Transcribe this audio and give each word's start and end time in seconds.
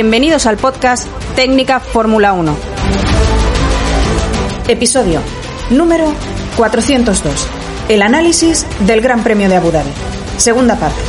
Bienvenidos 0.00 0.46
al 0.46 0.58
podcast 0.58 1.08
Técnica 1.34 1.80
Fórmula 1.80 2.32
1. 2.32 2.56
Episodio 4.68 5.20
número 5.70 6.14
402. 6.56 7.48
El 7.88 8.02
análisis 8.02 8.64
del 8.86 9.00
Gran 9.00 9.24
Premio 9.24 9.48
de 9.48 9.56
Abu 9.56 9.72
Dhabi. 9.72 9.90
Segunda 10.36 10.76
parte. 10.76 11.00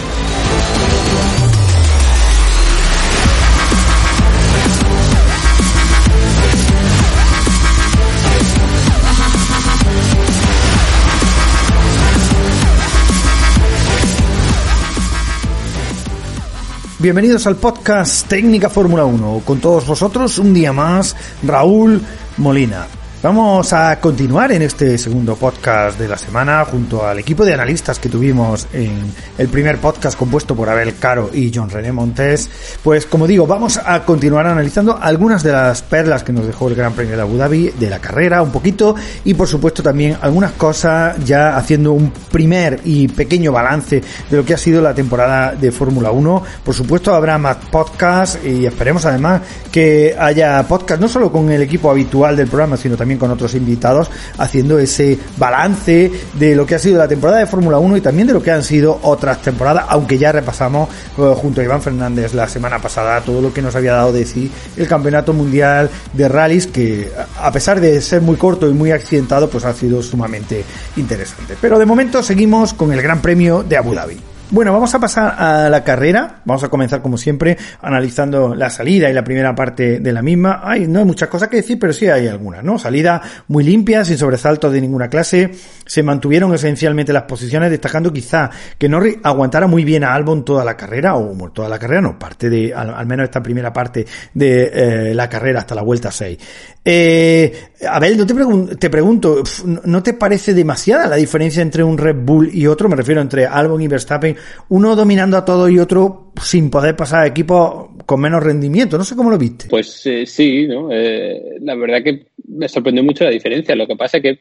Bienvenidos 17.01 17.47
al 17.47 17.55
podcast 17.55 18.27
Técnica 18.27 18.69
Fórmula 18.69 19.05
1. 19.05 19.43
Con 19.45 19.61
todos 19.61 19.87
vosotros, 19.87 20.37
un 20.37 20.53
día 20.53 20.73
más, 20.73 21.15
Raúl 21.43 22.01
Molina. 22.35 22.87
Vamos 23.21 23.73
a 23.73 23.99
continuar 23.99 24.53
en 24.53 24.61
este 24.61 24.97
segundo 24.97 25.35
podcast 25.35 25.99
de 25.99 26.07
la 26.07 26.17
semana 26.17 26.63
junto 26.63 27.05
al 27.05 27.19
equipo 27.19 27.43
de 27.43 27.53
analistas 27.53 27.99
que 27.99 28.07
tuvimos 28.07 28.65
en 28.71 29.11
el 29.37 29.49
primer 29.49 29.77
podcast 29.77 30.17
compuesto 30.17 30.55
por 30.55 30.69
Abel 30.69 30.95
Caro 30.97 31.29
y 31.33 31.51
John 31.53 31.69
René 31.69 31.91
Montes. 31.91 32.49
Pues 32.81 33.05
como 33.05 33.27
digo, 33.27 33.45
vamos 33.45 33.77
a 33.77 34.05
continuar 34.05 34.47
analizando 34.47 34.97
algunas 35.01 35.43
de 35.43 35.51
las 35.51 35.81
perlas 35.81 36.23
que 36.23 36.31
nos 36.31 36.47
dejó 36.47 36.69
el 36.69 36.75
Gran 36.75 36.93
Premio 36.93 37.17
de 37.17 37.21
Abu 37.21 37.35
Dhabi, 37.35 37.73
de 37.77 37.89
la 37.89 37.99
carrera 37.99 38.41
un 38.41 38.51
poquito 38.51 38.95
y 39.25 39.33
por 39.33 39.49
supuesto 39.49 39.83
también 39.83 40.15
algunas 40.21 40.53
cosas 40.53 41.17
ya 41.25 41.57
haciendo 41.57 41.91
un 41.91 42.11
primer 42.31 42.79
y 42.85 43.09
pequeño 43.09 43.51
balance 43.51 44.01
de 44.29 44.37
lo 44.37 44.45
que 44.45 44.53
ha 44.53 44.57
sido 44.57 44.81
la 44.81 44.93
temporada 44.93 45.55
de 45.55 45.73
Fórmula 45.73 46.09
1. 46.11 46.43
Por 46.63 46.73
supuesto 46.73 47.13
habrá 47.13 47.37
más 47.37 47.57
podcasts 47.69 48.39
y 48.45 48.65
esperemos 48.65 49.05
además 49.05 49.41
que 49.73 50.15
haya 50.17 50.65
podcast 50.65 51.01
no 51.01 51.09
solo 51.09 51.29
con 51.29 51.51
el 51.51 51.61
equipo 51.61 51.91
habitual 51.91 52.37
del 52.37 52.47
programa, 52.47 52.77
sino 52.77 52.95
también 52.95 53.08
con 53.17 53.31
otros 53.31 53.55
invitados 53.55 54.09
haciendo 54.37 54.79
ese 54.79 55.17
balance 55.37 56.11
de 56.33 56.55
lo 56.55 56.65
que 56.65 56.75
ha 56.75 56.79
sido 56.79 56.97
la 56.97 57.07
temporada 57.07 57.39
de 57.39 57.45
Fórmula 57.45 57.77
1 57.77 57.97
y 57.97 58.01
también 58.01 58.27
de 58.27 58.33
lo 58.33 58.41
que 58.41 58.51
han 58.51 58.63
sido 58.63 58.99
otras 59.03 59.41
temporadas, 59.41 59.85
aunque 59.89 60.17
ya 60.17 60.31
repasamos 60.31 60.89
eh, 61.17 61.33
junto 61.35 61.61
a 61.61 61.63
Iván 61.63 61.81
Fernández 61.81 62.33
la 62.33 62.47
semana 62.47 62.79
pasada 62.79 63.21
todo 63.21 63.41
lo 63.41 63.53
que 63.53 63.61
nos 63.61 63.75
había 63.75 63.93
dado 63.93 64.11
de 64.11 64.25
sí 64.25 64.51
el 64.77 64.87
Campeonato 64.87 65.33
Mundial 65.33 65.89
de 66.13 66.27
Rallys, 66.27 66.67
que 66.67 67.11
a 67.41 67.51
pesar 67.51 67.79
de 67.79 68.01
ser 68.01 68.21
muy 68.21 68.35
corto 68.35 68.69
y 68.69 68.73
muy 68.73 68.91
accidentado, 68.91 69.49
pues 69.49 69.65
ha 69.65 69.73
sido 69.73 70.01
sumamente 70.01 70.63
interesante. 70.97 71.55
Pero 71.59 71.79
de 71.79 71.85
momento 71.85 72.23
seguimos 72.23 72.73
con 72.73 72.91
el 72.91 73.01
Gran 73.01 73.21
Premio 73.21 73.63
de 73.63 73.77
Abu 73.77 73.93
Dhabi. 73.93 74.28
Bueno, 74.51 74.73
vamos 74.73 74.95
a 74.95 74.99
pasar 74.99 75.35
a 75.37 75.69
la 75.69 75.83
carrera. 75.83 76.41
Vamos 76.43 76.63
a 76.63 76.69
comenzar, 76.69 77.03
como 77.03 77.19
siempre, 77.19 77.55
analizando 77.83 78.55
la 78.55 78.71
salida 78.71 79.07
y 79.07 79.13
la 79.13 79.23
primera 79.23 79.53
parte 79.53 79.99
de 79.99 80.11
la 80.11 80.23
misma. 80.23 80.61
Hay, 80.63 80.87
no 80.87 80.97
hay 80.97 81.05
muchas 81.05 81.29
cosas 81.29 81.49
que 81.49 81.57
decir, 81.57 81.77
pero 81.77 81.93
sí 81.93 82.07
hay 82.07 82.27
algunas, 82.27 82.63
¿no? 82.63 82.79
Salida 82.79 83.21
muy 83.47 83.63
limpia, 83.63 84.03
sin 84.03 84.17
sobresaltos 84.17 84.73
de 84.73 84.81
ninguna 84.81 85.07
clase. 85.07 85.51
Se 85.85 86.01
mantuvieron 86.01 86.51
esencialmente 86.51 87.13
las 87.13 87.23
posiciones, 87.23 87.69
destacando 87.69 88.11
quizá 88.11 88.49
que 88.75 88.89
Norris 88.89 89.17
aguantara 89.21 89.67
muy 89.67 89.83
bien 89.83 90.03
a 90.03 90.15
Albon 90.15 90.43
toda 90.43 90.65
la 90.65 90.75
carrera, 90.75 91.15
o 91.15 91.51
toda 91.51 91.69
la 91.69 91.77
carrera, 91.77 92.01
no, 92.01 92.17
parte 92.17 92.49
de, 92.49 92.73
al, 92.73 93.05
menos 93.05 93.25
esta 93.25 93.43
primera 93.43 93.71
parte 93.71 94.07
de 94.33 94.71
eh, 94.73 95.13
la 95.13 95.29
carrera 95.29 95.59
hasta 95.59 95.75
la 95.75 95.83
vuelta 95.83 96.11
6. 96.11 96.39
Eh, 96.83 97.68
Abel, 97.87 98.17
no 98.17 98.25
te, 98.25 98.75
te 98.75 98.89
pregunto, 98.89 99.41
¿no 99.85 100.03
te 100.03 100.13
parece 100.13 100.53
demasiada 100.53 101.07
la 101.07 101.15
diferencia 101.15 101.61
entre 101.61 101.83
un 101.83 101.97
Red 101.97 102.17
Bull 102.17 102.49
y 102.53 102.67
otro? 102.67 102.89
Me 102.89 102.95
refiero 102.95 103.21
entre 103.21 103.45
Albon 103.45 103.81
y 103.81 103.87
Verstappen 103.87 104.35
uno 104.69 104.95
dominando 104.95 105.37
a 105.37 105.45
todo 105.45 105.69
y 105.69 105.79
otro 105.79 106.33
sin 106.41 106.69
poder 106.69 106.95
pasar 106.95 107.23
a 107.23 107.27
equipos 107.27 107.89
con 108.05 108.19
menos 108.19 108.43
rendimiento. 108.43 108.97
No 108.97 109.03
sé 109.03 109.15
cómo 109.15 109.29
lo 109.29 109.37
viste. 109.37 109.67
Pues 109.69 110.05
eh, 110.07 110.25
sí, 110.25 110.67
¿no? 110.67 110.89
Eh, 110.91 111.57
la 111.61 111.75
verdad 111.75 112.03
que 112.03 112.27
me 112.47 112.67
sorprendió 112.67 113.03
mucho 113.03 113.23
la 113.23 113.29
diferencia. 113.29 113.75
Lo 113.75 113.87
que 113.87 113.95
pasa 113.95 114.17
es 114.17 114.23
que, 114.23 114.39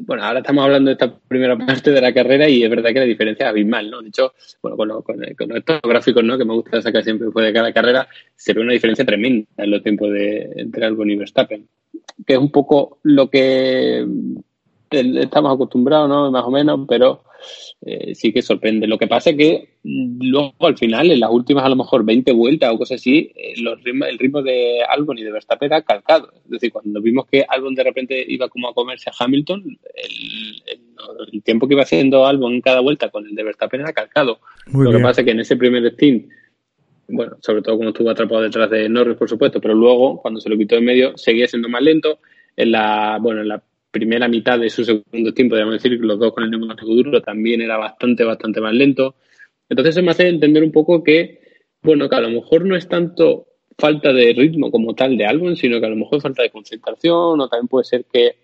bueno, 0.00 0.22
ahora 0.22 0.40
estamos 0.40 0.64
hablando 0.64 0.88
de 0.88 0.92
esta 0.92 1.12
primera 1.12 1.56
parte 1.56 1.90
de 1.90 2.00
la 2.00 2.14
carrera 2.14 2.48
y 2.48 2.62
es 2.62 2.70
verdad 2.70 2.90
que 2.92 3.00
la 3.00 3.04
diferencia 3.06 3.46
es 3.46 3.50
abismal, 3.50 3.90
¿no? 3.90 4.02
De 4.02 4.08
hecho, 4.08 4.34
bueno, 4.62 5.02
con, 5.02 5.20
con, 5.36 5.56
estos 5.56 5.80
gráficos, 5.82 6.22
¿no? 6.22 6.38
Que 6.38 6.44
me 6.44 6.54
gusta 6.54 6.80
sacar 6.80 7.02
siempre 7.02 7.26
después 7.26 7.44
de 7.44 7.52
cada 7.52 7.72
carrera, 7.72 8.06
se 8.36 8.52
ve 8.52 8.60
una 8.60 8.72
diferencia 8.72 9.04
tremenda 9.04 9.48
en 9.56 9.70
los 9.70 9.82
tiempos 9.82 10.12
de, 10.12 10.50
entre 10.56 10.84
Albon 10.84 11.10
y 11.10 11.16
Verstappen, 11.16 11.66
que 12.26 12.34
es 12.34 12.38
un 12.38 12.50
poco 12.50 12.98
lo 13.02 13.30
que 13.30 14.06
estamos 14.90 15.54
acostumbrados, 15.54 16.08
¿no? 16.08 16.30
Más 16.30 16.44
o 16.44 16.50
menos, 16.50 16.80
pero 16.88 17.22
eh, 17.84 18.14
sí 18.14 18.32
que 18.32 18.42
sorprende. 18.42 18.86
Lo 18.86 18.98
que 18.98 19.06
pasa 19.06 19.30
es 19.30 19.36
que 19.36 19.68
luego 19.82 20.54
al 20.60 20.78
final, 20.78 21.10
en 21.10 21.20
las 21.20 21.30
últimas 21.30 21.64
a 21.64 21.68
lo 21.68 21.76
mejor 21.76 22.04
20 22.04 22.32
vueltas 22.32 22.72
o 22.72 22.78
cosas 22.78 23.00
así, 23.00 23.32
eh, 23.34 23.54
los 23.60 23.78
el 23.84 24.18
ritmo 24.18 24.42
de 24.42 24.82
Albon 24.84 25.18
y 25.18 25.24
de 25.24 25.32
Verstappen 25.32 25.66
era 25.66 25.82
calcado. 25.82 26.30
Es 26.44 26.50
decir, 26.50 26.72
cuando 26.72 27.00
vimos 27.00 27.26
que 27.26 27.44
Albon 27.48 27.74
de 27.74 27.84
repente 27.84 28.24
iba 28.28 28.48
como 28.48 28.68
a 28.68 28.74
comerse 28.74 29.10
a 29.10 29.24
Hamilton, 29.24 29.64
el, 29.94 30.62
el, 31.32 31.42
tiempo 31.42 31.66
que 31.66 31.74
iba 31.74 31.82
haciendo 31.82 32.26
Albon 32.26 32.54
en 32.54 32.60
cada 32.60 32.80
vuelta 32.80 33.08
con 33.08 33.26
el 33.26 33.34
de 33.34 33.42
Verstappen 33.42 33.80
era 33.80 33.92
calcado. 33.92 34.38
Lo 34.72 34.92
que 34.92 34.98
pasa 34.98 35.22
es 35.22 35.24
que 35.24 35.32
en 35.32 35.40
ese 35.40 35.56
primer 35.56 35.84
stint 35.92 36.30
bueno, 37.08 37.36
sobre 37.40 37.62
todo 37.62 37.76
cuando 37.76 37.90
estuvo 37.90 38.10
atrapado 38.10 38.42
detrás 38.42 38.70
de 38.70 38.88
Norris, 38.88 39.16
por 39.16 39.28
supuesto, 39.28 39.60
pero 39.60 39.74
luego, 39.74 40.20
cuando 40.20 40.40
se 40.40 40.48
lo 40.48 40.56
quitó 40.56 40.76
en 40.76 40.84
medio, 40.84 41.16
seguía 41.16 41.46
siendo 41.46 41.68
más 41.68 41.82
lento. 41.82 42.18
En 42.56 42.72
la, 42.72 43.18
bueno, 43.20 43.40
en 43.40 43.48
la 43.48 43.62
primera 43.90 44.28
mitad 44.28 44.58
de 44.58 44.70
su 44.70 44.84
segundo 44.84 45.32
tiempo, 45.34 45.54
debemos 45.54 45.82
decir 45.82 45.98
los 46.00 46.18
dos 46.18 46.32
con 46.32 46.44
el 46.44 46.50
neumático 46.50 46.94
duro 46.94 47.20
también 47.20 47.60
era 47.60 47.76
bastante, 47.76 48.24
bastante 48.24 48.60
más 48.60 48.74
lento. 48.74 49.16
Entonces 49.68 49.96
eso 49.96 50.04
me 50.04 50.10
hace 50.10 50.28
entender 50.28 50.62
un 50.62 50.72
poco 50.72 51.02
que, 51.02 51.40
bueno, 51.82 52.08
que 52.08 52.16
a 52.16 52.20
lo 52.20 52.30
mejor 52.30 52.64
no 52.64 52.76
es 52.76 52.88
tanto 52.88 53.46
falta 53.78 54.12
de 54.12 54.32
ritmo 54.32 54.70
como 54.70 54.94
tal 54.94 55.16
de 55.16 55.26
álbum, 55.26 55.54
sino 55.56 55.80
que 55.80 55.86
a 55.86 55.90
lo 55.90 55.96
mejor 55.96 56.20
falta 56.20 56.42
de 56.42 56.50
concentración 56.50 57.40
o 57.40 57.48
también 57.48 57.68
puede 57.68 57.84
ser 57.84 58.04
que 58.10 58.36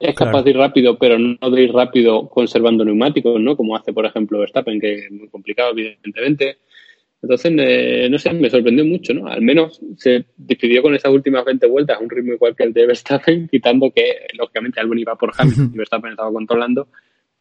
es 0.00 0.14
capaz 0.14 0.42
de 0.42 0.50
ir 0.50 0.56
rápido, 0.56 0.96
pero 0.96 1.18
no 1.18 1.50
de 1.50 1.62
ir 1.62 1.72
rápido 1.72 2.28
conservando 2.28 2.84
neumáticos, 2.84 3.40
¿no? 3.40 3.56
Como 3.56 3.74
hace, 3.76 3.92
por 3.92 4.06
ejemplo, 4.06 4.38
Verstappen, 4.38 4.80
que 4.80 4.94
es 4.94 5.10
muy 5.10 5.28
complicado, 5.28 5.72
evidentemente. 5.72 6.58
Entonces, 7.20 7.52
eh, 7.58 8.08
no 8.10 8.18
sé, 8.18 8.32
me 8.32 8.48
sorprendió 8.48 8.84
mucho, 8.84 9.12
¿no? 9.12 9.26
Al 9.26 9.42
menos 9.42 9.80
se 9.96 10.24
despidió 10.36 10.82
con 10.82 10.94
esas 10.94 11.12
últimas 11.12 11.44
20 11.44 11.66
vueltas 11.66 11.96
a 11.98 12.00
un 12.00 12.08
ritmo 12.08 12.32
igual 12.32 12.54
que 12.54 12.64
el 12.64 12.72
de 12.72 12.86
Verstappen, 12.86 13.48
quitando 13.50 13.90
que, 13.90 14.26
lógicamente, 14.34 14.80
Albon 14.80 14.98
iba 14.98 15.16
por 15.16 15.32
Hamilton 15.36 15.72
y 15.74 15.78
Verstappen 15.78 16.10
estaba 16.12 16.32
controlando. 16.32 16.88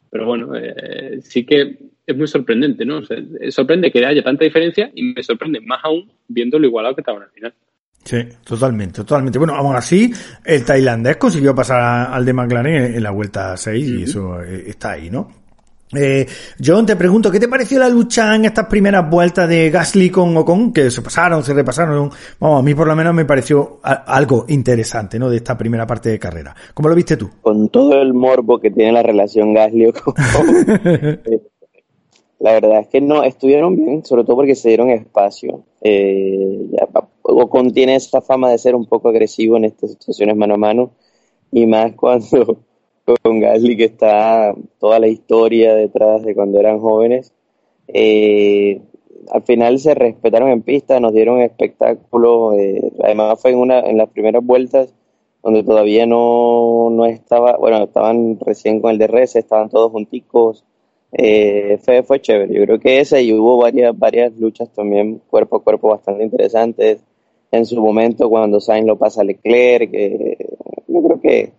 Pero 0.10 0.26
bueno, 0.26 0.56
eh, 0.56 1.20
sí 1.22 1.46
que 1.46 1.78
es 2.06 2.18
muy 2.18 2.28
sorprendente, 2.28 2.86
¿no? 2.86 3.00
O 3.00 3.52
sorprende 3.52 3.92
que 3.92 4.04
haya 4.06 4.24
tanta 4.24 4.46
diferencia 4.46 4.90
y 4.96 5.04
me 5.14 5.22
sorprende 5.22 5.60
más 5.60 5.82
aún 5.84 6.10
viendo 6.28 6.58
lo 6.58 6.66
igualado 6.66 6.96
que 6.96 7.02
estaban 7.02 7.24
al 7.24 7.30
final. 7.32 7.54
Sí, 8.04 8.20
totalmente, 8.46 9.02
totalmente. 9.02 9.38
Bueno, 9.38 9.54
aún 9.54 9.76
así, 9.76 10.10
el 10.46 10.64
tailandés 10.64 11.18
consiguió 11.18 11.54
pasar 11.54 12.10
al 12.10 12.24
de 12.24 12.34
McLaren 12.34 12.96
en 12.96 13.04
la 13.04 13.12
vuelta 13.12 13.58
6 13.58 13.90
y 13.90 14.04
eso 14.04 14.42
eh, 14.42 14.64
está 14.68 14.92
ahí, 14.92 15.10
¿no? 15.10 15.47
Eh, 15.96 16.26
John, 16.64 16.86
te 16.86 16.98
pregunto, 16.98 17.32
¿qué 17.32 17.40
te 17.40 17.48
pareció 17.48 17.80
la 17.80 17.88
lucha 17.88 18.36
en 18.36 18.46
estas 18.46 18.66
primeras 18.66 19.10
vueltas 19.10 19.48
de 19.48 19.70
Gasly 19.70 20.10
con 20.10 20.36
Ocon? 20.36 20.74
Que 20.74 20.92
se 20.92 21.02
pasaron, 21.02 21.44
se 21.44 21.54
repasaron. 21.54 22.10
Vamos, 22.40 22.60
a 22.60 22.64
mí 22.64 22.74
por 22.74 22.88
lo 22.88 22.96
menos 22.96 23.14
me 23.14 23.26
pareció 23.26 23.80
algo 23.82 24.46
interesante, 24.50 25.18
¿no? 25.18 25.30
De 25.30 25.38
esta 25.38 25.58
primera 25.58 25.88
parte 25.88 26.10
de 26.10 26.20
carrera. 26.20 26.54
¿Cómo 26.74 26.90
lo 26.90 26.96
viste 26.96 27.16
tú? 27.16 27.30
Con 27.42 27.70
todo 27.70 28.02
el 28.02 28.14
morbo 28.14 28.60
que 28.60 28.72
tiene 28.72 28.92
la 28.92 29.04
relación 29.04 29.54
Gasly-Ocon. 29.54 30.14
Eh, 31.28 31.42
la 32.40 32.54
verdad 32.54 32.82
es 32.82 32.88
que 32.88 33.02
no, 33.02 33.24
estuvieron 33.24 33.76
bien, 33.76 34.06
sobre 34.06 34.24
todo 34.24 34.36
porque 34.36 34.56
se 34.56 34.70
dieron 34.70 34.92
espacio. 34.92 35.64
Eh, 35.82 36.70
Ocon 37.24 37.74
tiene 37.74 37.96
esa 37.96 38.22
fama 38.22 38.52
de 38.52 38.60
ser 38.60 38.76
un 38.76 38.86
poco 38.86 39.10
agresivo 39.10 39.58
en 39.58 39.66
estas 39.66 39.92
situaciones 39.92 40.36
mano 40.38 40.54
a 40.54 40.58
mano. 40.58 40.92
Y 41.52 41.66
más 41.66 41.94
cuando 41.94 42.60
con 43.16 43.40
Gasly, 43.40 43.78
que 43.78 43.86
está 43.86 44.54
toda 44.80 45.00
la 45.00 45.08
historia 45.08 45.74
detrás 45.76 46.24
de 46.24 46.36
cuando 46.36 46.60
eran 46.60 46.80
jóvenes. 46.80 47.34
Eh, 47.88 48.82
al 49.32 49.44
final 49.44 49.80
se 49.80 49.94
respetaron 49.94 50.50
en 50.50 50.62
pista, 50.62 51.00
nos 51.00 51.14
dieron 51.14 51.42
espectáculo. 51.42 52.54
Eh, 52.54 52.92
además 53.02 53.42
fue 53.42 53.52
en 53.52 53.60
una 53.60 53.80
en 53.80 53.98
las 53.98 54.10
primeras 54.10 54.46
vueltas 54.46 54.94
donde 55.42 55.64
todavía 55.64 56.06
no, 56.06 56.90
no 56.92 57.06
estaba, 57.06 57.56
bueno, 57.58 57.84
estaban 57.84 58.38
recién 58.42 58.82
con 58.82 58.92
el 58.92 58.98
DRS, 58.98 59.38
estaban 59.38 59.70
todos 59.70 59.92
junticos. 59.92 60.66
Eh, 61.14 61.80
fue, 61.84 62.04
fue 62.04 62.20
chévere. 62.20 62.54
Yo 62.54 62.64
creo 62.66 62.80
que 62.80 63.00
ese 63.00 63.24
y 63.24 63.32
hubo 63.34 63.58
varias, 63.58 63.98
varias 63.98 64.36
luchas 64.38 64.70
también 64.74 65.22
cuerpo 65.30 65.58
a 65.58 65.64
cuerpo 65.64 65.90
bastante 65.90 66.24
interesantes. 66.26 67.02
en 67.52 67.66
su 67.66 67.82
momento 67.82 68.30
cuando 68.30 68.60
Sainz 68.60 68.86
lo 68.86 68.98
pasa 68.98 69.22
a 69.22 69.24
Leclerc, 69.24 69.92
yo 70.88 71.04
creo 71.04 71.22
que 71.22 71.54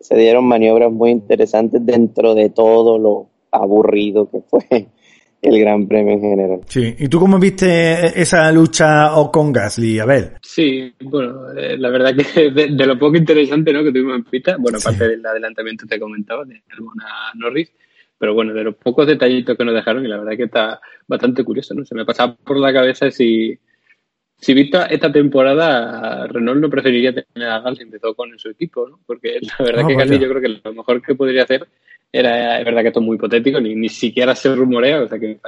se 0.00 0.16
dieron 0.16 0.46
maniobras 0.46 0.92
muy 0.92 1.10
interesantes 1.10 1.84
dentro 1.84 2.34
de 2.34 2.50
todo 2.50 2.98
lo 2.98 3.28
aburrido 3.50 4.28
que 4.30 4.40
fue 4.40 4.88
el 5.42 5.60
Gran 5.60 5.86
Premio 5.86 6.14
en 6.14 6.20
general. 6.20 6.60
Sí, 6.66 6.94
¿y 6.98 7.08
tú 7.08 7.20
cómo 7.20 7.38
viste 7.38 8.20
esa 8.20 8.50
lucha 8.50 9.16
o 9.16 9.30
con 9.30 9.52
Gasly, 9.52 9.98
Abel? 9.98 10.32
Sí, 10.42 10.92
bueno, 11.02 11.52
eh, 11.52 11.76
la 11.76 11.90
verdad 11.90 12.14
que 12.16 12.50
de, 12.68 12.86
lo 12.86 12.98
poco 12.98 13.16
interesante 13.16 13.72
¿no? 13.72 13.84
que 13.84 13.92
tuvimos 13.92 14.16
en 14.16 14.24
pista, 14.24 14.56
bueno, 14.58 14.78
aparte 14.78 15.08
del 15.08 15.24
adelantamiento 15.24 15.86
que 15.86 15.96
te 15.96 16.00
comentaba 16.00 16.44
de 16.44 16.62
alguna 16.70 17.04
Norris, 17.34 17.70
pero 18.18 18.34
bueno, 18.34 18.54
de 18.54 18.64
los 18.64 18.76
pocos 18.76 19.06
detallitos 19.06 19.56
que 19.56 19.64
nos 19.64 19.74
dejaron, 19.74 20.04
y 20.04 20.08
la 20.08 20.18
verdad 20.18 20.36
que 20.36 20.44
está 20.44 20.80
bastante 21.06 21.44
curioso, 21.44 21.74
¿no? 21.74 21.84
Se 21.84 21.94
me 21.94 22.04
pasaba 22.06 22.34
por 22.36 22.58
la 22.58 22.72
cabeza 22.72 23.10
si, 23.10 23.58
si 24.38 24.54
visto 24.54 24.80
esta 24.88 25.10
temporada, 25.10 26.26
Renault 26.26 26.60
no 26.60 26.70
preferiría 26.70 27.14
tener 27.14 27.48
a 27.48 27.60
Gasly 27.60 27.84
empezó 27.84 28.14
con 28.14 28.38
su 28.38 28.50
equipo, 28.50 28.88
¿no? 28.88 29.00
Porque 29.06 29.38
la 29.40 29.64
verdad 29.64 29.86
que 29.86 29.94
Gasly 29.94 30.18
yo 30.18 30.28
creo 30.28 30.42
que 30.42 30.60
lo 30.62 30.74
mejor 30.74 31.02
que 31.02 31.14
podría 31.14 31.44
hacer 31.44 31.66
era, 32.12 32.58
es 32.58 32.64
verdad 32.64 32.82
que 32.82 32.88
esto 32.88 33.00
es 33.00 33.06
muy 33.06 33.16
hipotético, 33.16 33.60
ni, 33.60 33.74
ni 33.74 33.88
siquiera 33.88 34.34
se 34.34 34.54
rumorea, 34.54 35.02
o 35.02 35.08
sea 35.08 35.18
que 35.18 35.38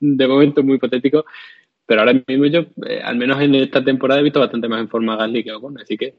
de 0.00 0.28
momento 0.28 0.60
es 0.60 0.66
muy 0.66 0.76
hipotético, 0.76 1.24
pero 1.86 2.00
ahora 2.00 2.14
mismo 2.26 2.46
yo, 2.46 2.60
eh, 2.86 3.00
al 3.02 3.16
menos 3.16 3.40
en 3.40 3.54
esta 3.56 3.82
temporada, 3.82 4.20
he 4.20 4.24
visto 4.24 4.40
bastante 4.40 4.68
más 4.68 4.80
en 4.80 4.88
forma 4.88 5.14
a 5.14 5.16
Gasly 5.18 5.44
que 5.44 5.50
a 5.50 5.56
Ocon, 5.56 5.80
así 5.80 5.96
que, 5.96 6.14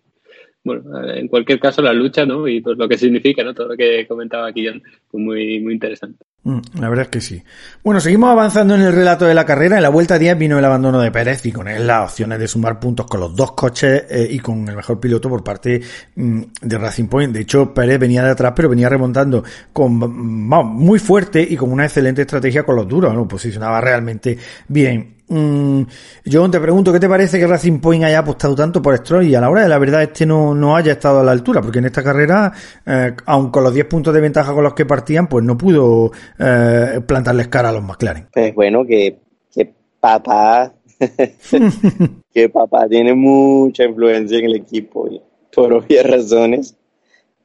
bueno, 0.63 0.83
eh, 1.01 1.19
en 1.19 1.27
cualquier 1.27 1.59
caso 1.59 1.81
la 1.81 1.93
lucha, 1.93 2.25
¿no? 2.25 2.47
Y 2.47 2.61
pues 2.61 2.77
lo 2.77 2.87
que 2.87 2.97
significa, 2.97 3.43
¿no? 3.43 3.53
Todo 3.53 3.69
lo 3.69 3.77
que 3.77 4.05
comentaba 4.07 4.47
aquí, 4.47 4.67
pues 4.67 5.23
muy, 5.23 5.59
muy 5.59 5.73
interesante. 5.73 6.25
Mm, 6.45 6.59
la 6.79 6.89
verdad 6.89 7.05
es 7.05 7.09
que 7.09 7.21
sí. 7.21 7.43
Bueno, 7.83 7.99
seguimos 7.99 8.29
avanzando 8.29 8.75
en 8.75 8.81
el 8.81 8.93
relato 8.93 9.25
de 9.25 9.33
la 9.33 9.45
carrera. 9.45 9.77
En 9.77 9.81
la 9.81 9.89
vuelta 9.89 10.19
10 10.19 10.37
vino 10.37 10.59
el 10.59 10.65
abandono 10.65 11.01
de 11.01 11.11
Pérez 11.11 11.43
y 11.47 11.51
con 11.51 11.67
él 11.67 11.87
las 11.87 12.11
opciones 12.11 12.37
de 12.37 12.47
sumar 12.47 12.79
puntos 12.79 13.07
con 13.07 13.19
los 13.19 13.35
dos 13.35 13.53
coches 13.53 14.03
eh, 14.07 14.27
y 14.29 14.37
con 14.37 14.67
el 14.69 14.75
mejor 14.75 14.99
piloto 14.99 15.27
por 15.27 15.43
parte 15.43 15.81
mm, 16.15 16.41
de 16.61 16.77
Racing 16.77 17.07
Point. 17.07 17.33
De 17.33 17.41
hecho, 17.41 17.73
Pérez 17.73 17.99
venía 17.99 18.23
de 18.23 18.29
atrás, 18.29 18.53
pero 18.55 18.69
venía 18.69 18.87
remontando 18.87 19.43
con 19.73 19.93
mm, 19.93 20.65
muy 20.67 20.99
fuerte 20.99 21.41
y 21.41 21.57
con 21.57 21.71
una 21.71 21.85
excelente 21.85 22.21
estrategia 22.21 22.61
con 22.61 22.75
los 22.75 22.87
duros. 22.87 23.15
Lo 23.15 23.27
posicionaba 23.27 23.81
realmente 23.81 24.37
bien. 24.67 25.15
Mm, 25.27 25.81
yo 26.25 26.51
te 26.51 26.59
pregunto, 26.59 26.93
¿qué 26.93 26.99
te 26.99 27.09
parece 27.09 27.39
que 27.39 27.47
Racing 27.47 27.79
Point 27.79 28.03
haya 28.03 28.19
apostado 28.19 28.53
tanto 28.53 28.79
por 28.79 28.95
Stroll 28.95 29.25
y 29.25 29.33
a 29.33 29.41
la 29.41 29.49
hora 29.49 29.63
de 29.63 29.69
la 29.69 29.79
verdad 29.79 30.03
este 30.03 30.23
no, 30.23 30.53
no 30.53 30.75
haya 30.75 30.93
estado 30.93 31.21
a 31.21 31.23
la 31.23 31.31
altura? 31.31 31.61
Porque 31.61 31.79
en 31.79 31.85
esta 31.85 32.03
carrera, 32.03 32.53
eh, 32.85 33.15
aun 33.25 33.49
con 33.49 33.63
los 33.63 33.73
10 33.73 33.87
puntos 33.87 34.13
de 34.13 34.21
ventaja 34.21 34.53
con 34.53 34.63
los 34.63 34.75
que 34.75 34.85
partían, 34.85 35.27
pues 35.27 35.43
no 35.43 35.57
pudo 35.57 36.11
eh, 36.39 37.01
plantarles 37.05 37.47
cara 37.47 37.69
a 37.69 37.71
los 37.71 37.83
McLaren. 37.83 38.27
Pues 38.31 38.53
bueno, 38.53 38.85
que, 38.85 39.17
que 39.53 39.73
papá, 39.99 40.73
que 42.33 42.49
papá 42.49 42.87
tiene 42.87 43.13
mucha 43.13 43.83
influencia 43.83 44.39
en 44.39 44.45
el 44.45 44.55
equipo 44.55 45.07
y 45.07 45.21
por 45.53 45.73
obvias 45.73 46.05
razones. 46.05 46.75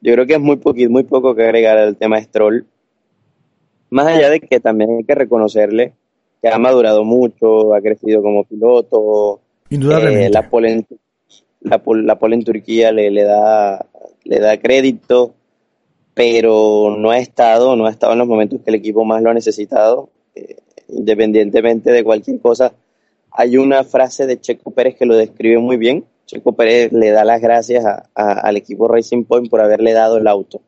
Yo 0.01 0.13
creo 0.13 0.25
que 0.25 0.33
es 0.33 0.39
muy 0.39 0.57
poquito, 0.57 0.89
muy 0.89 1.03
poco 1.03 1.35
que 1.35 1.43
agregar 1.43 1.77
al 1.77 1.95
tema 1.95 2.17
de 2.17 2.23
Stroll. 2.23 2.65
Más 3.89 4.07
allá 4.07 4.29
de 4.29 4.39
que 4.39 4.59
también 4.59 4.97
hay 4.97 5.03
que 5.03 5.15
reconocerle 5.15 5.93
que 6.41 6.49
ha 6.49 6.57
madurado 6.57 7.03
mucho, 7.03 7.73
ha 7.73 7.81
crecido 7.81 8.21
como 8.21 8.43
piloto. 8.43 9.41
Indudablemente. 9.69 10.25
Eh, 10.25 10.29
la, 10.31 10.49
pole 10.49 10.71
en, 10.71 10.87
la, 11.61 12.17
en 12.19 12.43
Turquía 12.43 12.91
le, 12.91 13.11
le, 13.11 13.23
da, 13.23 13.85
le 14.23 14.39
da 14.39 14.57
crédito, 14.59 15.35
pero 16.21 16.95
no 16.99 17.09
ha 17.09 17.17
estado, 17.17 17.75
no 17.75 17.87
ha 17.87 17.89
estado 17.89 18.13
en 18.13 18.19
los 18.19 18.27
momentos 18.27 18.59
que 18.63 18.69
el 18.69 18.75
equipo 18.75 19.03
más 19.03 19.23
lo 19.23 19.31
ha 19.31 19.33
necesitado. 19.33 20.09
Eh, 20.35 20.57
independientemente 20.89 21.91
de 21.91 22.03
cualquier 22.03 22.39
cosa, 22.39 22.73
hay 23.31 23.57
una 23.57 23.83
frase 23.83 24.27
de 24.27 24.39
Checo 24.39 24.69
Pérez 24.69 24.95
que 24.95 25.07
lo 25.07 25.15
describe 25.15 25.57
muy 25.57 25.77
bien. 25.77 26.05
Checo 26.27 26.51
Pérez 26.51 26.93
le 26.93 27.09
da 27.09 27.25
las 27.25 27.41
gracias 27.41 27.83
al 28.13 28.55
equipo 28.55 28.87
Racing 28.87 29.23
Point 29.23 29.49
por 29.49 29.61
haberle 29.61 29.93
dado 29.93 30.19
el 30.19 30.27
auto. 30.27 30.57
O 30.57 30.61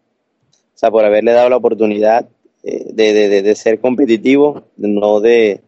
sea, 0.74 0.90
por 0.90 1.06
haberle 1.06 1.34
dado 1.34 1.50
la 1.50 1.58
oportunidad 1.58 2.28
eh, 2.64 2.88
de, 2.92 3.44
de, 3.44 3.56
ser 3.56 3.80
competitivo, 3.80 4.64
no 4.78 5.20
de, 5.20 5.62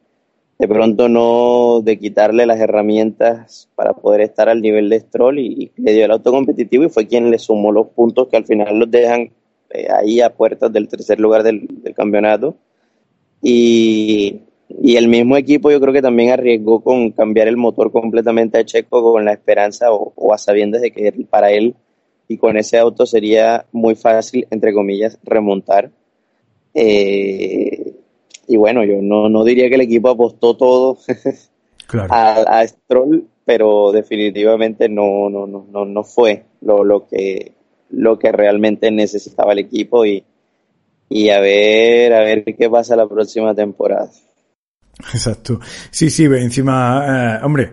de 0.58 0.68
pronto 0.68 1.10
no 1.10 1.82
de 1.84 2.00
quitarle 2.00 2.48
las 2.48 2.60
herramientas 2.60 3.70
para 3.76 3.94
poder 3.94 4.22
estar 4.22 4.50
al 4.50 4.64
nivel 4.64 4.90
de 4.90 5.02
Stroll 5.02 5.38
y, 5.38 5.72
le 5.78 5.94
dio 5.94 6.06
el 6.06 6.12
auto 6.12 6.32
competitivo 6.32 6.86
y 6.86 6.90
fue 6.90 7.06
quien 7.06 7.30
le 7.30 7.38
sumó 7.38 7.72
los 7.72 7.90
puntos 7.90 8.30
que 8.30 8.38
al 8.38 8.46
final 8.46 8.80
los 8.80 8.90
dejan 8.90 9.30
eh, 9.72 9.88
ahí 9.92 10.22
a 10.22 10.34
puertas 10.34 10.72
del 10.72 10.88
tercer 10.88 11.20
lugar 11.20 11.44
del, 11.44 11.68
campeonato. 11.96 12.56
Y, 13.42 14.42
y, 14.70 14.96
el 14.96 15.08
mismo 15.08 15.38
equipo 15.38 15.70
yo 15.72 15.80
creo 15.80 15.94
que 15.94 16.02
también 16.02 16.32
arriesgó 16.32 16.82
con 16.82 17.12
cambiar 17.12 17.48
el 17.48 17.58
motor 17.58 17.92
completamente 17.92 18.58
a 18.58 18.66
Checo 18.66 19.14
con 19.14 19.26
la 19.26 19.34
esperanza 19.34 19.92
o, 19.92 20.14
o 20.16 20.34
a 20.34 20.38
sabiendas 20.38 20.82
de 20.82 20.92
que 20.92 21.12
para 21.30 21.52
él 21.52 21.76
y 22.28 22.38
con 22.38 22.58
ese 22.58 22.80
auto 22.80 23.06
sería 23.06 23.66
muy 23.72 23.96
fácil, 23.96 24.48
entre 24.50 24.74
comillas, 24.74 25.20
remontar 25.24 25.92
eh, 26.76 27.96
y 28.48 28.58
bueno, 28.58 28.84
yo 28.84 29.02
no, 29.02 29.30
no 29.30 29.44
diría 29.46 29.70
que 29.70 29.76
el 29.76 29.82
equipo 29.82 30.10
apostó 30.10 30.58
todo 30.58 30.98
a, 32.10 32.60
a, 32.60 32.68
Stroll, 32.68 33.28
pero 33.46 33.94
definitivamente 33.94 34.90
no, 34.90 35.30
no, 35.30 35.48
no, 35.48 35.86
no, 35.86 36.04
fue 36.04 36.44
lo, 36.62 36.84
lo, 36.84 37.08
que, 37.08 37.54
lo 37.90 38.20
que 38.20 38.32
realmente 38.32 38.92
necesitaba 38.92 39.54
el 39.54 39.60
equipo 39.60 40.06
y, 40.06 40.24
y 41.10 41.30
a 41.30 41.40
ver, 41.40 42.14
a 42.14 42.22
ver 42.22 42.44
qué 42.44 42.70
pasa 42.70 42.96
la 42.96 43.08
próxima 43.08 43.54
temporada. 43.54 44.10
Exacto. 45.14 45.60
Sí, 45.92 46.10
sí, 46.10 46.24
encima, 46.24 47.38
eh, 47.38 47.40
hombre, 47.44 47.72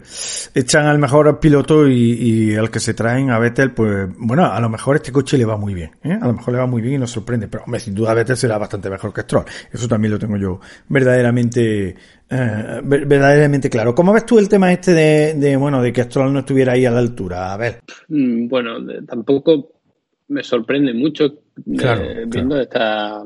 echan 0.54 0.86
al 0.86 0.98
mejor 0.98 1.38
piloto 1.38 1.86
y, 1.86 1.94
y, 1.94 2.54
al 2.56 2.68
que 2.70 2.80
se 2.80 2.94
traen 2.94 3.30
a 3.30 3.38
Vettel, 3.38 3.72
pues, 3.72 4.08
bueno, 4.18 4.44
a 4.44 4.60
lo 4.60 4.68
mejor 4.68 4.96
este 4.96 5.12
coche 5.12 5.38
le 5.38 5.44
va 5.44 5.56
muy 5.56 5.72
bien, 5.72 5.92
¿eh? 6.02 6.18
A 6.20 6.26
lo 6.26 6.32
mejor 6.32 6.54
le 6.54 6.60
va 6.60 6.66
muy 6.66 6.82
bien 6.82 6.94
y 6.94 6.98
nos 6.98 7.12
sorprende, 7.12 7.46
pero, 7.46 7.62
hombre, 7.64 7.80
sin 7.80 7.94
duda 7.94 8.14
Vettel 8.14 8.36
será 8.36 8.58
bastante 8.58 8.90
mejor 8.90 9.12
que 9.12 9.20
Stroll. 9.20 9.44
Eso 9.72 9.86
también 9.86 10.12
lo 10.12 10.18
tengo 10.18 10.36
yo 10.36 10.58
verdaderamente, 10.88 11.94
eh, 12.28 12.80
verdaderamente 12.84 13.70
claro. 13.70 13.94
¿Cómo 13.94 14.12
ves 14.12 14.26
tú 14.26 14.40
el 14.40 14.48
tema 14.48 14.72
este 14.72 14.92
de, 14.92 15.34
de, 15.34 15.56
bueno, 15.56 15.80
de 15.80 15.92
que 15.92 16.02
Stroll 16.02 16.32
no 16.32 16.40
estuviera 16.40 16.72
ahí 16.72 16.86
a 16.86 16.90
la 16.90 16.98
altura? 16.98 17.52
A 17.52 17.56
ver. 17.56 17.82
Mm, 18.08 18.48
bueno, 18.48 18.78
tampoco 19.06 19.81
me 20.28 20.42
sorprende 20.42 20.92
mucho 20.92 21.26
eh, 21.26 22.24
viendo 22.26 22.60
esta, 22.60 23.24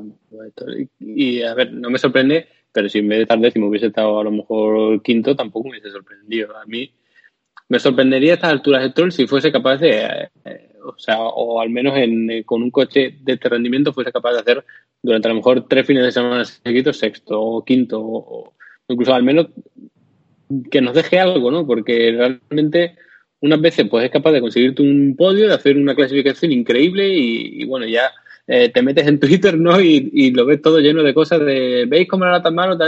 y, 1.01 1.43
a 1.43 1.55
ver, 1.55 1.73
no 1.73 1.91
me 1.91 1.99
sorprende 1.99 2.49
pero 2.77 2.91
si 2.91 2.99
en 2.99 3.09
vez 3.09 3.21
de 3.21 3.23
estar 3.23 3.41
décimo 3.41 3.69
hubiese 3.69 3.87
estado 3.87 4.21
a 4.21 4.25
lo 4.25 4.31
mejor 4.31 5.01
quinto, 5.01 5.35
tampoco 5.35 5.65
me 5.65 5.71
hubiese 5.71 5.91
sorprendido. 5.91 6.55
A 6.59 6.67
mí 6.67 6.93
me 7.71 7.79
sorprendería 7.79 8.33
a 8.33 8.35
estas 8.35 8.53
alturas 8.53 8.83
de 8.83 8.91
Troll 8.91 9.13
si 9.13 9.27
fuese 9.27 9.51
capaz 9.51 9.79
de, 9.79 10.29
eh, 10.45 10.73
o 10.85 10.99
sea, 10.99 11.23
o 11.23 11.59
al 11.59 11.71
menos 11.71 11.97
en, 11.97 12.31
eh, 12.31 12.45
con 12.45 12.63
un 12.63 12.71
coche 12.71 13.17
de 13.23 13.33
este 13.33 13.49
rendimiento 13.49 13.95
fuese 13.95 14.13
capaz 14.13 14.35
de 14.35 14.41
hacer 14.41 14.65
durante 15.03 15.27
a 15.27 15.31
lo 15.31 15.37
mejor 15.37 15.67
tres 15.67 15.87
fines 15.87 16.05
de 16.05 16.13
semana 16.13 16.45
seguidos 16.45 16.99
sexto 16.99 17.41
o 17.41 17.65
quinto, 17.65 17.99
o, 17.99 18.53
incluso 18.89 19.15
al 19.15 19.23
menos 19.23 19.47
que 20.71 20.83
nos 20.83 20.95
deje 20.95 21.19
algo, 21.19 21.51
¿no? 21.51 21.67
Porque 21.67 22.13
realmente 22.13 22.97
unas 23.41 23.61
veces 23.61 23.87
pues 23.91 24.05
es 24.05 24.11
capaz 24.11 24.33
de 24.33 24.41
conseguirte 24.41 24.83
un 24.83 25.15
podio, 25.17 25.49
de 25.49 25.55
hacer 25.55 25.77
una 25.77 25.95
clasificación 25.95 26.53
increíble 26.53 27.09
y 27.09 27.65
bueno, 27.65 27.87
ya 27.87 28.13
eh, 28.49 28.69
te 28.69 28.83
metes 28.83 29.07
en 29.07 29.19
Twitter, 29.19 29.59
¿no? 29.59 29.81
Y, 29.81 30.31
lo 30.31 30.47
ves 30.47 30.63
todo 30.63 30.79
lleno 30.79 31.03
de 31.03 31.15
cosas 31.15 31.41
de, 31.41 31.85
¿veis 31.89 32.09
cómo 32.09 32.25
era 32.25 32.43
tan 32.43 32.55
malo? 32.55 32.79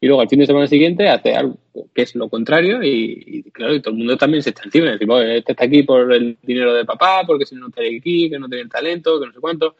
Y 0.00 0.06
luego 0.06 0.22
al 0.22 0.28
fin 0.28 0.38
de 0.38 0.46
semana 0.46 0.66
siguiente 0.66 1.08
hace 1.08 1.34
algo 1.34 1.58
que 1.94 2.02
es 2.02 2.14
lo 2.14 2.28
contrario 2.28 2.82
y, 2.82 3.42
claro, 3.52 3.74
y 3.74 3.80
todo 3.80 3.92
el 3.92 3.98
mundo 3.98 4.16
también 4.16 4.42
se 4.42 4.50
está 4.50 4.62
encima. 4.64 4.86
Decir, 4.86 5.08
este 5.10 5.52
está 5.52 5.64
aquí 5.64 5.82
por 5.82 6.12
el 6.12 6.38
dinero 6.42 6.72
de 6.72 6.84
papá, 6.84 7.22
porque 7.26 7.44
si 7.44 7.54
no 7.54 7.68
estaría 7.68 7.98
aquí, 7.98 8.30
que 8.30 8.38
no 8.38 8.48
tiene 8.48 8.68
talento, 8.70 9.20
que 9.20 9.26
no 9.26 9.32
sé 9.32 9.40
cuánto. 9.40 9.76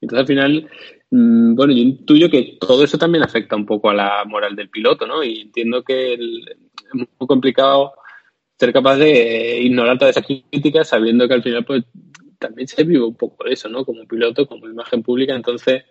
Entonces 0.00 0.20
al 0.20 0.26
final, 0.26 0.68
mm, 1.10 1.54
bueno, 1.54 1.72
yo 1.72 1.80
intuyo 1.80 2.30
que 2.30 2.56
todo 2.60 2.84
eso 2.84 2.98
también 2.98 3.24
afecta 3.24 3.56
un 3.56 3.66
poco 3.66 3.90
a 3.90 3.94
la 3.94 4.24
moral 4.26 4.54
del 4.54 4.68
piloto, 4.68 5.06
¿no? 5.06 5.24
Y 5.24 5.40
entiendo 5.40 5.82
que 5.82 6.14
es 6.14 6.20
muy 6.94 7.26
complicado 7.26 7.94
ser 8.58 8.72
capaz 8.72 8.96
de 8.96 9.60
ignorar 9.62 9.98
todas 9.98 10.16
esas 10.16 10.26
críticas 10.26 10.88
sabiendo 10.88 11.26
que 11.26 11.34
al 11.34 11.42
final 11.42 11.64
pues 11.64 11.84
también 12.38 12.68
se 12.68 12.84
vive 12.84 13.02
un 13.02 13.16
poco 13.16 13.46
eso, 13.46 13.68
¿no? 13.68 13.84
Como 13.84 14.06
piloto, 14.06 14.46
como 14.46 14.68
imagen 14.68 15.02
pública. 15.02 15.34
Entonces, 15.34 15.84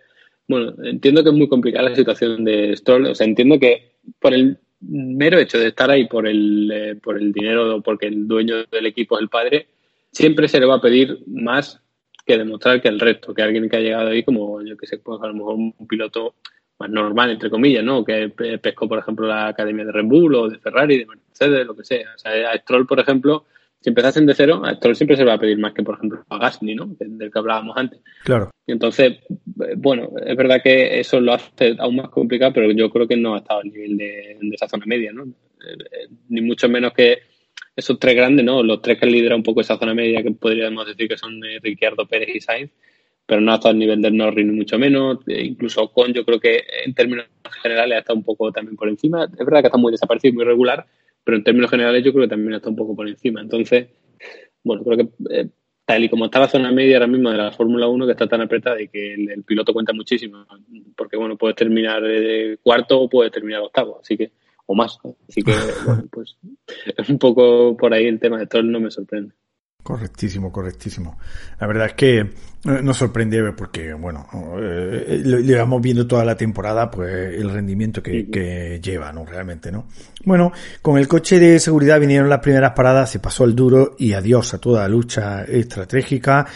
bueno, 0.46 0.74
entiendo 0.84 1.22
que 1.22 1.30
es 1.30 1.34
muy 1.34 1.48
complicada 1.48 1.90
la 1.90 1.96
situación 1.96 2.44
de 2.44 2.76
Stroll. 2.76 3.06
O 3.06 3.14
sea, 3.14 3.26
entiendo 3.26 3.58
que 3.58 3.96
por 4.20 4.34
el 4.34 4.58
mero 4.80 5.38
hecho 5.38 5.58
de 5.58 5.68
estar 5.68 5.90
ahí 5.90 6.06
por 6.06 6.26
el, 6.26 6.70
eh, 6.72 6.96
por 7.02 7.18
el 7.18 7.32
dinero 7.32 7.76
o 7.76 7.82
porque 7.82 8.06
el 8.06 8.28
dueño 8.28 8.64
del 8.70 8.86
equipo 8.86 9.16
es 9.16 9.22
el 9.22 9.28
padre, 9.28 9.68
siempre 10.12 10.48
se 10.48 10.60
le 10.60 10.66
va 10.66 10.76
a 10.76 10.80
pedir 10.80 11.20
más 11.26 11.80
que 12.26 12.38
demostrar 12.38 12.80
que 12.80 12.88
el 12.88 13.00
resto, 13.00 13.34
que 13.34 13.42
alguien 13.42 13.68
que 13.68 13.76
ha 13.76 13.80
llegado 13.80 14.08
ahí 14.08 14.22
como, 14.22 14.62
yo 14.62 14.76
que 14.76 14.86
sé, 14.86 14.98
pues 14.98 15.20
a 15.22 15.26
lo 15.26 15.34
mejor 15.34 15.54
un 15.54 15.86
piloto 15.88 16.34
más 16.78 16.90
normal, 16.90 17.30
entre 17.30 17.50
comillas, 17.50 17.84
¿no? 17.84 18.04
Que 18.04 18.30
pescó, 18.60 18.88
por 18.88 18.98
ejemplo, 18.98 19.26
la 19.26 19.48
academia 19.48 19.84
de 19.84 19.92
Red 19.92 20.04
Bull 20.04 20.34
o 20.34 20.48
de 20.48 20.58
Ferrari, 20.58 20.98
de 20.98 21.06
Mercedes, 21.06 21.66
lo 21.66 21.76
que 21.76 21.84
sea. 21.84 22.08
O 22.14 22.18
sea, 22.18 22.50
a 22.50 22.58
Stroll, 22.58 22.86
por 22.86 23.00
ejemplo, 23.00 23.44
si 23.80 23.90
empezasen 23.90 24.26
de 24.26 24.34
cero, 24.34 24.62
a 24.64 24.74
Stroll 24.74 24.96
siempre 24.96 25.16
se 25.16 25.24
va 25.24 25.34
a 25.34 25.38
pedir 25.38 25.58
más 25.58 25.74
que, 25.74 25.82
por 25.82 25.96
ejemplo, 25.96 26.24
a 26.28 26.38
Gasly, 26.38 26.74
¿no? 26.74 26.86
Del 26.98 27.30
que 27.30 27.38
hablábamos 27.38 27.76
antes. 27.76 28.00
Claro. 28.24 28.50
Y 28.66 28.72
entonces, 28.72 29.18
bueno, 29.76 30.10
es 30.24 30.36
verdad 30.36 30.62
que 30.62 30.98
eso 30.98 31.20
lo 31.20 31.34
hace 31.34 31.76
aún 31.78 31.96
más 31.96 32.08
complicado, 32.08 32.52
pero 32.54 32.70
yo 32.72 32.90
creo 32.90 33.06
que 33.06 33.16
no 33.16 33.34
ha 33.34 33.38
estado 33.38 33.60
al 33.60 33.70
nivel 33.70 33.96
de, 33.96 34.38
esa 34.52 34.68
zona 34.68 34.86
media, 34.86 35.12
¿no? 35.12 35.24
Eh, 35.24 36.08
ni 36.30 36.40
mucho 36.40 36.68
menos 36.68 36.92
que 36.92 37.18
esos 37.76 37.98
tres 37.98 38.14
grandes, 38.14 38.44
¿no? 38.44 38.62
Los 38.62 38.80
tres 38.80 38.98
que 38.98 39.06
lideran 39.06 39.38
un 39.38 39.42
poco 39.42 39.60
esa 39.60 39.78
zona 39.78 39.94
media 39.94 40.22
que 40.22 40.30
podríamos 40.30 40.86
decir 40.86 41.08
que 41.08 41.18
son 41.18 41.44
eh, 41.44 41.58
Ricciardo, 41.62 42.06
Pérez 42.06 42.34
y 42.34 42.40
Sainz, 42.40 42.70
pero 43.26 43.40
no 43.40 43.52
hasta 43.52 43.70
el 43.70 43.78
nivel 43.78 44.02
del 44.02 44.16
Norris 44.16 44.46
ni 44.46 44.52
mucho 44.52 44.78
menos. 44.78 45.18
Eh, 45.26 45.42
incluso 45.44 45.90
con, 45.92 46.12
yo 46.12 46.24
creo 46.24 46.40
que 46.40 46.62
en 46.84 46.94
términos 46.94 47.26
generales 47.62 47.98
está 47.98 48.12
un 48.12 48.22
poco 48.22 48.52
también 48.52 48.76
por 48.76 48.88
encima. 48.88 49.24
Es 49.24 49.44
verdad 49.44 49.60
que 49.60 49.68
está 49.68 49.78
muy 49.78 49.92
desaparecido 49.92 50.32
y 50.32 50.36
muy 50.36 50.44
regular, 50.44 50.86
pero 51.24 51.36
en 51.36 51.44
términos 51.44 51.70
generales 51.70 52.04
yo 52.04 52.12
creo 52.12 52.24
que 52.24 52.30
también 52.30 52.54
está 52.54 52.68
un 52.68 52.76
poco 52.76 52.94
por 52.94 53.08
encima. 53.08 53.40
Entonces, 53.40 53.88
bueno, 54.62 54.84
creo 54.84 54.96
que 54.98 55.08
eh, 55.30 55.48
tal 55.84 56.04
y 56.04 56.08
como 56.08 56.26
está 56.26 56.40
la 56.40 56.48
zona 56.48 56.72
media 56.72 56.96
ahora 56.96 57.06
mismo 57.06 57.30
de 57.30 57.38
la 57.38 57.52
Fórmula 57.52 57.86
1, 57.88 58.06
que 58.06 58.12
está 58.12 58.26
tan 58.26 58.40
apretada 58.40 58.80
y 58.80 58.88
que 58.88 59.14
el, 59.14 59.42
piloto 59.44 59.72
cuenta 59.72 59.92
muchísimo, 59.92 60.44
porque 60.96 61.16
bueno, 61.16 61.36
puedes 61.36 61.56
terminar 61.56 62.02
de 62.02 62.58
cuarto 62.62 63.00
o 63.00 63.08
puedes 63.08 63.32
terminar 63.32 63.60
octavo, 63.60 64.00
así 64.00 64.16
que, 64.16 64.32
o 64.66 64.74
más. 64.74 64.98
Así 65.28 65.42
que, 65.42 65.52
bueno, 65.86 66.04
pues 66.10 66.36
es 66.66 67.08
un 67.08 67.18
poco 67.18 67.76
por 67.76 67.92
ahí 67.92 68.06
el 68.06 68.20
tema 68.20 68.38
de 68.38 68.46
todo, 68.46 68.62
no 68.62 68.80
me 68.80 68.90
sorprende. 68.90 69.34
Correctísimo, 69.82 70.50
correctísimo. 70.50 71.18
La 71.60 71.66
verdad 71.66 71.88
es 71.88 71.94
que 71.94 72.20
eh, 72.20 72.30
nos 72.64 72.96
sorprende 72.96 73.52
porque, 73.52 73.92
bueno, 73.92 74.26
eh, 74.60 75.22
llevamos 75.44 75.82
viendo 75.82 76.06
toda 76.06 76.24
la 76.24 76.36
temporada, 76.36 76.90
pues 76.90 77.34
el 77.34 77.50
rendimiento 77.50 78.02
que, 78.02 78.30
que, 78.30 78.80
lleva, 78.82 79.12
¿no? 79.12 79.24
Realmente, 79.24 79.70
¿no? 79.70 79.86
Bueno, 80.24 80.52
con 80.80 80.98
el 80.98 81.06
coche 81.06 81.38
de 81.38 81.58
seguridad 81.58 82.00
vinieron 82.00 82.28
las 82.28 82.40
primeras 82.40 82.72
paradas, 82.72 83.10
se 83.10 83.18
pasó 83.18 83.44
el 83.44 83.54
duro 83.54 83.94
y 83.98 84.12
adiós 84.12 84.54
a 84.54 84.58
toda 84.58 84.82
la 84.82 84.88
lucha 84.88 85.44
estratégica 85.44 86.46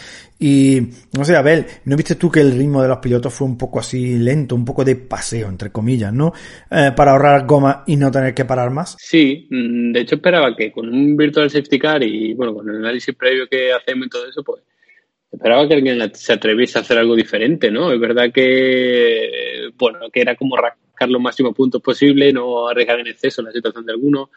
y, 0.41 0.79
no 1.17 1.25
sé, 1.25 1.35
Abel, 1.35 1.65
¿no 1.83 1.97
viste 1.97 2.15
tú 2.15 2.31
que 2.31 2.39
el 2.39 2.53
ritmo 2.53 2.81
de 2.81 2.87
los 2.87 2.99
pilotos 2.99 3.33
fue 3.33 3.45
un 3.45 3.57
poco 3.57 3.79
así 3.79 4.17
lento, 4.17 4.55
un 4.55 4.63
poco 4.63 4.85
de 4.85 4.95
paseo, 4.95 5.49
entre 5.49 5.69
comillas, 5.69 6.13
¿no? 6.13 6.31
Eh, 6.71 6.91
para 6.95 7.11
ahorrar 7.11 7.45
goma 7.45 7.83
y 7.85 7.97
no 7.97 8.09
tener 8.09 8.33
que 8.33 8.45
parar 8.45 8.71
más. 8.71 8.95
Sí, 8.97 9.47
mm, 9.49 9.91
de 9.91 9.99
hecho 9.99 10.15
esperaba 10.15 10.55
que 10.55 10.71
con 10.71 10.87
un 10.87 11.17
virtual 11.17 11.49
safety 11.49 11.77
car 11.77 12.01
y, 12.03 12.33
bueno, 12.35 12.53
con 12.53 12.69
el 12.69 12.77
análisis 12.77 13.13
previo 13.15 13.47
que 13.49 13.73
hacemos 13.73 14.07
y 14.07 14.09
todo 14.09 14.29
eso, 14.29 14.41
pues 14.41 14.63
esperaba 15.31 15.67
que 15.67 15.75
alguien 15.75 16.15
se 16.15 16.33
atreviese 16.33 16.77
a 16.77 16.81
hacer 16.81 16.97
algo 16.97 17.15
diferente, 17.15 17.71
¿no? 17.71 17.91
Es 17.91 17.99
verdad 17.99 18.31
que, 18.33 19.69
bueno, 19.77 19.99
que 20.11 20.21
era 20.21 20.35
como 20.35 20.57
rascar 20.57 21.09
los 21.09 21.21
máximos 21.21 21.55
puntos 21.55 21.81
posible, 21.81 22.33
no 22.33 22.67
arriesgar 22.67 22.99
en 22.99 23.07
exceso 23.07 23.41
la 23.41 23.51
situación 23.51 23.85
de 23.85 23.93
alguno, 23.93 24.29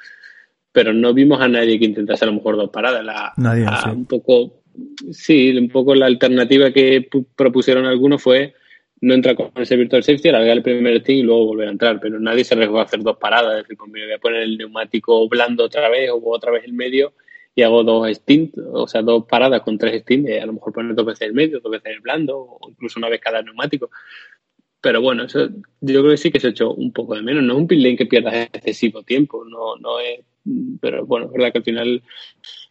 pero 0.71 0.93
no 0.93 1.13
vimos 1.13 1.41
a 1.41 1.49
nadie 1.49 1.79
que 1.79 1.85
intentase 1.85 2.25
a 2.25 2.29
lo 2.29 2.35
mejor 2.35 2.57
dos 2.57 2.71
paradas. 2.71 3.05
La, 3.05 3.33
nadie, 3.37 3.67
Un 3.93 4.07
poco 4.07 4.63
Sí, 5.11 5.57
un 5.57 5.69
poco 5.69 5.95
la 5.95 6.07
alternativa 6.07 6.71
que 6.71 7.09
propusieron 7.37 7.85
algunos 7.85 8.23
fue 8.23 8.55
no 9.01 9.15
entrar 9.15 9.35
con 9.35 9.51
ese 9.57 9.77
virtual 9.77 10.03
safety, 10.03 10.29
alargar 10.29 10.57
el 10.57 10.63
primer 10.63 11.01
stint 11.01 11.19
y 11.19 11.23
luego 11.23 11.47
volver 11.47 11.69
a 11.69 11.73
entrar, 11.73 11.99
pero 12.01 12.21
nadie 12.21 12.45
se 12.45 12.55
arriesgó 12.55 12.79
a 12.79 12.85
hacer 12.85 13.03
dos 13.03 13.19
paradas, 13.19 13.59
es 13.59 13.63
decir, 13.65 13.77
pues 13.77 13.91
voy 13.91 14.13
a 14.13 14.19
poner 14.19 14.43
el 14.43 14.57
neumático 14.57 15.29
blando 15.29 15.65
otra 15.65 15.89
vez 15.89 16.11
o 16.11 16.21
otra 16.25 16.53
vez 16.53 16.65
el 16.65 16.73
medio 16.73 17.13
y 17.55 17.63
hago 17.63 17.85
dos 17.85 18.11
stints, 18.11 18.59
o 18.73 18.87
sea, 18.87 19.03
dos 19.03 19.25
paradas 19.27 19.63
con 19.63 19.79
tres 19.79 20.03
stints, 20.03 20.31
a 20.41 20.47
lo 20.47 20.55
mejor 20.55 20.73
poner 20.73 20.95
dos 20.95 21.07
veces 21.07 21.29
el 21.29 21.35
medio, 21.35 21.61
dos 21.61 21.71
veces 21.71 21.93
el 21.93 22.01
blando 22.01 22.39
o 22.39 22.71
incluso 22.71 22.99
una 22.99 23.09
vez 23.09 23.21
cada 23.21 23.43
neumático. 23.43 23.91
Pero 24.81 25.01
bueno, 25.01 25.25
eso 25.25 25.49
yo 25.81 26.01
creo 26.01 26.11
que 26.11 26.17
sí 26.17 26.33
que 26.33 26.41
se 26.41 26.49
ha 26.49 26.51
hecho 26.51 26.73
un 26.73 26.93
poco 26.93 27.15
de 27.15 27.23
menos. 27.23 27.45
No 27.45 27.53
es 27.55 27.59
un 27.61 27.69
pit 27.69 27.79
lane 27.79 27.97
que 27.97 28.07
pierdas 28.07 28.35
excesivo 28.53 29.03
tiempo, 29.03 29.45
no, 29.45 29.77
no 29.77 30.01
es. 30.01 30.21
Pero 30.81 31.07
bueno, 31.07 31.27
es 31.27 31.33
verdad 31.33 31.53
que 31.53 31.59
al 31.59 31.65
final, 31.65 32.03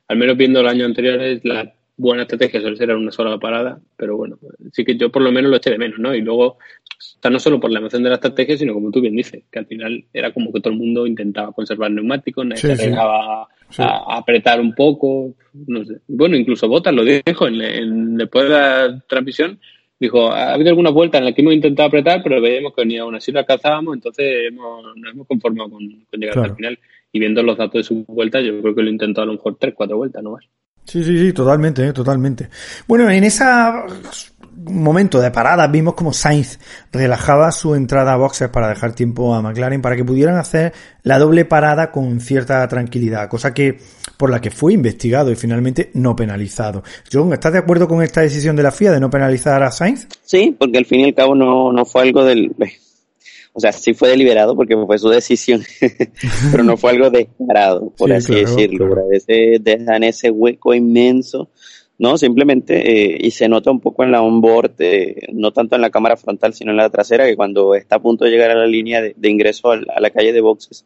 al 0.08 0.18
menos 0.18 0.36
viendo 0.36 0.60
el 0.60 0.68
año 0.68 0.86
anterior, 0.86 1.22
es 1.22 1.46
la 1.46 1.74
buena 2.02 2.24
estrategia 2.24 2.60
suele 2.60 2.78
ser 2.78 2.92
una 2.96 3.12
sola 3.12 3.38
parada, 3.38 3.80
pero 3.96 4.18
bueno, 4.18 4.40
sí 4.74 4.84
que 4.84 4.98
yo 4.98 5.12
por 5.12 5.22
lo 5.22 5.32
menos 5.32 5.52
lo 5.52 5.58
eché 5.58 5.70
de 5.70 5.78
menos, 5.78 6.00
¿no? 6.00 6.16
Y 6.16 6.22
luego, 6.22 6.58
está 6.98 7.30
no 7.30 7.40
solo 7.40 7.60
por 7.60 7.72
la 7.72 7.80
emoción 7.80 8.02
de 8.02 8.10
la 8.10 8.16
estrategia, 8.16 8.58
sino 8.58 8.74
como 8.74 8.90
tú 8.90 9.02
bien 9.02 9.16
dices, 9.16 9.44
que 9.52 9.60
al 9.60 9.68
final 9.68 10.04
era 10.12 10.34
como 10.34 10.52
que 10.52 10.62
todo 10.62 10.74
el 10.74 10.80
mundo 10.80 11.06
intentaba 11.06 11.52
conservar 11.52 11.92
neumáticos, 11.92 12.46
nadie 12.46 12.76
se 12.76 12.94
a, 12.96 13.48
apretar 14.18 14.60
un 14.60 14.74
poco, 14.74 15.36
no 15.68 15.86
sé. 15.86 16.00
Bueno, 16.08 16.36
incluso 16.36 16.68
Botas 16.68 16.94
lo 16.94 17.04
dijo 17.06 17.48
en, 17.48 18.18
después 18.18 18.46
de 18.46 18.50
la 18.50 19.04
transmisión, 19.08 19.60
dijo, 20.00 20.32
ha 20.32 20.54
habido 20.54 20.70
algunas 20.70 20.94
vueltas 20.94 21.20
en 21.20 21.26
las 21.26 21.36
que 21.36 21.42
hemos 21.42 21.54
intentado 21.54 21.88
apretar, 21.88 22.24
pero 22.24 22.42
veíamos 22.42 22.74
que 22.76 22.84
ni 22.84 22.98
aún 22.98 23.14
así 23.14 23.32
lo 23.32 23.40
alcanzábamos, 23.40 23.94
entonces 23.94 24.48
hemos, 24.50 24.98
nos 24.98 25.14
hemos 25.14 25.28
conformado 25.28 25.70
con, 25.70 25.88
llegar 26.14 26.36
hasta 26.36 26.50
el 26.50 26.56
final. 26.56 26.80
Y 27.14 27.20
viendo 27.20 27.44
los 27.44 27.58
datos 27.58 27.74
de 27.74 27.84
su 27.84 28.06
vuelta, 28.06 28.42
yo 28.42 28.60
creo 28.62 28.74
que 28.74 28.82
lo 28.82 28.90
intentó 28.90 29.22
a 29.22 29.26
lo 29.26 29.34
mejor 29.34 29.58
tres, 29.60 29.76
cuatro 29.76 29.98
vueltas, 29.98 30.24
no 30.24 30.32
más. 30.32 30.46
Sí, 30.86 31.04
sí, 31.04 31.18
sí, 31.18 31.34
totalmente, 31.34 31.88
eh, 31.88 31.94
totalmente. 31.94 32.50
Bueno, 32.88 33.10
en 33.10 33.24
ese 33.24 33.44
momento 34.70 35.20
de 35.20 35.32
parada 35.32 35.68
vimos 35.68 35.96
como 35.96 36.14
Sainz 36.14 36.60
relajaba 36.92 37.52
su 37.52 37.74
entrada 37.76 38.14
a 38.14 38.18
boxes 38.18 38.50
para 38.50 38.70
dejar 38.70 38.94
tiempo 38.94 39.34
a 39.34 39.42
McLaren 39.42 39.82
para 39.82 39.96
que 39.96 40.06
pudieran 40.06 40.38
hacer 40.38 40.74
la 41.04 41.18
doble 41.18 41.46
parada 41.46 41.92
con 41.92 42.20
cierta 42.20 42.68
tranquilidad, 42.68 43.28
cosa 43.30 43.54
que 43.54 43.80
por 44.18 44.30
la 44.30 44.40
que 44.40 44.52
fue 44.52 44.74
investigado 44.74 45.32
y 45.32 45.36
finalmente 45.36 45.90
no 45.94 46.16
penalizado. 46.16 46.84
John, 47.12 47.34
¿estás 47.34 47.54
de 47.54 47.60
acuerdo 47.60 47.88
con 47.88 48.04
esta 48.04 48.22
decisión 48.22 48.56
de 48.56 48.64
la 48.64 48.72
FIA 48.72 48.92
de 48.92 49.00
no 49.00 49.10
penalizar 49.10 49.64
a 49.64 49.72
Sainz? 49.72 50.08
Sí, 50.24 50.56
porque 50.58 50.78
al 50.78 50.86
fin 50.86 51.02
y 51.02 51.06
al 51.06 51.16
cabo 51.16 51.34
no, 51.34 51.72
no 51.72 51.86
fue 51.86 52.04
algo 52.04 52.24
del 52.24 52.52
o 53.54 53.60
sea, 53.60 53.72
sí 53.72 53.94
fue 53.94 54.10
deliberado 54.10 54.56
porque 54.56 54.78
fue 54.78 54.98
su 54.98 55.10
decisión, 55.10 55.62
pero 56.52 56.64
no 56.64 56.78
fue 56.78 56.92
algo 56.92 57.10
descarado, 57.10 57.90
por 57.98 58.12
así 58.14 58.36
decirlo. 58.36 58.86
A 58.94 59.08
veces 59.08 59.62
dejan 59.64 60.04
ese 60.04 60.32
hueco 60.32 60.74
inmenso, 60.74 61.50
¿no? 61.98 62.18
Simplemente, 62.18 63.14
eh, 63.14 63.18
y 63.20 63.32
se 63.32 63.50
nota 63.50 63.70
un 63.70 63.82
poco 63.82 64.04
en 64.04 64.12
la 64.12 64.22
onboard, 64.22 64.76
eh, 64.80 65.28
no 65.34 65.52
tanto 65.52 65.76
en 65.76 65.82
la 65.82 65.90
cámara 65.90 66.16
frontal, 66.16 66.54
sino 66.54 66.72
en 66.72 66.78
la 66.78 66.90
trasera, 66.90 67.26
que 67.26 67.36
cuando 67.36 67.76
está 67.76 67.98
a 67.98 68.02
punto 68.02 68.24
de 68.24 68.32
llegar 68.32 68.52
a 68.52 68.56
la 68.56 68.68
línea 68.68 69.02
de, 69.02 69.30
ingreso 69.30 69.72
a, 69.72 69.78
la 69.78 70.10
calle 70.12 70.32
de 70.32 70.42
boxes, 70.42 70.86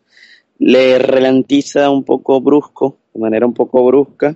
le 0.58 0.98
ralentiza 0.98 1.90
un 1.92 2.04
poco 2.04 2.42
brusco, 2.42 2.98
de 3.14 3.20
manera 3.20 3.46
un 3.46 3.54
poco 3.54 3.86
brusca, 3.86 4.36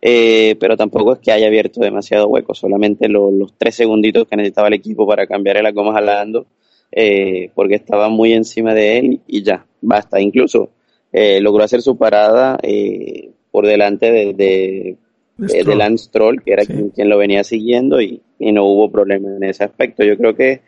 eh, 0.00 0.54
pero 0.60 0.76
tampoco 0.76 1.14
es 1.14 1.18
que 1.18 1.32
haya 1.32 1.48
abierto 1.48 1.80
demasiado 1.80 2.28
hueco, 2.28 2.54
solamente 2.54 3.08
los 3.08 3.54
tres 3.58 3.74
segunditos 3.74 4.28
que 4.28 4.36
necesitaba 4.36 4.68
el 4.68 4.74
equipo 4.74 5.04
para 5.04 5.26
cambiar 5.26 5.60
las 5.62 5.74
gomas 5.74 5.96
al 5.96 6.06
lando 6.06 6.46
eh, 6.92 7.50
porque 7.54 7.74
estaba 7.74 8.08
muy 8.08 8.32
encima 8.32 8.74
de 8.74 8.98
él 8.98 9.20
y 9.26 9.42
ya, 9.42 9.66
basta. 9.80 10.20
Incluso 10.20 10.70
eh, 11.12 11.40
logró 11.40 11.64
hacer 11.64 11.82
su 11.82 11.96
parada 11.96 12.58
eh, 12.62 13.30
por 13.50 13.66
delante 13.66 14.10
de, 14.10 14.34
de, 14.34 14.96
de, 15.36 15.76
Lance 15.76 16.10
Troll, 16.10 16.42
que 16.42 16.52
era 16.52 16.64
quien, 16.64 17.08
lo 17.08 17.18
venía 17.18 17.44
siguiendo 17.44 18.00
y, 18.00 18.22
y, 18.38 18.52
no 18.52 18.64
hubo 18.64 18.90
problema 18.90 19.36
en 19.36 19.44
ese 19.44 19.64
aspecto. 19.64 20.04
Yo 20.04 20.16
creo 20.16 20.34
que, 20.34 20.60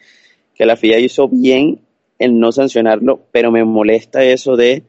que 0.54 0.66
la 0.66 0.76
FIA 0.76 0.98
hizo 0.98 1.28
bien 1.28 1.80
en 2.18 2.40
no 2.40 2.52
sancionarlo, 2.52 3.20
pero 3.30 3.50
me 3.50 3.64
molesta 3.64 4.24
eso 4.24 4.56
de 4.56 4.82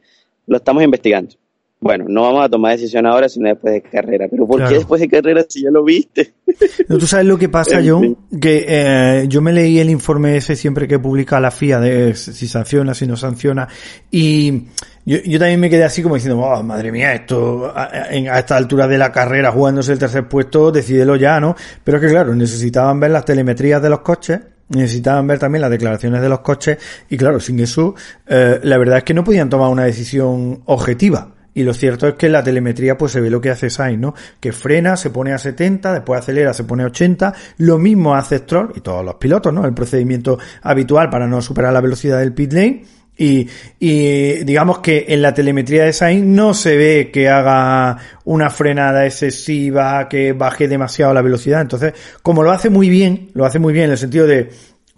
lo 0.46 0.56
estamos 0.56 0.82
investigando 0.82 1.36
bueno, 1.80 2.04
no 2.08 2.22
vamos 2.22 2.44
a 2.44 2.48
tomar 2.50 2.72
decisión 2.72 3.06
ahora, 3.06 3.26
sino 3.28 3.48
después 3.48 3.72
de 3.72 3.80
carrera. 3.80 4.26
Pero 4.30 4.46
¿por 4.46 4.68
qué 4.68 4.74
después 4.74 5.00
de 5.00 5.08
carrera 5.08 5.44
si 5.48 5.62
ya 5.62 5.70
lo 5.70 5.82
viste? 5.82 6.34
No, 6.88 6.98
Tú 6.98 7.06
sabes 7.06 7.26
lo 7.26 7.38
que 7.38 7.48
pasa, 7.48 7.80
John, 7.84 8.16
que 8.40 8.64
eh, 8.66 9.26
yo 9.28 9.40
me 9.40 9.52
leí 9.52 9.78
el 9.78 9.88
informe 9.88 10.36
ese 10.36 10.56
siempre 10.56 10.88
que 10.88 10.98
publica 10.98 11.38
la 11.38 11.52
FIA 11.52 11.78
de 11.78 12.14
si 12.14 12.48
sanciona, 12.48 12.92
si 12.92 13.06
no 13.06 13.16
sanciona, 13.16 13.68
y 14.10 14.64
yo, 15.06 15.18
yo 15.24 15.38
también 15.38 15.60
me 15.60 15.70
quedé 15.70 15.84
así 15.84 16.02
como 16.02 16.16
diciendo, 16.16 16.40
oh, 16.40 16.62
madre 16.64 16.90
mía, 16.90 17.14
esto 17.14 17.66
a, 17.66 17.84
a, 17.84 18.38
esta 18.38 18.56
altura 18.56 18.88
de 18.88 18.98
la 18.98 19.12
carrera, 19.12 19.52
jugándose 19.52 19.92
el 19.92 20.00
tercer 20.00 20.28
puesto, 20.28 20.72
decídelo 20.72 21.14
ya, 21.14 21.38
¿no? 21.38 21.54
Pero 21.84 21.98
es 21.98 22.04
que 22.04 22.10
claro, 22.10 22.34
necesitaban 22.34 22.98
ver 22.98 23.12
las 23.12 23.24
telemetrías 23.24 23.80
de 23.80 23.90
los 23.90 24.00
coches, 24.00 24.40
necesitaban 24.70 25.26
ver 25.28 25.38
también 25.38 25.62
las 25.62 25.70
declaraciones 25.70 26.20
de 26.20 26.28
los 26.28 26.40
coches, 26.40 26.78
y 27.08 27.16
claro, 27.16 27.38
sin 27.38 27.60
eso, 27.60 27.94
eh, 28.26 28.58
la 28.64 28.76
verdad 28.76 28.98
es 28.98 29.04
que 29.04 29.14
no 29.14 29.22
podían 29.22 29.48
tomar 29.48 29.70
una 29.70 29.84
decisión 29.84 30.62
objetiva. 30.66 31.34
Y 31.54 31.62
lo 31.64 31.74
cierto 31.74 32.06
es 32.06 32.14
que 32.14 32.26
en 32.26 32.32
la 32.32 32.44
telemetría 32.44 32.96
pues 32.96 33.12
se 33.12 33.20
ve 33.20 33.30
lo 33.30 33.40
que 33.40 33.50
hace 33.50 33.70
Sainz, 33.70 34.00
¿no? 34.00 34.14
Que 34.38 34.52
frena, 34.52 34.96
se 34.96 35.10
pone 35.10 35.32
a 35.32 35.38
70, 35.38 35.92
después 35.92 36.20
acelera, 36.20 36.54
se 36.54 36.64
pone 36.64 36.84
a 36.84 36.86
80, 36.86 37.34
lo 37.58 37.78
mismo 37.78 38.14
hace 38.14 38.38
Stroll 38.38 38.72
y 38.76 38.80
todos 38.80 39.04
los 39.04 39.16
pilotos, 39.16 39.52
¿no? 39.52 39.64
El 39.64 39.74
procedimiento 39.74 40.38
habitual 40.62 41.10
para 41.10 41.26
no 41.26 41.42
superar 41.42 41.72
la 41.72 41.80
velocidad 41.80 42.18
del 42.20 42.32
pit 42.32 42.52
lane. 42.52 42.84
Y, 43.16 43.46
y 43.78 44.44
digamos 44.44 44.78
que 44.78 45.04
en 45.08 45.20
la 45.20 45.34
telemetría 45.34 45.84
de 45.84 45.92
Sainz 45.92 46.24
no 46.24 46.54
se 46.54 46.76
ve 46.76 47.10
que 47.12 47.28
haga 47.28 47.98
una 48.24 48.48
frenada 48.48 49.04
excesiva, 49.04 50.08
que 50.08 50.32
baje 50.32 50.68
demasiado 50.68 51.12
la 51.12 51.20
velocidad. 51.20 51.60
Entonces, 51.60 51.92
como 52.22 52.42
lo 52.42 52.50
hace 52.50 52.70
muy 52.70 52.88
bien, 52.88 53.30
lo 53.34 53.44
hace 53.44 53.58
muy 53.58 53.74
bien 53.74 53.86
en 53.86 53.90
el 53.90 53.98
sentido 53.98 54.26
de 54.26 54.48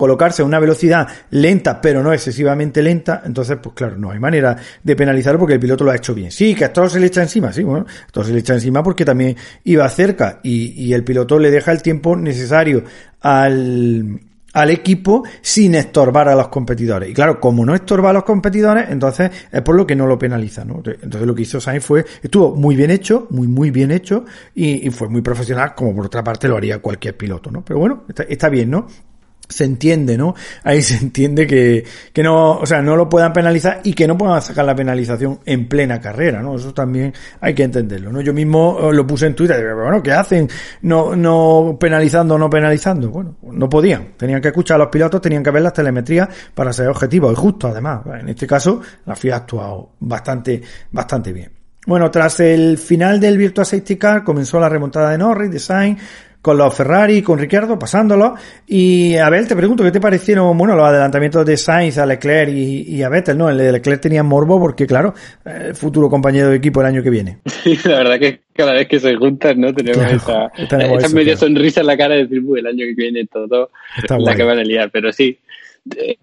colocarse 0.03 0.43
a 0.43 0.45
una 0.45 0.59
velocidad 0.59 1.07
lenta, 1.31 1.81
pero 1.81 2.03
no 2.03 2.13
excesivamente 2.13 2.83
lenta, 2.83 3.23
entonces, 3.25 3.59
pues 3.63 3.73
claro, 3.77 3.97
no 3.97 4.11
hay 4.11 4.19
manera 4.19 4.57
de 4.83 4.97
penalizarlo 4.97 5.39
porque 5.39 5.55
el 5.55 5.61
piloto 5.61 5.85
lo 5.85 5.93
ha 5.93 5.95
hecho 5.95 6.13
bien. 6.13 6.33
Sí, 6.33 6.57
que 6.57 6.65
a 6.65 6.73
todos 6.73 6.95
se 6.95 6.99
le 6.99 7.07
echa 7.07 7.23
encima, 7.23 7.53
sí, 7.53 7.63
bueno, 7.63 7.87
a 7.87 8.11
todos 8.11 8.27
se 8.27 8.33
le 8.33 8.41
echa 8.41 8.55
encima 8.55 8.83
porque 8.83 9.05
también 9.05 9.37
iba 9.63 9.89
cerca 9.89 10.41
y, 10.43 10.73
y 10.73 10.93
el 10.93 11.05
piloto 11.05 11.39
le 11.39 11.53
deja 11.53 11.71
el 11.71 11.83
tiempo 11.83 12.17
necesario 12.17 12.83
al, 13.21 14.19
al 14.53 14.71
equipo 14.71 15.23
sin 15.41 15.77
estorbar 15.77 16.29
a 16.29 16.35
los 16.35 16.49
competidores. 16.49 17.09
Y 17.09 17.15
claro, 17.15 17.39
como 17.41 17.65
no 17.65 17.75
estorba 17.75 18.11
a 18.11 18.13
los 18.13 18.25
competidores, 18.25 18.87
entonces 18.91 19.31
es 19.51 19.63
por 19.63 19.77
lo 19.77 19.87
que 19.87 19.95
no 19.95 20.07
lo 20.07 20.19
penaliza, 20.19 20.65
¿no? 20.65 20.83
Entonces 20.85 21.23
lo 21.23 21.35
que 21.35 21.43
hizo 21.43 21.61
Sainz 21.61 21.85
fue, 21.85 22.05
estuvo 22.23 22.57
muy 22.57 22.77
bien 22.77 22.91
hecho, 22.91 23.27
muy, 23.31 23.47
muy 23.47 23.71
bien 23.71 23.91
hecho, 23.93 24.25
y, 24.55 24.91
fue 24.91 25.09
muy 25.09 25.23
profesional, 25.23 25.75
como 25.77 25.95
por 25.95 26.07
otra 26.07 26.25
parte 26.25 26.49
lo 26.49 26.57
haría 26.57 26.81
cualquier 26.81 27.17
piloto, 27.17 27.53
¿no? 27.53 27.65
Pero 27.65 27.79
bueno, 27.79 28.05
está 28.29 28.49
bien, 28.49 28.71
¿no? 28.71 28.87
Se 29.53 29.65
entiende, 29.65 30.17
¿no? 30.17 30.35
Ahí 30.65 30.83
se 30.83 30.97
entiende 30.97 31.47
que, 31.47 31.85
que 32.13 32.23
no, 32.23 32.59
o 32.59 32.67
sea, 32.67 32.83
no 32.83 32.97
lo 32.97 33.09
puedan 33.09 33.33
penalizar 33.33 33.81
y 33.85 33.93
que 33.93 34.07
no 34.07 34.17
puedan 34.19 34.43
sacar 34.43 34.65
la 34.65 34.75
penalización 34.75 35.41
en 35.45 35.69
plena 35.69 36.01
carrera, 36.01 36.43
¿no? 36.43 36.57
Eso 36.57 36.73
también 36.75 37.13
hay 37.41 37.55
que 37.55 37.63
entenderlo, 37.63 38.13
¿no? 38.13 38.21
Yo 38.21 38.33
mismo 38.33 38.79
eh, 38.81 38.93
lo 38.93 39.07
puse 39.07 39.27
en 39.27 39.35
Twitter, 39.35 39.75
bueno, 39.75 40.03
¿qué 40.03 40.13
hacen? 40.13 40.49
No, 40.83 41.15
no 41.15 41.77
penalizando, 41.79 42.39
no 42.39 42.49
penalizando. 42.51 43.11
Bueno, 43.11 43.37
no 43.43 43.69
podían. 43.69 44.15
Tenían 44.17 44.41
que 44.41 44.49
escuchar 44.49 44.77
a 44.77 44.79
los 44.79 44.89
pilotos, 44.89 45.21
tenían 45.21 45.43
que 45.43 45.51
ver 45.51 45.63
las 45.63 45.73
telemetrías 45.73 46.29
para 46.55 46.73
ser 46.73 46.89
objetivos. 46.89 47.33
Y 47.33 47.37
justo, 47.37 47.69
además, 47.69 48.01
en 48.21 48.29
este 48.29 48.47
caso, 48.47 48.81
la 49.07 49.15
FIA 49.15 49.35
ha 49.35 49.39
actuado 49.39 49.93
bastante, 50.01 50.63
bastante 50.91 51.33
bien. 51.33 51.51
Bueno, 51.85 52.11
tras 52.11 52.39
el 52.41 52.79
final 52.79 53.19
del 53.19 53.37
Virtua 53.37 53.65
Safety 53.65 53.97
Car 53.97 54.23
comenzó 54.23 54.61
la 54.61 54.69
remontada 54.69 55.11
de 55.11 55.19
Norris, 55.19 55.51
de 55.51 55.59
Sainz, 55.59 56.01
con 56.43 56.59
los 56.59 56.75
Ferrari, 56.75 57.23
con 57.23 57.39
Ricciardo, 57.39 57.79
pasándolo. 57.79 58.35
Y 58.67 59.17
Abel, 59.17 59.47
te 59.47 59.55
pregunto, 59.55 59.85
¿qué 59.85 59.93
te 59.93 60.01
parecieron, 60.01 60.59
bueno, 60.59 60.75
los 60.75 60.85
adelantamientos 60.85 61.47
de 61.47 61.57
Sainz 61.57 61.99
a 61.99 62.05
Leclerc 62.05 62.51
y, 62.53 63.01
a 63.03 63.09
Vettel, 63.09 63.39
¿no? 63.39 63.49
El 63.49 63.59
de 63.59 63.71
Leclerc 63.71 64.01
tenía 64.01 64.25
morbo 64.25 64.59
porque, 64.59 64.85
claro, 64.85 65.15
el 65.45 65.77
futuro 65.77 66.11
compañero 66.11 66.49
de 66.49 66.57
equipo 66.57 66.81
el 66.81 66.89
año 66.89 67.03
que 67.03 67.11
viene. 67.11 67.39
Sí, 67.63 67.79
la 67.85 67.99
verdad 67.99 68.19
que 68.19 68.41
cada 68.55 68.73
vez 68.73 68.89
que 68.89 68.99
se 68.99 69.15
juntan, 69.15 69.61
¿no? 69.61 69.73
Tenemos 69.73 70.05
esa, 70.13 70.49
esa 70.57 71.09
media 71.15 71.37
sonrisa 71.37 71.81
en 71.81 71.87
la 71.87 71.97
cara 71.97 72.17
de 72.17 72.27
decir, 72.27 72.43
el 72.57 72.67
año 72.67 72.85
que 72.87 72.95
viene 72.95 73.25
todo 73.27 73.71
la 74.19 74.35
que 74.35 74.43
van 74.43 74.59
a 74.59 74.65
liar. 74.65 74.91
Pero 74.93 75.13
sí, 75.13 75.39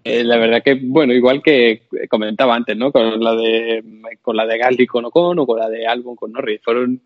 eh, 0.04 0.22
la 0.22 0.36
verdad 0.36 0.62
que, 0.62 0.78
bueno, 0.82 1.14
igual 1.14 1.42
que 1.42 1.84
comentaba 2.10 2.54
antes, 2.54 2.76
¿no? 2.76 2.92
Con 2.92 3.24
la 3.24 3.34
de, 3.34 3.82
con 4.20 4.36
la 4.36 4.44
de 4.44 4.58
Gasly 4.58 4.86
con 4.86 5.06
Ocon 5.06 5.38
o 5.38 5.46
con 5.46 5.58
la 5.58 5.70
de 5.70 5.86
Albon 5.86 6.14
con 6.14 6.32
Norris. 6.32 6.60
Fueron 6.62 7.00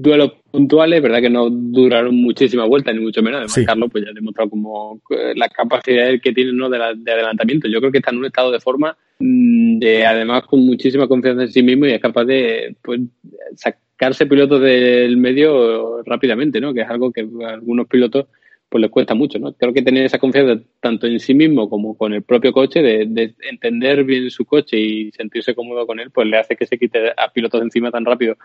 duelos 0.00 0.32
puntuales, 0.50 1.02
verdad 1.02 1.20
que 1.20 1.28
no 1.28 1.50
duraron 1.50 2.16
muchísimas 2.16 2.66
vueltas, 2.68 2.94
ni 2.94 3.02
mucho 3.02 3.22
menos. 3.22 3.38
Además, 3.38 3.66
Carlos 3.66 3.90
pues 3.92 4.04
ya 4.04 4.10
ha 4.10 4.14
demostrado 4.14 4.48
como 4.48 5.00
eh, 5.10 5.34
la 5.36 5.48
capacidad 5.48 6.08
que 6.22 6.32
tiene 6.32 6.52
¿no? 6.52 6.70
de, 6.70 6.78
adelantamiento. 6.78 7.68
Yo 7.68 7.80
creo 7.80 7.92
que 7.92 7.98
está 7.98 8.10
en 8.10 8.18
un 8.18 8.24
estado 8.24 8.50
de 8.50 8.60
forma 8.60 8.96
mm, 9.18 9.78
de 9.78 10.06
además 10.06 10.44
con 10.44 10.64
muchísima 10.64 11.06
confianza 11.06 11.42
en 11.42 11.52
sí 11.52 11.62
mismo 11.62 11.86
y 11.86 11.92
es 11.92 12.00
capaz 12.00 12.24
de 12.24 12.74
pues, 12.82 13.00
sacarse 13.56 14.24
pilotos 14.24 14.62
del 14.62 15.18
medio 15.18 16.02
rápidamente, 16.04 16.60
¿no? 16.60 16.72
Que 16.72 16.80
es 16.80 16.88
algo 16.88 17.12
que 17.12 17.28
a 17.46 17.50
algunos 17.50 17.86
pilotos 17.86 18.26
pues 18.70 18.80
les 18.80 18.90
cuesta 18.90 19.14
mucho, 19.14 19.38
¿no? 19.38 19.52
Creo 19.52 19.74
que 19.74 19.82
tener 19.82 20.04
esa 20.04 20.18
confianza 20.20 20.62
tanto 20.80 21.08
en 21.08 21.18
sí 21.18 21.34
mismo 21.34 21.68
como 21.68 21.98
con 21.98 22.14
el 22.14 22.22
propio 22.22 22.52
coche, 22.52 22.80
de, 22.80 23.04
de, 23.06 23.34
entender 23.50 24.04
bien 24.04 24.30
su 24.30 24.44
coche 24.44 24.78
y 24.78 25.10
sentirse 25.10 25.56
cómodo 25.56 25.88
con 25.88 25.98
él, 25.98 26.10
pues 26.12 26.28
le 26.28 26.38
hace 26.38 26.54
que 26.54 26.66
se 26.66 26.78
quite 26.78 27.10
a 27.16 27.32
pilotos 27.32 27.60
encima 27.62 27.90
tan 27.90 28.04
rápido 28.04 28.36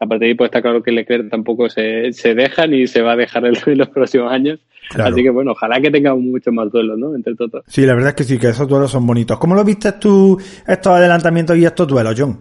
Aparte 0.00 0.24
de 0.24 0.30
ahí, 0.30 0.34
pues 0.34 0.48
está 0.48 0.60
claro 0.60 0.82
que 0.82 0.92
Leclerc 0.92 1.30
tampoco 1.30 1.68
se, 1.68 2.12
se 2.12 2.34
deja 2.34 2.66
ni 2.66 2.86
se 2.86 3.00
va 3.02 3.12
a 3.12 3.16
dejar 3.16 3.44
en 3.46 3.54
los 3.78 3.88
próximos 3.88 4.32
años. 4.32 4.60
Así 4.98 5.22
que 5.22 5.30
bueno, 5.30 5.52
ojalá 5.52 5.80
que 5.80 5.90
tengamos 5.90 6.22
muchos 6.22 6.52
más 6.52 6.70
duelos, 6.70 6.98
¿no? 6.98 7.14
Entre 7.14 7.34
todos. 7.34 7.64
Sí, 7.66 7.86
la 7.86 7.94
verdad 7.94 8.10
es 8.10 8.16
que 8.16 8.24
sí, 8.24 8.38
que 8.38 8.48
esos 8.48 8.68
duelos 8.68 8.90
son 8.90 9.06
bonitos. 9.06 9.38
¿Cómo 9.38 9.54
lo 9.54 9.64
viste 9.64 9.92
tú, 9.92 10.38
estos 10.66 10.92
adelantamientos 10.92 11.56
y 11.56 11.64
estos 11.64 11.88
duelos, 11.88 12.14
John? 12.18 12.38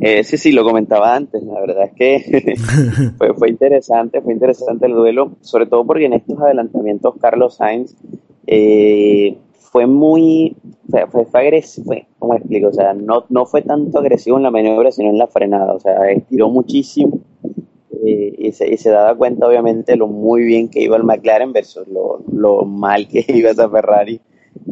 Eh, 0.00 0.22
sí, 0.22 0.36
sí, 0.36 0.52
lo 0.52 0.62
comentaba 0.62 1.16
antes. 1.16 1.42
La 1.42 1.60
verdad 1.60 1.84
es 1.84 1.92
que 1.96 2.54
fue, 3.18 3.34
fue 3.34 3.50
interesante, 3.50 4.20
fue 4.20 4.32
interesante 4.32 4.86
el 4.86 4.92
duelo, 4.92 5.36
sobre 5.40 5.66
todo 5.66 5.84
porque 5.84 6.06
en 6.06 6.12
estos 6.12 6.38
adelantamientos 6.40 7.14
Carlos 7.20 7.56
Sainz 7.56 7.96
eh, 8.46 9.36
fue 9.70 9.86
muy, 9.86 10.56
fue, 11.10 11.24
fue, 11.26 11.40
agresivo, 11.40 11.94
¿cómo 12.18 12.34
explico? 12.34 12.68
O 12.68 12.72
sea, 12.72 12.94
no, 12.94 13.24
no 13.28 13.46
fue 13.46 13.62
tanto 13.62 13.98
agresivo 13.98 14.36
en 14.38 14.44
la 14.44 14.50
maniobra, 14.50 14.90
sino 14.90 15.10
en 15.10 15.18
la 15.18 15.26
frenada, 15.26 15.74
o 15.74 15.80
sea, 15.80 16.10
estiró 16.10 16.48
muchísimo 16.48 17.20
eh, 18.04 18.34
y, 18.38 18.52
se, 18.52 18.72
y, 18.72 18.76
se, 18.76 18.90
daba 18.90 19.14
cuenta 19.16 19.46
obviamente 19.46 19.96
lo 19.96 20.06
muy 20.06 20.44
bien 20.44 20.68
que 20.68 20.80
iba 20.80 20.96
el 20.96 21.04
McLaren 21.04 21.52
versus 21.52 21.86
lo, 21.88 22.22
lo 22.32 22.64
mal 22.64 23.08
que 23.08 23.24
iba 23.28 23.50
esa 23.50 23.68
Ferrari 23.68 24.20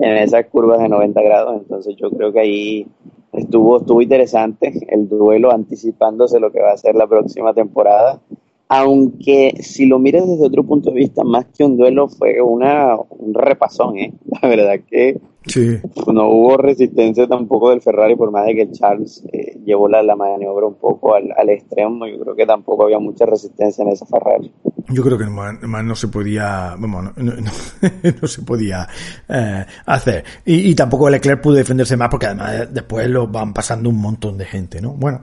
en 0.00 0.16
esas 0.16 0.46
curvas 0.46 0.80
de 0.80 0.88
90 0.88 1.22
grados, 1.22 1.56
entonces 1.60 1.94
yo 1.96 2.10
creo 2.10 2.32
que 2.32 2.40
ahí 2.40 2.86
estuvo, 3.32 3.78
estuvo 3.78 4.02
interesante 4.02 4.72
el 4.88 5.08
duelo 5.08 5.52
anticipándose 5.52 6.40
lo 6.40 6.50
que 6.50 6.60
va 6.60 6.72
a 6.72 6.76
ser 6.76 6.94
la 6.94 7.06
próxima 7.06 7.52
temporada 7.54 8.20
aunque 8.68 9.54
si 9.60 9.86
lo 9.86 9.98
miras 9.98 10.26
desde 10.26 10.46
otro 10.46 10.64
punto 10.64 10.90
de 10.90 10.96
vista, 10.96 11.22
más 11.24 11.46
que 11.56 11.64
un 11.64 11.76
duelo 11.76 12.08
fue 12.08 12.40
una, 12.40 12.96
un 12.96 13.34
repasón, 13.34 13.98
¿eh? 13.98 14.12
La 14.42 14.48
verdad 14.48 14.80
que 14.88 15.20
no 16.12 16.28
hubo 16.28 16.56
resistencia 16.56 17.26
tampoco 17.28 17.70
del 17.70 17.80
Ferrari, 17.80 18.16
por 18.16 18.32
más 18.32 18.46
de 18.46 18.54
que 18.54 18.70
Charles 18.72 19.22
eh, 19.32 19.58
llevó 19.64 19.88
la, 19.88 20.02
la, 20.02 20.16
maniobra 20.16 20.66
un 20.66 20.74
poco 20.74 21.14
al, 21.14 21.32
al, 21.36 21.50
extremo, 21.50 22.06
yo 22.06 22.18
creo 22.18 22.34
que 22.34 22.46
tampoco 22.46 22.84
había 22.84 22.98
mucha 22.98 23.26
resistencia 23.26 23.82
en 23.82 23.90
esa 23.90 24.06
Ferrari. 24.06 24.52
Yo 24.88 25.02
creo 25.02 25.18
que 25.18 25.26
más, 25.26 25.84
no 25.84 25.94
se 25.94 26.08
podía, 26.08 26.74
vamos, 26.78 27.04
no, 27.16 27.32
no, 27.32 27.32
no 28.22 28.28
se 28.28 28.42
podía 28.42 28.88
eh, 29.28 29.64
hacer. 29.86 30.24
Y, 30.44 30.70
y 30.70 30.74
tampoco 30.74 31.08
Leclerc 31.08 31.40
pudo 31.40 31.54
defenderse 31.54 31.96
más 31.96 32.08
porque 32.08 32.26
además 32.26 32.72
después 32.72 33.08
lo 33.08 33.28
van 33.28 33.52
pasando 33.52 33.88
un 33.88 34.00
montón 34.00 34.36
de 34.36 34.44
gente, 34.44 34.80
¿no? 34.80 34.92
Bueno, 34.92 35.22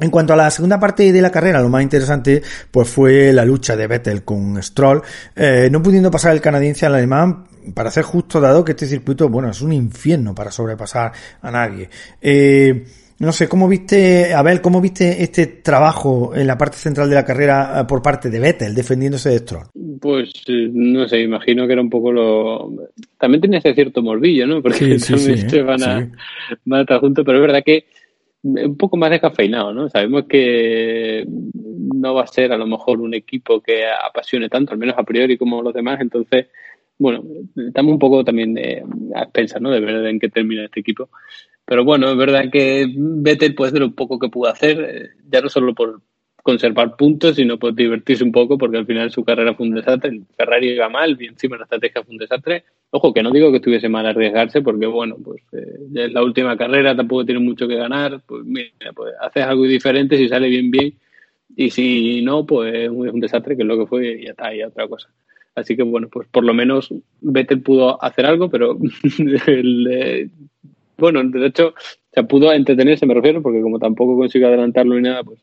en 0.00 0.10
cuanto 0.10 0.32
a 0.32 0.36
la 0.36 0.50
segunda 0.50 0.80
parte 0.80 1.12
de 1.12 1.22
la 1.22 1.30
carrera, 1.30 1.60
lo 1.60 1.68
más 1.68 1.82
interesante 1.82 2.42
pues 2.70 2.88
fue 2.88 3.32
la 3.32 3.44
lucha 3.44 3.76
de 3.76 3.86
Vettel 3.86 4.24
con 4.24 4.62
Stroll, 4.62 5.02
eh, 5.36 5.68
no 5.70 5.82
pudiendo 5.82 6.10
pasar 6.10 6.32
el 6.32 6.40
canadiense 6.40 6.86
al 6.86 6.94
alemán, 6.94 7.44
para 7.74 7.90
ser 7.90 8.04
justo 8.04 8.40
dado 8.40 8.64
que 8.64 8.72
este 8.72 8.86
circuito, 8.86 9.28
bueno, 9.28 9.50
es 9.50 9.60
un 9.60 9.72
infierno 9.72 10.34
para 10.34 10.50
sobrepasar 10.50 11.12
a 11.42 11.50
nadie. 11.50 11.88
Eh, 12.20 12.84
no 13.20 13.32
sé, 13.32 13.48
¿cómo 13.48 13.68
viste, 13.68 14.32
Abel, 14.32 14.62
cómo 14.62 14.80
viste 14.80 15.22
este 15.22 15.46
trabajo 15.46 16.34
en 16.34 16.46
la 16.46 16.56
parte 16.56 16.78
central 16.78 17.10
de 17.10 17.16
la 17.16 17.24
carrera 17.24 17.80
eh, 17.80 17.84
por 17.86 18.00
parte 18.00 18.30
de 18.30 18.40
Vettel, 18.40 18.74
defendiéndose 18.74 19.28
de 19.28 19.38
Stroll? 19.40 19.66
Pues, 20.00 20.32
no 20.48 21.06
sé, 21.06 21.20
imagino 21.20 21.66
que 21.66 21.74
era 21.74 21.82
un 21.82 21.90
poco 21.90 22.10
lo... 22.10 22.72
También 23.18 23.42
tiene 23.42 23.58
ese 23.58 23.74
cierto 23.74 24.00
morbillo, 24.02 24.46
¿no? 24.46 24.62
Porque 24.62 24.98
sí, 24.98 25.12
también 25.12 25.50
sí, 25.50 25.60
van, 25.60 25.82
a, 25.82 26.10
van 26.64 26.78
a 26.78 26.82
estar 26.82 27.00
juntos, 27.00 27.22
pero 27.26 27.36
es 27.36 27.42
verdad 27.42 27.62
que 27.62 27.84
un 28.42 28.76
poco 28.76 28.96
más 28.96 29.10
descafeinado, 29.10 29.72
¿no? 29.72 29.88
Sabemos 29.88 30.24
que 30.26 31.24
no 31.26 32.14
va 32.14 32.22
a 32.22 32.26
ser 32.26 32.52
a 32.52 32.56
lo 32.56 32.66
mejor 32.66 33.00
un 33.00 33.14
equipo 33.14 33.60
que 33.60 33.84
apasione 33.86 34.48
tanto, 34.48 34.72
al 34.72 34.78
menos 34.78 34.96
a 34.98 35.04
priori 35.04 35.36
como 35.36 35.62
los 35.62 35.74
demás, 35.74 36.00
entonces, 36.00 36.46
bueno, 36.98 37.22
estamos 37.56 37.92
un 37.92 37.98
poco 37.98 38.24
también 38.24 38.54
de, 38.54 38.82
a 39.14 39.22
expensas, 39.22 39.60
¿no? 39.60 39.70
De 39.70 39.80
ver 39.80 40.06
en 40.06 40.18
qué 40.18 40.28
termina 40.28 40.64
este 40.64 40.80
equipo. 40.80 41.10
Pero 41.64 41.84
bueno, 41.84 42.10
es 42.10 42.16
verdad 42.16 42.50
que 42.50 42.86
Vettel 42.96 43.54
puede 43.54 43.72
ser 43.72 43.82
un 43.82 43.94
poco 43.94 44.18
que 44.18 44.28
pudo 44.28 44.50
hacer, 44.50 44.80
eh, 44.80 45.08
ya 45.30 45.40
no 45.40 45.48
solo 45.48 45.74
por, 45.74 46.00
conservar 46.42 46.96
puntos, 46.96 47.36
sino 47.36 47.58
pues 47.58 47.74
divertirse 47.74 48.24
un 48.24 48.32
poco, 48.32 48.58
porque 48.58 48.78
al 48.78 48.86
final 48.86 49.10
su 49.10 49.24
carrera 49.24 49.54
fue 49.54 49.66
un 49.66 49.74
desastre. 49.74 50.10
El 50.10 50.24
Ferrari 50.36 50.70
iba 50.70 50.88
mal, 50.88 51.16
y 51.20 51.26
encima 51.26 51.56
la 51.56 51.64
estrategia 51.64 52.02
fue 52.02 52.12
un 52.12 52.18
desastre. 52.18 52.64
Ojo, 52.90 53.12
que 53.12 53.22
no 53.22 53.30
digo 53.30 53.50
que 53.50 53.56
estuviese 53.56 53.88
mal 53.88 54.06
arriesgarse, 54.06 54.62
porque 54.62 54.86
bueno, 54.86 55.16
pues 55.22 55.42
eh, 55.52 55.78
es 55.94 56.12
la 56.12 56.22
última 56.22 56.56
carrera, 56.56 56.96
tampoco 56.96 57.24
tiene 57.24 57.40
mucho 57.40 57.68
que 57.68 57.76
ganar. 57.76 58.20
Pues 58.26 58.44
mira, 58.44 58.92
pues 58.94 59.14
haces 59.20 59.44
algo 59.44 59.64
diferente, 59.64 60.16
si 60.16 60.28
sale 60.28 60.48
bien, 60.48 60.70
bien. 60.70 60.94
Y 61.56 61.70
si 61.70 62.22
no, 62.22 62.46
pues 62.46 62.74
es 62.74 62.88
un 62.88 63.20
desastre, 63.20 63.56
que 63.56 63.62
es 63.62 63.68
lo 63.68 63.78
que 63.78 63.86
fue, 63.86 64.20
y 64.20 64.24
ya 64.24 64.30
está, 64.30 64.54
y 64.54 64.62
otra 64.62 64.88
cosa. 64.88 65.08
Así 65.54 65.76
que 65.76 65.82
bueno, 65.82 66.08
pues 66.08 66.28
por 66.28 66.44
lo 66.44 66.54
menos 66.54 66.92
Vettel 67.20 67.60
pudo 67.60 68.02
hacer 68.02 68.24
algo, 68.24 68.48
pero 68.50 68.78
el, 69.46 69.88
eh, 69.90 70.28
bueno, 70.96 71.22
de 71.24 71.46
hecho, 71.46 71.74
se 72.12 72.22
pudo 72.24 72.52
entretenerse, 72.52 73.06
me 73.06 73.14
refiero, 73.14 73.42
porque 73.42 73.60
como 73.60 73.78
tampoco 73.78 74.16
consiguió 74.16 74.48
adelantarlo 74.48 74.94
ni 74.94 75.02
nada, 75.02 75.24
pues 75.24 75.40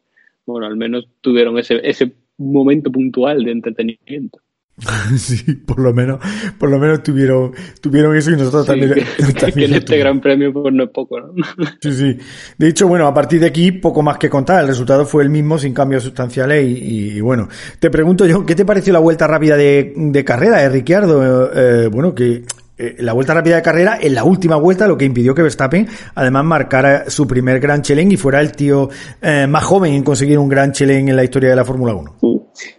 bueno, 0.47 0.65
al 0.65 0.77
menos 0.77 1.07
tuvieron 1.21 1.59
ese, 1.59 1.79
ese 1.83 2.13
momento 2.37 2.91
puntual 2.91 3.43
de 3.43 3.51
entretenimiento. 3.51 4.39
sí, 5.17 5.53
por 5.53 5.79
lo 5.79 5.91
menos, 5.91 6.19
por 6.59 6.69
lo 6.69 6.77
menos 6.77 7.01
tuvieron, 7.01 7.51
tuvieron 7.81 8.15
eso 8.15 8.29
y 8.29 8.35
nosotros 8.35 8.67
también, 8.67 8.93
que 8.93 9.65
en 9.65 9.73
este 9.73 9.97
gran 9.97 10.21
premio 10.21 10.53
pues 10.53 10.71
no 10.71 10.83
es 10.83 10.89
poco, 10.91 11.19
¿no? 11.19 11.33
sí, 11.81 11.91
sí. 11.91 12.17
De 12.59 12.67
hecho, 12.67 12.87
bueno, 12.87 13.07
a 13.07 13.13
partir 13.13 13.39
de 13.39 13.47
aquí 13.47 13.71
poco 13.71 14.03
más 14.03 14.19
que 14.19 14.29
contar. 14.29 14.61
El 14.61 14.67
resultado 14.67 15.05
fue 15.05 15.23
el 15.23 15.31
mismo 15.31 15.57
sin 15.57 15.73
cambios 15.73 16.03
sustanciales 16.03 16.63
y, 16.63 17.17
y, 17.17 17.21
bueno, 17.21 17.49
te 17.79 17.89
pregunto 17.89 18.27
yo, 18.27 18.45
¿qué 18.45 18.53
te 18.53 18.65
pareció 18.65 18.93
la 18.93 18.99
vuelta 18.99 19.25
rápida 19.25 19.57
de, 19.57 19.93
de 19.95 20.23
carrera 20.23 20.61
de 20.61 20.69
Ricciardo? 20.69 21.51
Eh, 21.53 21.87
bueno, 21.87 22.13
que 22.13 22.43
eh, 22.79 22.95
la 22.99 23.13
vuelta 23.13 23.33
rápida 23.33 23.55
de 23.55 23.61
carrera 23.63 23.97
en 23.99 24.13
la 24.13 24.23
última 24.23 24.55
vuelta, 24.55 24.87
lo 24.87 24.97
que 24.97 25.05
impidió 25.05 25.33
que 25.33 25.41
Verstappen 25.41 25.87
además 26.13 26.45
marcara 26.45 27.09
su 27.09 27.25
primer 27.25 27.59
gran 27.59 27.81
Cheleng 27.81 28.11
y 28.11 28.17
fuera 28.17 28.39
el 28.39 28.51
tío 28.51 28.89
eh, 29.19 29.47
más 29.47 29.63
joven 29.63 29.93
en 29.93 30.03
conseguir 30.03 30.37
un 30.37 30.47
gran 30.47 30.71
Cheleng 30.71 31.09
en 31.09 31.15
la 31.15 31.23
historia 31.23 31.49
de 31.49 31.55
la 31.55 31.65
Fórmula 31.65 31.95
1. 31.95 32.15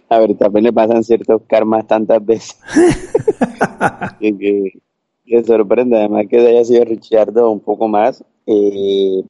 A 0.09 0.19
Verstappen 0.19 0.63
le 0.63 0.71
pasan 0.71 1.03
ciertos 1.03 1.41
karmas 1.47 1.85
tantas 1.85 2.25
veces 2.25 2.57
que, 4.21 4.71
que, 5.25 5.43
sorprende, 5.43 5.97
además 5.97 6.27
que 6.29 6.47
haya 6.47 6.63
sido 6.63 6.85
Richardo 6.85 7.51
un 7.51 7.59
poco 7.59 7.89
más. 7.89 8.23
Eh, 8.45 9.21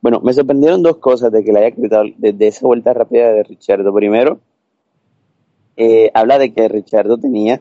bueno, 0.00 0.20
me 0.20 0.32
sorprendieron 0.32 0.82
dos 0.82 0.96
cosas 0.96 1.30
de 1.30 1.44
que 1.44 1.52
le 1.52 1.58
haya 1.58 1.76
gritado 1.76 2.04
desde 2.16 2.46
esa 2.46 2.66
vuelta 2.66 2.94
rápida 2.94 3.32
de 3.32 3.42
Richardo. 3.42 3.92
Primero, 3.92 4.40
habla 6.14 6.38
de 6.38 6.54
que 6.54 6.68
Richardo 6.68 7.18
tenía 7.18 7.60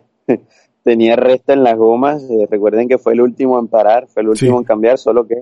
tenía 0.86 1.15
resta 1.15 1.54
en 1.54 1.63
las 1.63 1.76
gomas. 1.76 2.24
Eh, 2.30 2.48
recuerden 2.50 2.88
que 2.88 3.00
fue 3.00 3.13
el 3.13 3.21
último 3.21 3.60
en 3.60 3.67
parar, 3.67 4.08
fue 4.08 4.21
el 4.21 4.30
último 4.30 4.60
en 4.60 4.63
cambiar, 4.63 5.00
solo 5.00 5.28
que 5.28 5.41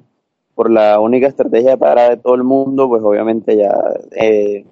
por 0.56 0.72
la 0.72 1.00
única 1.00 1.28
estrategia 1.28 1.72
de 1.72 1.78
parada 1.78 2.12
de 2.12 2.18
todo 2.18 2.36
el 2.36 2.44
mundo, 2.44 2.88
pues 2.88 3.04
obviamente 3.04 3.58
ya... 3.58 3.76
Eh, 4.16 4.66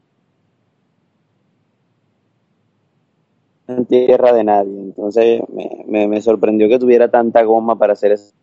en 3.67 3.86
tierra 3.86 4.34
de 4.34 4.43
nadie. 4.43 4.79
Entonces 4.79 5.41
me, 5.88 6.07
me, 6.07 6.21
sorprendió 6.21 6.69
que 6.69 6.79
tuviera 6.79 7.10
tanta 7.10 7.43
goma 7.43 7.77
para 7.77 7.93
hacer 7.93 8.13
esa 8.13 8.34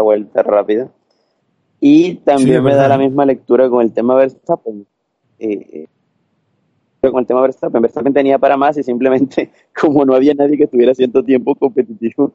vuelta 0.00 0.42
rápida. 0.42 0.88
Y 1.80 2.16
también 2.16 2.62
me 2.62 2.74
da 2.74 2.86
la 2.86 2.98
misma 2.98 3.26
lectura 3.26 3.68
con 3.68 3.82
el 3.82 3.92
tema 3.92 4.14
Verstappen. 4.14 4.86
Eh, 5.38 5.66
eh, 5.72 5.86
con 7.10 7.20
el 7.20 7.26
tema 7.26 7.40
Verstappen, 7.42 7.82
Verstappen 7.82 8.12
tenía 8.12 8.38
para 8.38 8.56
más 8.56 8.78
y 8.78 8.82
simplemente 8.84 9.50
como 9.80 10.04
no 10.04 10.14
había 10.14 10.34
nadie 10.34 10.56
que 10.56 10.64
estuviera 10.64 10.92
haciendo 10.92 11.24
tiempo 11.24 11.54
competitivo, 11.56 12.32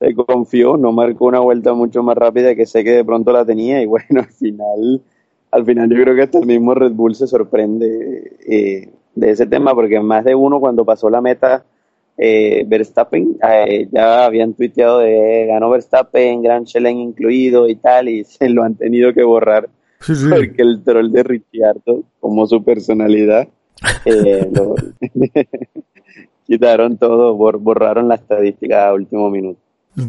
se 0.00 0.14
confió, 0.14 0.76
no 0.76 0.92
marcó 0.92 1.26
una 1.26 1.40
vuelta 1.40 1.72
mucho 1.72 2.02
más 2.02 2.16
rápida 2.16 2.54
que 2.54 2.66
sé 2.66 2.82
que 2.82 2.92
de 2.92 3.04
pronto 3.04 3.32
la 3.32 3.44
tenía 3.44 3.80
y 3.80 3.86
bueno, 3.86 4.06
al 4.20 4.32
final, 4.32 5.02
al 5.52 5.64
final 5.64 5.90
yo 5.90 6.02
creo 6.02 6.16
que 6.16 6.22
hasta 6.22 6.38
el 6.38 6.46
mismo 6.46 6.74
Red 6.74 6.92
Bull 6.92 7.14
se 7.14 7.28
sorprende 7.28 8.32
eh, 8.46 8.88
de 9.14 9.30
ese 9.30 9.46
tema 9.46 9.74
porque 9.74 10.00
más 10.00 10.24
de 10.24 10.34
uno 10.34 10.58
cuando 10.58 10.84
pasó 10.84 11.08
la 11.10 11.20
meta 11.20 11.64
eh, 12.16 12.64
Verstappen 12.66 13.36
eh, 13.48 13.88
ya 13.92 14.24
habían 14.24 14.54
tuiteado 14.54 14.98
de 14.98 15.46
ganó 15.46 15.70
Verstappen, 15.70 16.42
Gran 16.42 16.64
Chelen 16.64 16.98
incluido 16.98 17.68
y 17.68 17.76
tal 17.76 18.08
y 18.08 18.24
se 18.24 18.48
lo 18.48 18.64
han 18.64 18.74
tenido 18.74 19.14
que 19.14 19.22
borrar 19.22 19.68
porque 20.28 20.62
el 20.62 20.82
troll 20.82 21.12
de 21.12 21.22
Ricciardo 21.22 22.02
como 22.18 22.46
su 22.48 22.64
personalidad 22.64 23.48
lo, 24.52 24.74
quitaron 26.46 26.96
todo, 26.96 27.34
borraron 27.34 28.08
la 28.08 28.16
estadística 28.16 28.88
a 28.88 28.94
último 28.94 29.30
minuto. 29.30 29.60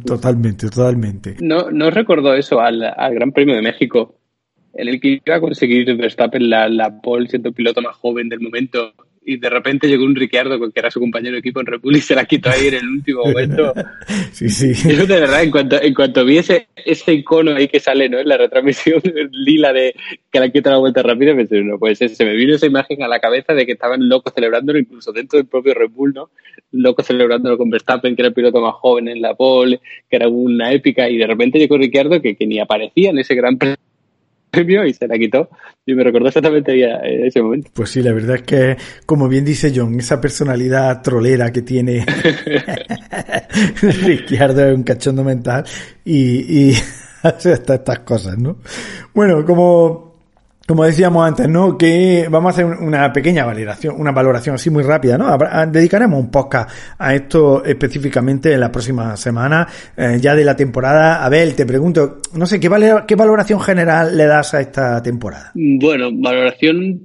Totalmente, 0.05 0.69
totalmente. 0.69 1.35
No, 1.41 1.71
no 1.71 1.89
recordó 1.89 2.33
eso 2.33 2.59
al, 2.59 2.83
al, 2.83 3.13
Gran 3.13 3.31
Premio 3.31 3.55
de 3.55 3.61
México, 3.61 4.15
en 4.73 4.87
el 4.87 5.01
que 5.01 5.19
iba 5.25 5.35
a 5.35 5.41
conseguir 5.41 5.95
Verstappen 5.97 6.49
la, 6.49 6.69
la 6.69 7.01
pole 7.01 7.27
siendo 7.27 7.49
el 7.49 7.55
piloto 7.55 7.81
más 7.81 7.95
joven 7.95 8.29
del 8.29 8.39
momento 8.39 8.93
y 9.29 9.37
de 9.37 9.47
repente 9.47 9.87
llegó 9.87 10.05
un 10.05 10.15
Ricciardo 10.15 10.59
que 10.59 10.79
era 10.79 10.89
su 10.89 10.99
compañero 10.99 11.33
de 11.33 11.39
equipo 11.39 11.59
en 11.59 11.67
República 11.67 11.99
y 11.99 12.01
se 12.01 12.15
la 12.15 12.25
quitó 12.25 12.49
ahí 12.49 12.67
en 12.67 12.73
el 12.73 12.87
último 12.87 13.23
momento. 13.23 13.73
sí, 14.31 14.49
sí. 14.49 14.73
Yo 14.89 15.05
de 15.05 15.19
verdad, 15.19 15.43
en 15.43 15.51
cuanto, 15.51 15.79
en 15.79 15.93
cuanto 15.93 16.25
vi 16.25 16.39
ese, 16.39 16.67
ese 16.75 17.13
icono 17.13 17.55
ahí 17.55 17.67
que 17.67 17.79
sale 17.79 18.09
¿no? 18.09 18.17
en 18.17 18.27
la 18.27 18.37
retransmisión 18.37 18.99
lila 19.31 19.71
de 19.71 19.93
que 20.31 20.39
la 20.39 20.49
quita 20.49 20.71
la 20.71 20.79
vuelta 20.79 21.03
rápida, 21.03 21.35
pensé, 21.35 21.61
no 21.61 21.77
pues 21.77 21.99
se 21.99 22.25
me 22.25 22.33
vino 22.33 22.55
esa 22.55 22.65
imagen 22.65 23.03
a 23.03 23.07
la 23.07 23.19
cabeza 23.19 23.53
de 23.53 23.67
que 23.67 23.73
estaban 23.73 24.09
locos 24.09 24.33
celebrándolo, 24.33 24.79
incluso 24.79 25.11
dentro 25.11 25.37
del 25.37 25.45
propio 25.45 25.75
Red 25.75 25.91
Bull, 25.91 26.13
¿no? 26.15 26.31
Locos 26.71 27.05
celebrándolo 27.05 27.55
con 27.55 27.69
Verstappen, 27.69 28.15
que 28.15 28.23
era 28.23 28.29
el 28.29 28.33
piloto 28.33 28.61
más 28.61 28.73
joven 28.75 29.09
en 29.09 29.21
la 29.21 29.35
pole, 29.35 29.79
que 30.09 30.15
era 30.15 30.27
una 30.27 30.73
épica, 30.73 31.07
y 31.07 31.17
de 31.17 31.27
repente 31.27 31.59
llegó 31.59 31.77
Ricciardo 31.77 32.19
que, 32.19 32.35
que 32.35 32.47
ni 32.47 32.59
aparecía 32.59 33.11
en 33.11 33.19
ese 33.19 33.35
gran 33.35 33.59
premio 33.59 33.77
premio 34.49 34.85
y 34.85 34.93
se 34.93 35.07
la 35.07 35.17
quitó. 35.17 35.49
Y 35.85 35.93
me 35.93 36.03
recordó 36.03 36.27
exactamente 36.27 36.73
en 36.83 37.25
ese 37.25 37.41
momento. 37.41 37.71
Pues 37.73 37.89
sí, 37.89 38.01
la 38.01 38.13
verdad 38.13 38.37
es 38.37 38.43
que, 38.43 38.77
como 39.05 39.27
bien 39.27 39.45
dice 39.45 39.71
John, 39.75 39.99
esa 39.99 40.19
personalidad 40.19 41.01
trolera 41.01 41.51
que 41.51 41.61
tiene 41.61 42.05
Ricciardo 43.81 44.67
es 44.67 44.75
un 44.75 44.83
cachondo 44.83 45.23
mental 45.23 45.63
y, 46.05 46.69
y 46.69 46.73
hace 47.23 47.53
hasta 47.53 47.75
estas 47.75 47.99
cosas, 47.99 48.37
¿no? 48.37 48.57
Bueno, 49.13 49.45
como 49.45 50.08
como 50.69 50.85
decíamos 50.85 51.27
antes, 51.27 51.49
¿no? 51.49 51.75
Que 51.79 52.27
vamos 52.29 52.51
a 52.51 52.61
hacer 52.61 52.65
una 52.67 53.11
pequeña 53.11 53.43
valoración, 53.43 53.95
una 53.99 54.11
valoración 54.11 54.53
así 54.53 54.69
muy 54.69 54.83
rápida, 54.83 55.17
¿no? 55.17 55.35
Dedicaremos 55.65 56.19
un 56.19 56.29
podcast 56.29 56.69
a 56.99 57.15
esto 57.15 57.65
específicamente 57.65 58.53
en 58.53 58.59
la 58.59 58.71
próxima 58.71 59.17
semana, 59.17 59.67
eh, 59.97 60.19
ya 60.21 60.35
de 60.35 60.45
la 60.45 60.55
temporada. 60.55 61.25
Abel, 61.25 61.55
te 61.55 61.65
pregunto, 61.65 62.17
no 62.35 62.45
sé, 62.45 62.59
¿qué, 62.59 62.69
¿qué 63.07 63.15
valoración 63.15 63.59
general 63.59 64.15
le 64.15 64.27
das 64.27 64.53
a 64.53 64.61
esta 64.61 65.01
temporada? 65.01 65.53
Bueno, 65.55 66.11
valoración 66.13 67.01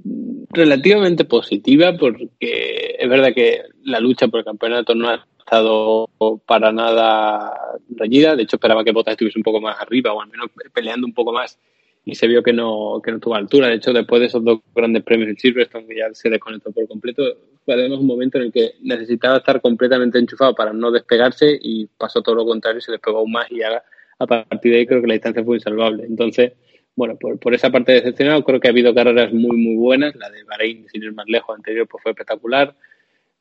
relativamente 0.51 1.25
positiva 1.25 1.97
porque 1.99 2.97
es 2.99 3.09
verdad 3.09 3.29
que 3.33 3.61
la 3.83 3.99
lucha 3.99 4.27
por 4.27 4.41
el 4.41 4.45
campeonato 4.45 4.93
no 4.93 5.09
ha 5.09 5.25
estado 5.39 6.07
para 6.45 6.71
nada 6.71 7.51
reñida. 7.89 8.35
De 8.35 8.43
hecho, 8.43 8.57
esperaba 8.57 8.83
que 8.83 8.91
Bottas 8.91 9.13
estuviese 9.13 9.39
un 9.39 9.43
poco 9.43 9.59
más 9.59 9.75
arriba 9.81 10.13
o 10.13 10.21
al 10.21 10.29
menos 10.29 10.51
peleando 10.71 11.07
un 11.07 11.13
poco 11.15 11.33
más 11.33 11.57
y 12.05 12.13
se 12.13 12.27
vio 12.27 12.43
que 12.43 12.53
no, 12.53 13.01
que 13.03 13.11
no 13.11 13.19
tuvo 13.19 13.35
altura. 13.35 13.67
De 13.67 13.75
hecho, 13.75 13.91
después 13.91 14.19
de 14.19 14.27
esos 14.27 14.43
dos 14.43 14.59
grandes 14.75 15.03
premios 15.03 15.29
en 15.29 15.37
Silverstone, 15.37 15.87
que 15.87 15.97
ya 15.97 16.13
se 16.13 16.29
desconectó 16.29 16.71
por 16.71 16.87
completo, 16.87 17.23
un 17.65 18.05
momento 18.05 18.37
en 18.37 18.45
el 18.45 18.51
que 18.51 18.73
necesitaba 18.83 19.37
estar 19.37 19.59
completamente 19.59 20.19
enchufado 20.19 20.53
para 20.53 20.71
no 20.71 20.91
despegarse 20.91 21.57
y 21.59 21.87
pasó 21.97 22.21
todo 22.21 22.35
lo 22.35 22.45
contrario, 22.45 22.79
se 22.79 22.91
despegó 22.91 23.17
aún 23.17 23.31
más 23.31 23.51
y 23.51 23.57
ya 23.57 23.83
a 24.19 24.27
partir 24.27 24.71
de 24.71 24.77
ahí 24.79 24.85
creo 24.85 25.01
que 25.01 25.07
la 25.07 25.15
distancia 25.15 25.43
fue 25.43 25.57
insalvable. 25.57 26.05
Entonces, 26.05 26.53
bueno, 26.95 27.17
por, 27.17 27.39
por 27.39 27.55
esa 27.55 27.71
parte 27.71 27.93
decepcionado, 27.93 28.43
creo 28.43 28.59
que 28.59 28.67
ha 28.67 28.71
habido 28.71 28.93
carreras 28.93 29.33
muy, 29.33 29.57
muy 29.57 29.75
buenas. 29.75 30.15
La 30.15 30.29
de 30.29 30.43
Bahrein, 30.43 30.87
sin 30.87 31.01
ir 31.01 31.13
más 31.13 31.27
lejos, 31.27 31.55
anterior, 31.55 31.87
pues 31.87 32.03
fue 32.03 32.11
espectacular. 32.11 32.75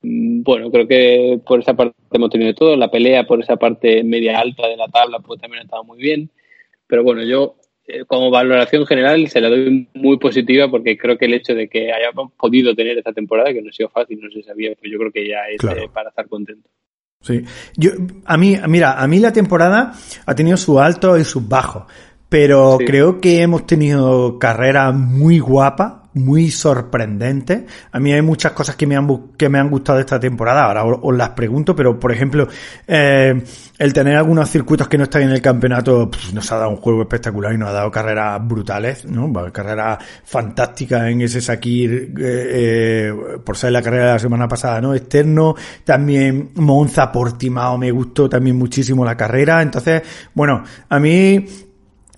Mm, 0.01 0.43
bueno, 0.43 0.71
creo 0.71 0.89
que 0.89 1.39
por 1.47 1.61
esa 1.61 1.75
parte 1.75 1.95
hemos 2.13 2.31
tenido 2.31 2.55
todo. 2.55 2.77
La 2.77 2.91
pelea 2.91 3.27
por 3.27 3.41
esa 3.41 3.57
parte 3.57 4.03
media 4.03 4.41
alta 4.41 4.67
de 4.67 4.77
la 4.79 4.89
tabla, 4.89 5.19
pues 5.21 5.39
también 5.39 5.61
ha 5.61 5.65
estado 5.65 5.85
muy 5.85 5.99
bien. 5.99 6.31
Pero 6.87 7.05
bueno, 7.05 7.23
yo 7.23 7.57
como 8.07 8.31
valoración 8.31 8.87
general 8.87 9.29
se 9.29 9.41
la 9.41 9.49
doy 9.49 9.89
muy 9.95 10.19
positiva 10.19 10.71
porque 10.71 10.97
creo 10.97 11.19
que 11.19 11.27
el 11.27 11.35
hecho 11.35 11.55
de 11.55 11.69
que 11.69 11.93
hayamos 11.93 12.33
podido 12.33 12.75
tener 12.75 12.97
esta 12.97 13.13
temporada, 13.13 13.53
que 13.53 13.63
no 13.63 13.69
ha 13.69 13.73
sido 13.73 13.91
fácil, 13.91 14.21
no 14.23 14.31
se 14.31 14.43
sabía, 14.43 14.73
pues 14.79 14.91
yo 14.91 14.99
creo 14.99 15.13
que 15.13 15.29
ya 15.29 15.41
es 15.51 15.63
eh, 15.65 15.89
para 15.93 16.09
estar 16.09 16.29
contento. 16.29 16.69
Sí, 17.21 17.43
yo, 17.77 17.91
a 18.27 18.37
mí, 18.37 18.57
mira, 18.69 19.01
a 19.01 19.07
mí 19.07 19.19
la 19.19 19.33
temporada 19.33 19.93
ha 20.27 20.35
tenido 20.35 20.57
sus 20.57 20.79
altos 20.79 21.21
y 21.21 21.25
sus 21.25 21.47
bajos, 21.49 21.85
pero 22.29 22.79
creo 22.79 23.21
que 23.21 23.41
hemos 23.41 23.67
tenido 23.67 24.39
carreras 24.39 24.95
muy 24.95 25.39
guapas 25.39 26.04
muy 26.15 26.51
sorprendente. 26.51 27.67
A 27.93 28.01
mí 28.01 28.13
hay 28.13 28.23
muchas 28.23 28.53
cosas 28.53 28.77
que 28.77 28.87
me 28.87 28.97
han, 28.97 29.33
que 29.37 29.49
me 29.49 29.59
han 29.59 29.69
gustado 29.69 29.99
esta 29.99 30.19
temporada, 30.19 30.65
ahora 30.65 30.85
os, 30.85 31.15
las 31.15 31.31
pregunto, 31.31 31.75
pero 31.75 31.99
por 31.99 32.13
ejemplo, 32.13 32.49
eh, 32.87 33.43
el 33.79 33.93
tener 33.93 34.17
algunos 34.17 34.49
circuitos 34.51 34.89
que 34.89 34.97
no 34.97 35.05
están 35.05 35.23
en 35.23 35.31
el 35.31 35.43
campeonato 35.43 36.11
nos 36.33 36.53
ha 36.53 36.57
dado 36.57 36.71
un 36.71 36.77
juego 36.77 37.03
espectacular 37.03 37.53
y 37.53 37.59
nos 37.59 37.69
ha 37.71 37.73
dado 37.73 37.91
carreras 37.91 38.47
brutales, 38.47 39.05
¿no? 39.05 39.33
Carreras 39.53 39.99
fantásticas 40.25 41.09
en 41.09 41.21
ese 41.21 41.41
Sakir, 41.41 41.93
eh, 41.93 42.13
eh, 42.19 43.15
por 43.45 43.57
ser 43.57 43.73
la 43.73 43.83
carrera 43.83 44.07
de 44.07 44.13
la 44.13 44.19
semana 44.19 44.49
pasada, 44.49 44.81
¿no? 44.81 44.95
Externo, 44.95 45.55
también 45.85 46.51
Monza, 46.55 47.11
Portimao, 47.11 47.77
me 47.77 47.91
gustó 47.91 48.29
también 48.29 48.57
muchísimo 48.57 49.05
la 49.05 49.17
carrera, 49.17 49.63
entonces, 49.63 50.03
bueno, 50.35 50.63
a 50.89 51.01
mí 51.01 51.45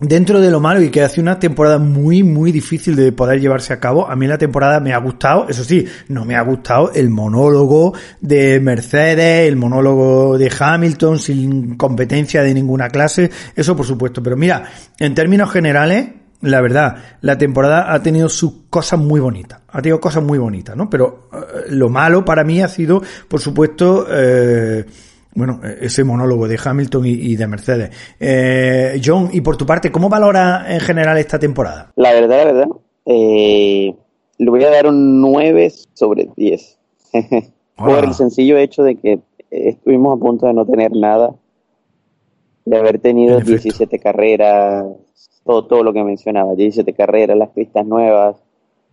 dentro 0.01 0.41
de 0.41 0.51
lo 0.51 0.61
malo 0.61 0.83
y 0.83 0.91
que 0.91 1.03
hace 1.03 1.21
una 1.21 1.39
temporada 1.39 1.79
muy, 1.79 2.23
muy 2.23 2.53
difícil 2.53 2.97
de 2.97 3.13
poder 3.13 3.41
llevarse 3.41 3.73
a 3.73 3.81
cabo, 3.81 4.09
a 4.09 4.17
mí 4.17 4.27
la 4.27 4.39
temporada 4.39 4.81
me 4.81 4.93
ha 4.93 4.99
gustado, 4.99 5.47
eso 5.49 5.65
sí, 5.65 5.87
no 6.09 6.25
me 6.25 6.37
ha 6.37 6.43
gustado 6.43 6.93
el 6.93 7.09
monólogo 7.09 7.95
de 8.21 8.61
Mercedes, 8.61 9.49
el 9.49 9.57
monólogo 9.57 10.37
de 10.37 10.53
Hamilton 10.59 11.19
sin 11.19 11.77
competencia 11.77 12.43
de 12.43 12.55
ninguna 12.55 12.89
clase, 12.89 13.31
eso 13.55 13.77
por 13.77 13.87
supuesto, 13.87 14.23
pero 14.23 14.37
mira, 14.37 14.65
en 14.99 15.15
términos 15.15 15.51
generales, 15.51 16.09
la 16.43 16.61
verdad, 16.61 16.97
la 17.23 17.39
temporada 17.39 17.93
ha 17.93 18.03
tenido 18.03 18.29
sus 18.29 18.53
cosas 18.69 19.01
muy 19.01 19.21
bonitas, 19.21 19.61
ha 19.69 19.81
tenido 19.81 20.01
cosas 20.01 20.23
muy 20.23 20.39
bonitas, 20.39 20.77
¿no? 20.77 20.91
Pero 20.91 21.31
eh, 21.33 21.71
lo 21.71 21.89
malo 21.89 22.25
para 22.25 22.45
mí 22.45 22.61
ha 22.61 22.69
sido, 22.69 23.03
por 23.29 23.41
supuesto, 23.41 24.07
eh, 24.11 24.85
bueno, 25.37 25.61
e-, 25.63 25.87
ese 25.87 26.03
monólogo 26.03 26.49
de 26.49 26.59
Hamilton 26.63 27.07
y, 27.07 27.37
de 27.37 27.47
Mercedes. 27.47 27.91
Eh, 28.19 29.01
John, 29.05 29.29
y 29.33 29.41
por 29.41 29.57
tu 29.57 29.67
parte, 29.67 29.93
¿cómo 29.93 30.09
valora 30.09 30.67
en 30.69 30.81
general 30.81 31.19
esta 31.19 31.39
temporada? 31.39 31.93
La 31.95 32.13
verdad, 32.13 32.39
la 32.39 32.45
verdad, 32.45 32.69
eh, 33.05 33.95
le 34.39 34.51
voy 34.51 34.65
a 34.65 34.71
dar 34.71 34.87
un 34.87 35.21
9 35.21 35.73
sobre 35.95 36.29
10. 36.37 36.79
por 37.77 38.05
el 38.05 38.15
sencillo 38.15 38.57
hecho 38.57 38.83
de 38.83 38.97
que 38.97 39.21
estuvimos 39.51 40.17
a 40.17 40.21
punto 40.21 40.47
de 40.47 40.55
no 40.55 40.67
tener 40.67 40.93
nada, 40.93 41.35
de 42.65 42.77
haber 42.77 42.99
tenido 42.99 43.39
17 43.41 43.99
carreras, 44.01 44.87
todo, 45.45 45.67
todo 45.67 45.83
lo 45.85 45.93
que 45.93 46.03
mencionaba, 46.03 46.55
17 46.55 46.93
carreras, 46.95 47.37
las 47.37 47.51
pistas 47.51 47.87
nuevas, 47.87 48.37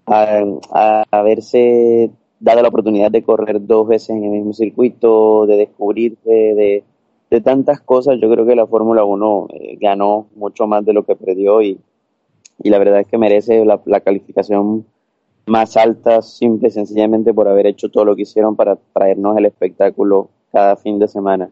a, 0.06 0.44
a 0.72 1.04
haberse 1.12 2.12
dada 2.44 2.62
la 2.62 2.68
oportunidad 2.68 3.10
de 3.10 3.24
correr 3.24 3.66
dos 3.66 3.88
veces 3.88 4.10
en 4.10 4.26
el 4.26 4.32
mismo 4.32 4.52
circuito, 4.52 5.46
de 5.46 5.56
descubrirse, 5.56 6.30
de, 6.30 6.84
de 7.32 7.42
tantas 7.42 7.80
cosas, 7.80 8.18
yo 8.22 8.30
creo 8.30 8.46
que 8.46 8.56
la 8.56 8.68
Fórmula 8.68 9.06
1 9.06 9.48
eh, 9.54 9.78
ganó 9.80 10.28
mucho 10.36 10.68
más 10.68 10.86
de 10.86 10.92
lo 10.92 11.04
que 11.04 11.16
perdió 11.16 11.62
y, 11.62 11.80
y 12.62 12.70
la 12.70 12.80
verdad 12.80 13.00
es 13.00 13.08
que 13.08 13.18
merece 13.18 13.64
la, 13.64 13.82
la, 13.86 14.02
calificación 14.02 14.86
más 15.46 15.78
alta, 15.78 16.22
simple 16.22 16.68
y 16.68 16.72
sencillamente 16.72 17.34
por 17.34 17.48
haber 17.48 17.66
hecho 17.66 17.90
todo 17.90 18.04
lo 18.04 18.16
que 18.16 18.24
hicieron 18.24 18.58
para 18.58 18.78
traernos 18.92 19.38
el 19.38 19.46
espectáculo 19.46 20.28
cada 20.52 20.76
fin 20.76 21.00
de 21.00 21.08
semana. 21.08 21.50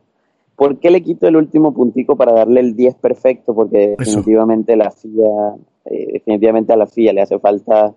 ¿Por 0.57 0.77
qué 0.79 0.91
le 0.91 1.01
quito 1.01 1.25
el 1.25 1.37
último 1.37 1.73
puntico 1.73 2.17
para 2.17 2.33
darle 2.33 2.59
el 2.59 2.75
10 2.75 2.95
perfecto? 2.95 3.55
Porque 3.55 3.95
definitivamente 3.97 4.75
la 4.75 4.91
FIA, 4.91 5.55
eh, 5.85 6.07
definitivamente 6.13 6.73
a 6.73 6.75
la 6.75 6.85
FIA 6.85 7.13
le 7.13 7.21
hace 7.21 7.39
falta 7.39 7.95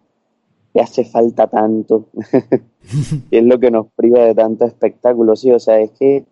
le 0.74 0.80
hace 0.80 1.04
falta 1.04 1.46
tanto, 1.46 2.06
es 3.30 3.44
lo 3.44 3.58
que 3.58 3.70
nos 3.70 3.86
priva 3.94 4.24
de 4.24 4.34
tanto 4.34 4.64
espectáculo, 4.64 5.36
sí, 5.36 5.50
o 5.50 5.58
sea, 5.58 5.80
es 5.80 5.92
que 5.92 6.24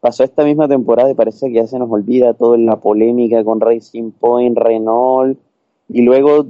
pasó 0.00 0.24
esta 0.24 0.44
misma 0.44 0.66
temporada 0.66 1.10
y 1.10 1.14
parece 1.14 1.48
que 1.48 1.54
ya 1.54 1.66
se 1.66 1.78
nos 1.78 1.90
olvida 1.90 2.34
todo 2.34 2.54
en 2.54 2.66
la 2.66 2.80
polémica 2.80 3.44
con 3.44 3.60
Racing 3.60 4.12
Point, 4.12 4.56
Renault, 4.56 5.38
y 5.88 6.02
luego 6.02 6.46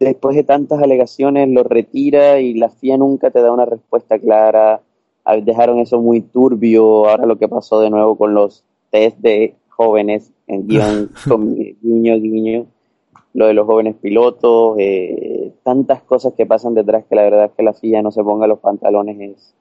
después 0.00 0.36
de 0.36 0.44
tantas 0.44 0.82
alegaciones 0.82 1.48
lo 1.48 1.62
retira 1.62 2.40
y 2.40 2.54
la 2.54 2.70
FIA 2.70 2.98
nunca 2.98 3.30
te 3.30 3.40
da 3.40 3.52
una 3.52 3.64
respuesta 3.64 4.18
clara, 4.18 4.82
dejaron 5.42 5.78
eso 5.78 6.00
muy 6.00 6.20
turbio. 6.22 7.08
Ahora 7.08 7.26
lo 7.26 7.38
que 7.38 7.48
pasó 7.48 7.80
de 7.80 7.90
nuevo 7.90 8.16
con 8.16 8.34
los 8.34 8.64
test 8.90 9.18
de 9.18 9.54
jóvenes 9.68 10.32
en 10.46 10.66
guion, 10.66 11.10
con 11.28 11.54
guiño, 11.54 12.16
guiño, 12.16 12.66
lo 13.38 13.46
de 13.46 13.54
los 13.54 13.66
jóvenes 13.66 13.94
pilotos, 13.94 14.74
eh, 14.78 15.52
tantas 15.62 16.02
cosas 16.02 16.32
que 16.36 16.44
pasan 16.44 16.74
detrás 16.74 17.04
que 17.08 17.14
la 17.14 17.22
verdad 17.22 17.44
es 17.44 17.52
que 17.52 17.62
la 17.62 17.72
FIA 17.72 18.02
no 18.02 18.10
se 18.10 18.24
ponga 18.24 18.48
los 18.48 18.58
pantalones 18.58 19.20
es, 19.20 19.54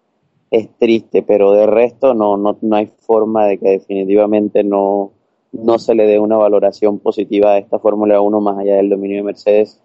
es 0.50 0.70
triste, 0.80 1.22
pero 1.22 1.52
de 1.52 1.68
resto 1.68 2.16
no, 2.16 2.38
no, 2.38 2.58
no 2.60 2.76
hay 2.76 2.88
forma 2.88 3.46
de 3.46 3.60
que 3.60 3.70
definitivamente 3.70 4.64
no, 4.64 5.12
no 5.52 5.78
se 5.78 5.94
le 5.94 6.08
dé 6.08 6.18
una 6.18 6.38
valoración 6.38 6.98
positiva 6.98 7.52
a 7.52 7.58
esta 7.60 7.78
Fórmula 7.78 8.20
1 8.20 8.42
más 8.42 8.58
allá 8.58 8.78
del 8.78 8.90
dominio 8.90 9.18
de 9.18 9.24
Mercedes. 9.24 9.80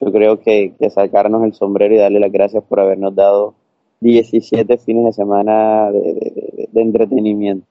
Yo 0.00 0.10
creo 0.10 0.40
que, 0.40 0.72
sacarnos 0.88 1.44
el 1.44 1.52
sombrero 1.52 1.94
y 1.94 1.98
darle 1.98 2.20
las 2.20 2.32
gracias 2.32 2.64
por 2.64 2.80
habernos 2.80 3.14
dado 3.14 3.52
17 4.00 4.78
fines 4.78 5.04
de 5.04 5.12
semana 5.12 5.90
de, 5.90 6.68
entretenimiento, 6.74 7.66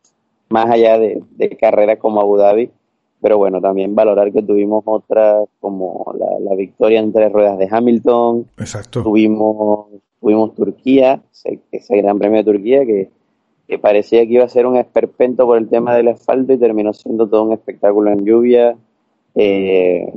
más 0.49 0.69
allá 0.69 0.99
de, 0.99 1.23
carreras 1.59 1.97
como 1.97 2.21
Abu 2.21 2.37
Dhabi, 2.37 2.69
pero 3.21 3.37
bueno, 3.37 3.59
también 3.61 3.95
valorar 3.95 4.31
que 4.31 4.41
tuvimos 4.41 4.83
otras 4.85 5.47
como 5.59 6.13
la, 6.39 6.55
victoria 6.55 6.99
en 6.99 7.11
tres 7.11 7.31
ruedas 7.31 7.57
de 7.57 7.67
Hamilton, 7.69 8.47
Exacto. 8.57 9.03
tuvimos, 9.03 9.87
tuvimos 10.21 10.55
Turquía, 10.55 11.21
ese, 11.31 11.59
ese 11.71 11.97
gran 11.97 12.17
premio 12.17 12.37
de 12.37 12.51
Turquía 12.51 12.85
que, 12.85 13.09
que 13.67 13.79
parecía 13.79 14.25
que 14.25 14.33
iba 14.33 14.45
a 14.45 14.49
ser 14.49 14.65
un 14.65 14.77
esperpento 14.77 15.45
por 15.45 15.57
el 15.57 15.67
tema 15.67 15.95
del 15.95 16.09
asfalto 16.09 16.53
y 16.53 16.57
terminó 16.57 16.93
siendo 16.93 17.27
todo 17.27 17.43
un 17.43 17.53
espectáculo 17.53 18.11
en 18.11 18.25
lluvia. 18.25 18.77
Eh, 19.35 20.13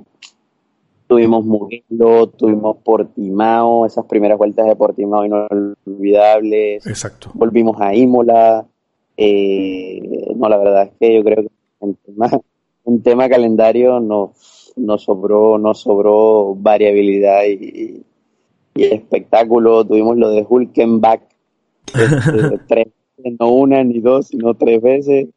Tuvimos 1.08 1.42
Mugello, 1.42 2.26
tuvimos 2.26 2.76
Portimao, 2.84 3.87
esas 3.87 4.04
primeras 4.04 4.37
vueltas 4.37 4.66
de 4.66 4.76
Portimao 4.76 5.24
inolvidables. 5.24 6.87
Exacto. 6.87 7.30
Volvimos 7.32 7.80
a 7.80 7.94
Imola. 7.94 8.66
Eh, 9.16 10.34
no, 10.37 10.48
la 10.50 10.58
verdad 10.58 10.82
es 10.82 10.90
que 11.00 11.14
yo 11.14 11.24
creo 11.24 11.44
que 11.44 11.94
tema, 12.04 12.28
en 12.88 13.03
tema 13.03 13.29
calendario 13.29 14.01
nos, 14.01 14.72
nos 14.77 15.03
sobró, 15.03 15.59
nos 15.59 15.81
sobró 15.81 16.55
variabilidad 16.55 17.44
y, 17.44 18.03
espectáculo. 18.74 19.85
Tuvimos 19.85 20.16
lo 20.16 20.31
de 20.31 20.46
Hulkenbach, 20.48 21.20
este, 21.87 22.59
tres, 22.68 22.87
no 23.38 23.51
una 23.51 23.83
ni 23.83 24.01
dos, 24.01 24.29
sino 24.29 24.55
tres 24.55 24.81
veces. 24.81 25.29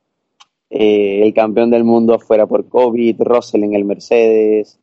Eh, 0.70 1.24
el 1.24 1.34
campeón 1.34 1.70
del 1.70 1.84
mundo 1.84 2.14
afuera 2.14 2.46
por 2.46 2.70
COVID, 2.70 3.22
Russell 3.22 3.64
en 3.64 3.74
el 3.74 3.84
Mercedes, 3.84 4.80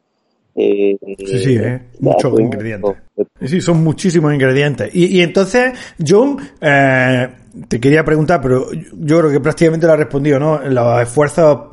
sí, 0.59 0.99
sí, 1.39 1.57
¿eh? 1.57 1.81
muchos 2.01 2.39
ingredientes. 2.41 2.97
Sí, 3.45 3.61
son 3.61 3.83
muchísimos 3.83 4.35
ingredientes. 4.35 4.95
Y, 4.95 5.19
y 5.19 5.23
entonces, 5.23 5.73
John, 6.07 6.39
eh, 6.61 7.29
te 7.67 7.81
quería 7.81 8.05
preguntar, 8.05 8.41
pero 8.41 8.67
yo 8.73 9.19
creo 9.19 9.31
que 9.31 9.41
prácticamente 9.41 9.87
lo 9.87 9.95
ha 9.95 9.97
respondido, 9.97 10.39
¿no? 10.39 10.61
Los 10.69 11.03
esfuerzos 11.03 11.69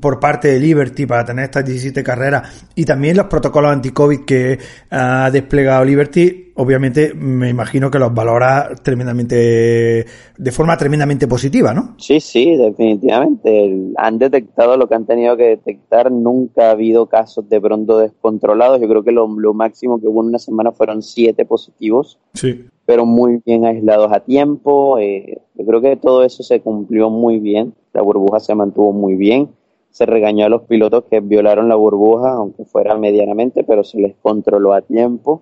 por 0.00 0.18
parte 0.18 0.48
de 0.48 0.60
Liberty 0.60 1.06
para 1.06 1.24
tener 1.24 1.44
estas 1.44 1.64
17 1.64 2.02
carreras 2.02 2.66
y 2.74 2.84
también 2.84 3.16
los 3.16 3.26
protocolos 3.26 3.72
anti-COVID 3.72 4.24
que 4.24 4.58
ha 4.90 5.30
desplegado 5.30 5.84
Liberty, 5.84 6.52
obviamente 6.54 7.12
me 7.14 7.48
imagino 7.48 7.90
que 7.90 7.98
los 7.98 8.12
valora 8.14 8.70
tremendamente, 8.82 10.06
de 10.36 10.52
forma 10.52 10.76
tremendamente 10.76 11.28
positiva, 11.28 11.74
¿no? 11.74 11.94
Sí, 11.98 12.20
sí, 12.20 12.56
definitivamente. 12.56 13.92
Han 13.96 14.18
detectado 14.18 14.76
lo 14.76 14.88
que 14.88 14.94
han 14.94 15.06
tenido 15.06 15.36
que 15.36 15.48
detectar. 15.48 16.10
Nunca 16.10 16.68
ha 16.68 16.70
habido 16.72 17.06
casos 17.06 17.48
de 17.48 17.60
pronto 17.60 17.98
descontrolados. 17.98 18.80
Yo 18.80 18.88
creo 18.88 19.04
que 19.04 19.12
lo, 19.12 19.26
máximo 19.28 20.00
que 20.00 20.08
hubo 20.08 20.22
en 20.22 20.28
una 20.28 20.38
semana 20.38 20.72
fueron 20.72 21.02
siete 21.02 21.44
positivos. 21.44 22.18
Sí. 22.34 22.66
Pero 22.86 23.04
muy 23.04 23.42
bien 23.44 23.66
aislados 23.66 24.12
a 24.12 24.20
tiempo. 24.20 24.98
Eh, 24.98 25.42
yo 25.54 25.66
creo 25.66 25.80
que 25.80 25.96
todo 25.96 26.24
eso 26.24 26.42
se 26.42 26.60
cumplió 26.60 27.10
muy 27.10 27.40
bien. 27.40 27.74
La 27.92 28.02
burbuja 28.02 28.40
se 28.40 28.54
mantuvo 28.54 28.92
muy 28.92 29.16
bien 29.16 29.50
se 29.96 30.04
regañó 30.04 30.44
a 30.44 30.50
los 30.50 30.64
pilotos 30.64 31.04
que 31.04 31.20
violaron 31.20 31.70
la 31.70 31.74
burbuja, 31.74 32.32
aunque 32.32 32.66
fuera 32.66 32.98
medianamente, 32.98 33.64
pero 33.64 33.82
se 33.82 33.98
les 33.98 34.14
controló 34.20 34.74
a 34.74 34.82
tiempo. 34.82 35.40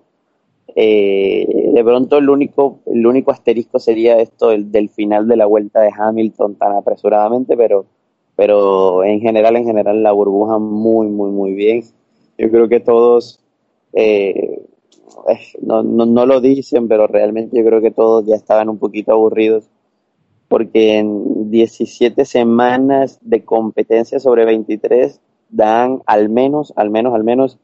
Eh, 0.73 1.71
de 1.73 1.83
pronto 1.83 2.19
el 2.19 2.29
único, 2.29 2.79
el 2.85 3.05
único 3.05 3.31
asterisco 3.31 3.79
sería 3.79 4.17
esto 4.17 4.51
del, 4.51 4.87
final 4.87 5.27
de 5.27 5.35
la 5.35 5.45
vuelta 5.45 5.81
de 5.81 5.91
Hamilton 5.93 6.55
tan 6.55 6.71
apresuradamente, 6.71 7.57
pero, 7.57 7.85
pero 8.37 9.03
en 9.03 9.19
general, 9.19 9.57
en 9.57 9.65
general 9.65 10.01
la 10.01 10.13
burbuja 10.13 10.57
muy, 10.57 11.07
muy, 11.07 11.31
muy 11.31 11.51
bien. 11.51 11.83
Yo 12.37 12.49
creo 12.49 12.69
que 12.69 12.79
todos, 12.79 13.41
eh, 13.91 14.54
no, 15.61 15.83
no, 15.83 16.05
no 16.05 16.25
lo 16.25 16.41
dicen, 16.41 16.87
pero 16.87 17.07
realmente 17.07 17.57
yo 17.57 17.65
creo 17.65 17.81
que 17.81 17.91
todos 17.91 18.25
ya 18.25 18.35
estaban 18.35 18.69
un 18.69 18.77
poquito 18.77 19.11
aburridos 19.11 19.69
porque 20.47 20.97
en 20.97 21.49
17 21.51 22.25
semanas 22.25 23.19
de 23.21 23.43
competencia 23.43 24.19
sobre 24.19 24.45
23 24.45 25.19
dan 25.49 26.01
al 26.05 26.29
menos, 26.29 26.73
al 26.75 26.89
menos, 26.89 27.13
al 27.13 27.23
menos 27.23 27.59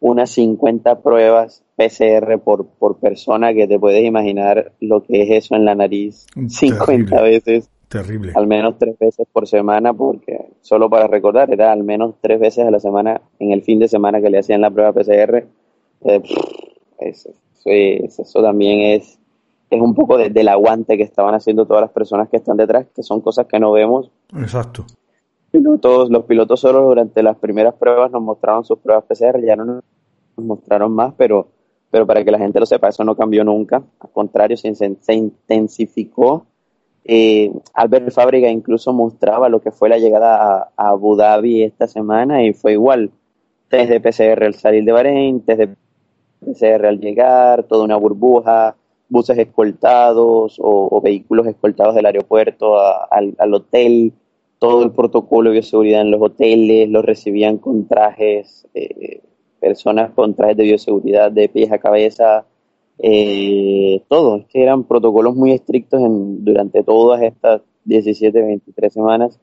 unas 0.00 0.30
50 0.30 1.02
pruebas 1.02 1.62
PCR 1.76 2.38
por, 2.38 2.66
por 2.66 2.98
persona 2.98 3.54
que 3.54 3.66
te 3.66 3.78
puedes 3.78 4.04
imaginar 4.04 4.72
lo 4.80 5.02
que 5.02 5.22
es 5.22 5.44
eso 5.44 5.54
en 5.54 5.64
la 5.64 5.74
nariz 5.74 6.26
50 6.48 7.20
veces. 7.22 7.70
Terrible. 7.88 8.32
Al 8.34 8.48
menos 8.48 8.78
tres 8.78 8.98
veces 8.98 9.26
por 9.32 9.46
semana, 9.46 9.94
porque 9.94 10.46
solo 10.60 10.90
para 10.90 11.06
recordar, 11.06 11.52
era 11.52 11.70
al 11.70 11.84
menos 11.84 12.16
tres 12.20 12.40
veces 12.40 12.66
a 12.66 12.70
la 12.70 12.80
semana 12.80 13.20
en 13.38 13.52
el 13.52 13.62
fin 13.62 13.78
de 13.78 13.86
semana 13.86 14.20
que 14.20 14.28
le 14.28 14.40
hacían 14.40 14.60
la 14.60 14.70
prueba 14.70 14.92
PCR. 14.92 15.46
Eh, 16.04 16.22
eso, 16.98 17.30
eso 17.64 18.42
también 18.42 18.80
es 18.80 19.18
es 19.70 19.80
un 19.80 19.94
poco 19.94 20.16
de, 20.16 20.30
del 20.30 20.48
aguante 20.48 20.96
que 20.96 21.02
estaban 21.02 21.34
haciendo 21.34 21.66
todas 21.66 21.82
las 21.82 21.90
personas 21.90 22.28
que 22.28 22.36
están 22.36 22.56
detrás, 22.56 22.86
que 22.94 23.02
son 23.02 23.20
cosas 23.20 23.46
que 23.46 23.58
no 23.58 23.72
vemos. 23.72 24.10
Exacto. 24.36 24.84
Todos 25.80 26.10
los 26.10 26.24
pilotos 26.24 26.60
solo 26.60 26.82
durante 26.82 27.22
las 27.22 27.36
primeras 27.38 27.74
pruebas 27.74 28.10
nos 28.10 28.22
mostraron 28.22 28.64
sus 28.64 28.78
pruebas 28.78 29.04
PCR, 29.04 29.40
ya 29.44 29.56
no 29.56 29.64
nos 29.64 29.82
mostraron 30.36 30.92
más, 30.92 31.14
pero, 31.16 31.48
pero 31.90 32.06
para 32.06 32.22
que 32.22 32.30
la 32.30 32.38
gente 32.38 32.60
lo 32.60 32.66
sepa, 32.66 32.88
eso 32.88 33.04
no 33.04 33.16
cambió 33.16 33.42
nunca. 33.42 33.82
Al 34.00 34.10
contrario, 34.10 34.56
se, 34.56 34.74
se 34.74 35.14
intensificó. 35.14 36.46
Eh, 37.04 37.50
Albert 37.72 38.10
Fábrica 38.10 38.48
incluso 38.48 38.92
mostraba 38.92 39.48
lo 39.48 39.60
que 39.60 39.70
fue 39.70 39.88
la 39.88 39.98
llegada 39.98 40.72
a, 40.76 40.88
Abu 40.88 41.16
Dhabi 41.16 41.62
esta 41.62 41.86
semana 41.86 42.44
y 42.44 42.52
fue 42.52 42.72
igual. 42.72 43.10
Test 43.68 43.90
de 43.90 44.00
PCR 44.00 44.44
al 44.44 44.54
salir 44.54 44.84
de 44.84 44.92
Bahrein, 44.92 45.40
test 45.40 45.58
de 45.58 45.76
PCR 46.40 46.86
al 46.86 47.00
llegar, 47.00 47.64
toda 47.64 47.84
una 47.84 47.96
burbuja, 47.96 48.76
buses 49.08 49.38
escoltados 49.38 50.58
o, 50.60 51.00
vehículos 51.00 51.46
escoltados 51.46 51.94
del 51.94 52.06
aeropuerto 52.06 52.78
al, 52.78 53.54
hotel, 53.54 54.12
todo 54.58 54.82
el 54.82 54.92
protocolo 54.92 55.50
de 55.50 55.54
bioseguridad 55.54 56.00
en 56.00 56.10
los 56.10 56.22
hoteles, 56.22 56.88
los 56.88 57.04
recibían 57.04 57.58
con 57.58 57.86
trajes, 57.86 58.66
eh, 58.74 59.20
personas 59.60 60.10
con 60.12 60.34
trajes 60.34 60.56
de 60.56 60.64
bioseguridad 60.64 61.30
de 61.30 61.48
pies 61.48 61.70
a 61.72 61.78
cabeza, 61.78 62.46
eh, 62.98 64.02
todo, 64.08 64.36
es 64.36 64.46
que 64.46 64.62
eran 64.62 64.84
protocolos 64.84 65.36
muy 65.36 65.52
estrictos 65.52 66.00
en, 66.00 66.44
durante 66.44 66.82
todas 66.82 67.22
estas 67.22 67.62
17, 67.84 68.42
23 68.42 68.92
semanas. 68.92 69.38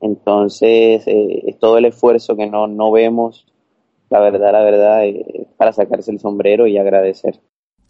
Entonces, 0.00 1.06
eh, 1.06 1.42
es 1.46 1.58
todo 1.58 1.78
el 1.78 1.86
esfuerzo 1.86 2.36
que 2.36 2.46
no, 2.46 2.66
no 2.66 2.90
vemos, 2.90 3.46
la 4.10 4.20
verdad, 4.20 4.52
la 4.52 4.62
verdad, 4.62 5.02
para 5.56 5.72
sacarse 5.72 6.10
el 6.10 6.18
sombrero 6.18 6.66
y 6.66 6.76
agradecer. 6.76 7.40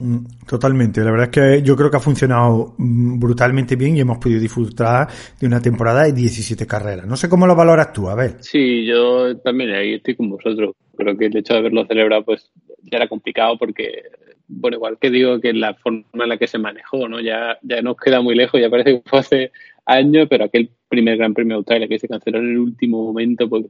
Mm, 0.01 0.47
totalmente, 0.49 1.03
la 1.03 1.11
verdad 1.11 1.29
es 1.31 1.61
que 1.61 1.63
yo 1.63 1.77
creo 1.77 1.91
que 1.91 1.99
ha 1.99 2.01
funcionado 2.01 2.75
mm, 2.79 3.19
brutalmente 3.21 3.77
bien 3.77 3.97
y 3.97 4.01
hemos 4.01 4.17
podido 4.17 4.41
disfrutar 4.41 5.09
de 5.39 5.47
una 5.47 5.61
temporada 5.61 6.05
de 6.05 6.13
17 6.13 6.67
carreras. 6.67 7.07
No 7.07 7.17
sé 7.17 7.29
cómo 7.29 7.47
lo 7.47 7.55
valoras 7.55 7.93
tú, 7.93 8.09
a 8.09 8.15
ver. 8.15 8.37
Sí, 8.41 8.87
yo 8.87 9.37
también 9.39 9.71
ahí 9.71 9.95
estoy 9.95 10.17
con 10.17 10.31
vosotros. 10.31 10.75
Creo 10.97 11.17
que 11.19 11.27
el 11.27 11.37
hecho 11.37 11.53
de 11.53 11.61
haberlo 11.61 11.85
celebrado 11.87 12.25
pues 12.25 12.51
ya 12.91 12.97
era 12.97 13.09
complicado 13.09 13.59
porque, 13.59 14.05
bueno, 14.49 14.79
igual 14.79 14.99
que 14.99 15.11
digo 15.11 15.39
que 15.39 15.53
la 15.53 15.75
forma 15.75 16.05
en 16.15 16.29
la 16.29 16.39
que 16.39 16.47
se 16.47 16.59
manejó, 16.59 17.07
¿no? 17.07 17.21
Ya, 17.21 17.59
ya 17.63 17.83
nos 17.83 17.97
queda 17.97 18.23
muy 18.23 18.35
lejos, 18.35 18.59
ya 18.59 18.71
parece 18.71 18.95
que 18.95 19.03
fue 19.09 19.19
hace 19.19 19.53
años, 19.85 20.29
pero 20.31 20.45
aquel 20.45 20.71
primer 20.89 21.19
Gran 21.19 21.35
Premio 21.35 21.57
de 21.57 21.59
Australia 21.59 21.89
que 21.89 21.99
se 21.99 22.09
canceló 22.09 22.39
en 22.39 22.51
el 22.51 22.59
último 22.59 23.05
momento, 23.05 23.49
pues 23.51 23.67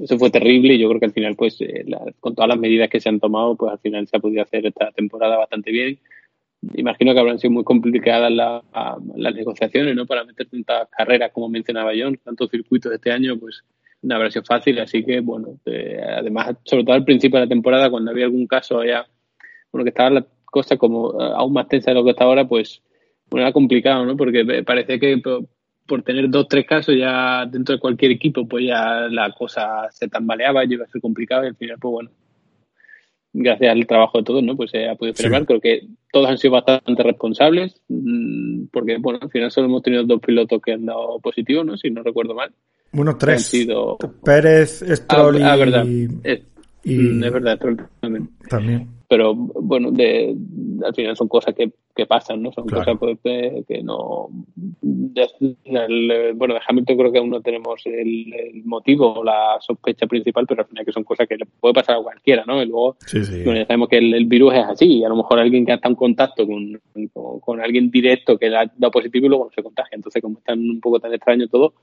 eso 0.00 0.18
fue 0.18 0.30
terrible 0.30 0.74
y 0.74 0.78
yo 0.78 0.88
creo 0.88 1.00
que 1.00 1.06
al 1.06 1.12
final, 1.12 1.36
pues, 1.36 1.60
eh, 1.60 1.84
con 2.20 2.34
todas 2.34 2.48
las 2.48 2.58
medidas 2.58 2.88
que 2.88 3.00
se 3.00 3.08
han 3.08 3.20
tomado, 3.20 3.56
pues 3.56 3.72
al 3.72 3.78
final 3.78 4.06
se 4.06 4.16
ha 4.16 4.20
podido 4.20 4.42
hacer 4.42 4.66
esta 4.66 4.90
temporada 4.92 5.36
bastante 5.36 5.70
bien. 5.70 5.98
Imagino 6.74 7.12
que 7.12 7.20
habrán 7.20 7.38
sido 7.38 7.50
muy 7.50 7.64
complicadas 7.64 8.32
las 8.32 9.34
negociaciones, 9.34 9.96
¿no? 9.96 10.06
Para 10.06 10.24
meter 10.24 10.46
tantas 10.46 10.88
carreras 10.96 11.32
como 11.32 11.48
mencionaba 11.48 11.92
John, 11.98 12.18
tantos 12.24 12.50
circuitos 12.50 12.92
este 12.92 13.10
año, 13.10 13.36
pues 13.38 13.64
no 14.02 14.14
habrá 14.14 14.30
sido 14.30 14.44
fácil. 14.44 14.78
Así 14.78 15.04
que, 15.04 15.20
bueno, 15.20 15.58
eh, 15.66 16.00
además, 16.00 16.56
sobre 16.64 16.84
todo 16.84 16.94
al 16.94 17.04
principio 17.04 17.38
de 17.38 17.46
la 17.46 17.48
temporada, 17.48 17.90
cuando 17.90 18.12
había 18.12 18.26
algún 18.26 18.46
caso 18.46 18.78
allá, 18.78 19.06
bueno, 19.72 19.84
que 19.84 19.90
estaba 19.90 20.10
la 20.10 20.26
cosa 20.44 20.76
como 20.76 21.20
eh, 21.20 21.32
aún 21.34 21.52
más 21.52 21.66
tensa 21.66 21.90
de 21.90 21.96
lo 21.96 22.04
que 22.04 22.10
está 22.10 22.24
ahora, 22.24 22.46
pues, 22.46 22.80
bueno, 23.28 23.46
era 23.46 23.52
complicado, 23.52 24.04
¿no? 24.06 24.16
Porque 24.16 24.62
parece 24.64 25.00
que 25.00 25.20
por 25.86 26.02
tener 26.02 26.28
dos, 26.30 26.48
tres 26.48 26.66
casos 26.66 26.94
ya 26.96 27.44
dentro 27.46 27.74
de 27.74 27.80
cualquier 27.80 28.12
equipo, 28.12 28.46
pues 28.46 28.66
ya 28.66 29.08
la 29.10 29.32
cosa 29.32 29.88
se 29.90 30.08
tambaleaba 30.08 30.64
y 30.64 30.72
iba 30.72 30.84
a 30.84 30.88
ser 30.88 31.00
complicado 31.00 31.44
y 31.44 31.48
al 31.48 31.56
final, 31.56 31.76
pues 31.80 31.92
bueno, 31.92 32.10
gracias 33.32 33.72
al 33.72 33.86
trabajo 33.86 34.18
de 34.18 34.24
todos, 34.24 34.42
¿no? 34.42 34.56
Pues 34.56 34.70
se 34.70 34.88
ha 34.88 34.94
podido 34.94 35.14
celebrar. 35.16 35.46
Creo 35.46 35.60
que 35.60 35.86
todos 36.12 36.28
han 36.28 36.38
sido 36.38 36.52
bastante 36.52 37.02
responsables, 37.02 37.80
mm, 37.88 38.64
porque, 38.72 38.98
bueno, 38.98 39.18
al 39.22 39.30
final 39.30 39.50
solo 39.50 39.66
hemos 39.66 39.82
tenido 39.82 40.04
dos 40.04 40.20
pilotos 40.20 40.60
que 40.62 40.72
han 40.72 40.86
dado 40.86 41.18
positivo, 41.20 41.64
¿no? 41.64 41.76
Si 41.76 41.90
no 41.90 42.02
recuerdo 42.02 42.34
mal. 42.34 42.52
Bueno, 42.92 43.16
tres. 43.16 43.36
Han 43.36 43.40
sido... 43.40 43.98
Pérez, 44.24 44.84
Stroll 44.86 45.42
ah, 45.42 45.52
ah, 45.52 45.56
verdad. 45.56 45.84
y... 45.86 46.08
Es, 46.22 46.42
y- 46.84 46.96
mm, 46.96 47.24
es 47.24 47.32
verdad, 47.32 47.56
Stroll 47.56 47.76
también. 48.00 48.30
También. 48.48 48.88
Pero, 49.12 49.34
bueno, 49.34 49.90
de, 49.90 50.34
al 50.82 50.94
final 50.94 51.14
son 51.14 51.28
cosas 51.28 51.54
que, 51.54 51.70
que 51.94 52.06
pasan, 52.06 52.40
¿no? 52.42 52.50
Son 52.50 52.64
Claro. 52.66 52.96
cosas 52.96 53.18
pues, 53.20 53.66
que, 53.68 53.82
no... 53.82 54.28
de- 54.80 55.28
el- 55.64 56.32
bueno, 56.34 56.54
de 56.54 56.60
Hamilton 56.66 56.96
creo 56.96 57.12
que 57.12 57.18
aún 57.18 57.28
no 57.28 57.42
tenemos 57.42 57.84
el, 57.84 58.32
el 58.32 58.64
motivo 58.64 59.12
o 59.20 59.22
la 59.22 59.58
sospecha 59.60 60.06
principal, 60.06 60.46
pero 60.46 60.62
al 60.62 60.68
final 60.68 60.86
que 60.86 60.92
son 60.92 61.04
cosas 61.04 61.28
que 61.28 61.36
le 61.36 61.44
puede 61.44 61.74
pasar 61.74 61.96
a 61.98 62.02
cualquiera, 62.02 62.44
¿no? 62.46 62.62
Y 62.62 62.66
luego 62.66 62.96
Sí, 63.06 63.22
sí. 63.22 63.42
bueno, 63.44 63.60
ya 63.60 63.66
sabemos 63.66 63.88
que 63.90 63.98
el, 63.98 64.14
el 64.14 64.24
virus 64.24 64.54
es 64.54 64.64
así, 64.64 64.86
y 64.86 65.04
a 65.04 65.10
lo 65.10 65.16
mejor 65.16 65.38
alguien 65.38 65.66
que 65.66 65.72
está 65.74 65.88
en 65.90 65.94
contacto 65.94 66.46
con, 66.46 66.80
con, 67.12 67.40
con 67.40 67.60
alguien 67.60 67.90
directo 67.90 68.38
que 68.38 68.48
le 68.48 68.56
ha 68.56 68.72
dado 68.78 68.90
positivo 68.92 69.26
y 69.26 69.28
luego 69.28 69.44
no 69.44 69.50
se 69.54 69.62
contagia. 69.62 69.94
Entonces, 69.96 70.22
como 70.22 70.38
están 70.38 70.58
un 70.58 70.80
poco 70.80 71.00
tan 71.00 71.12
extraño 71.12 71.48
todo, 71.48 71.74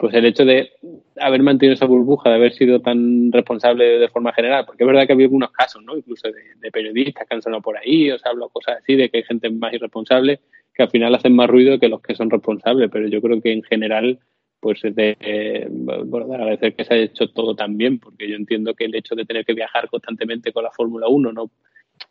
pues 0.00 0.14
el 0.14 0.24
hecho 0.24 0.46
de 0.46 0.72
haber 1.20 1.42
mantenido 1.42 1.74
esa 1.74 1.84
burbuja, 1.84 2.30
de 2.30 2.36
haber 2.36 2.54
sido 2.54 2.80
tan 2.80 3.30
responsable 3.30 3.98
de 3.98 4.08
forma 4.08 4.32
general, 4.32 4.64
porque 4.64 4.82
es 4.82 4.86
verdad 4.86 5.06
que 5.06 5.12
había 5.12 5.26
algunos 5.26 5.52
casos, 5.52 5.82
¿no? 5.84 5.94
Incluso 5.94 6.28
de, 6.28 6.40
de 6.58 6.70
periodistas 6.70 7.28
que 7.28 7.34
han 7.34 7.42
sonado 7.42 7.60
por 7.60 7.76
ahí, 7.76 8.10
o 8.10 8.18
se 8.18 8.26
ha 8.26 8.30
hablado 8.30 8.48
cosas 8.48 8.78
así, 8.78 8.96
de 8.96 9.10
que 9.10 9.18
hay 9.18 9.24
gente 9.24 9.50
más 9.50 9.74
irresponsable 9.74 10.40
que 10.72 10.82
al 10.82 10.88
final 10.88 11.14
hacen 11.14 11.36
más 11.36 11.50
ruido 11.50 11.78
que 11.78 11.90
los 11.90 12.00
que 12.00 12.14
son 12.14 12.30
responsables, 12.30 12.88
pero 12.90 13.08
yo 13.08 13.20
creo 13.20 13.42
que 13.42 13.52
en 13.52 13.62
general 13.62 14.18
pues 14.60 14.82
es 14.84 14.94
de, 14.94 15.66
bueno, 15.70 16.28
de 16.28 16.34
agradecer 16.34 16.74
que 16.74 16.84
se 16.84 16.94
haya 16.94 17.04
hecho 17.04 17.28
todo 17.28 17.54
tan 17.54 17.76
bien, 17.76 17.98
porque 17.98 18.28
yo 18.28 18.36
entiendo 18.36 18.74
que 18.74 18.84
el 18.86 18.94
hecho 18.94 19.14
de 19.14 19.26
tener 19.26 19.44
que 19.44 19.54
viajar 19.54 19.88
constantemente 19.88 20.52
con 20.52 20.64
la 20.64 20.70
Fórmula 20.70 21.08
1, 21.08 21.32
no, 21.32 21.50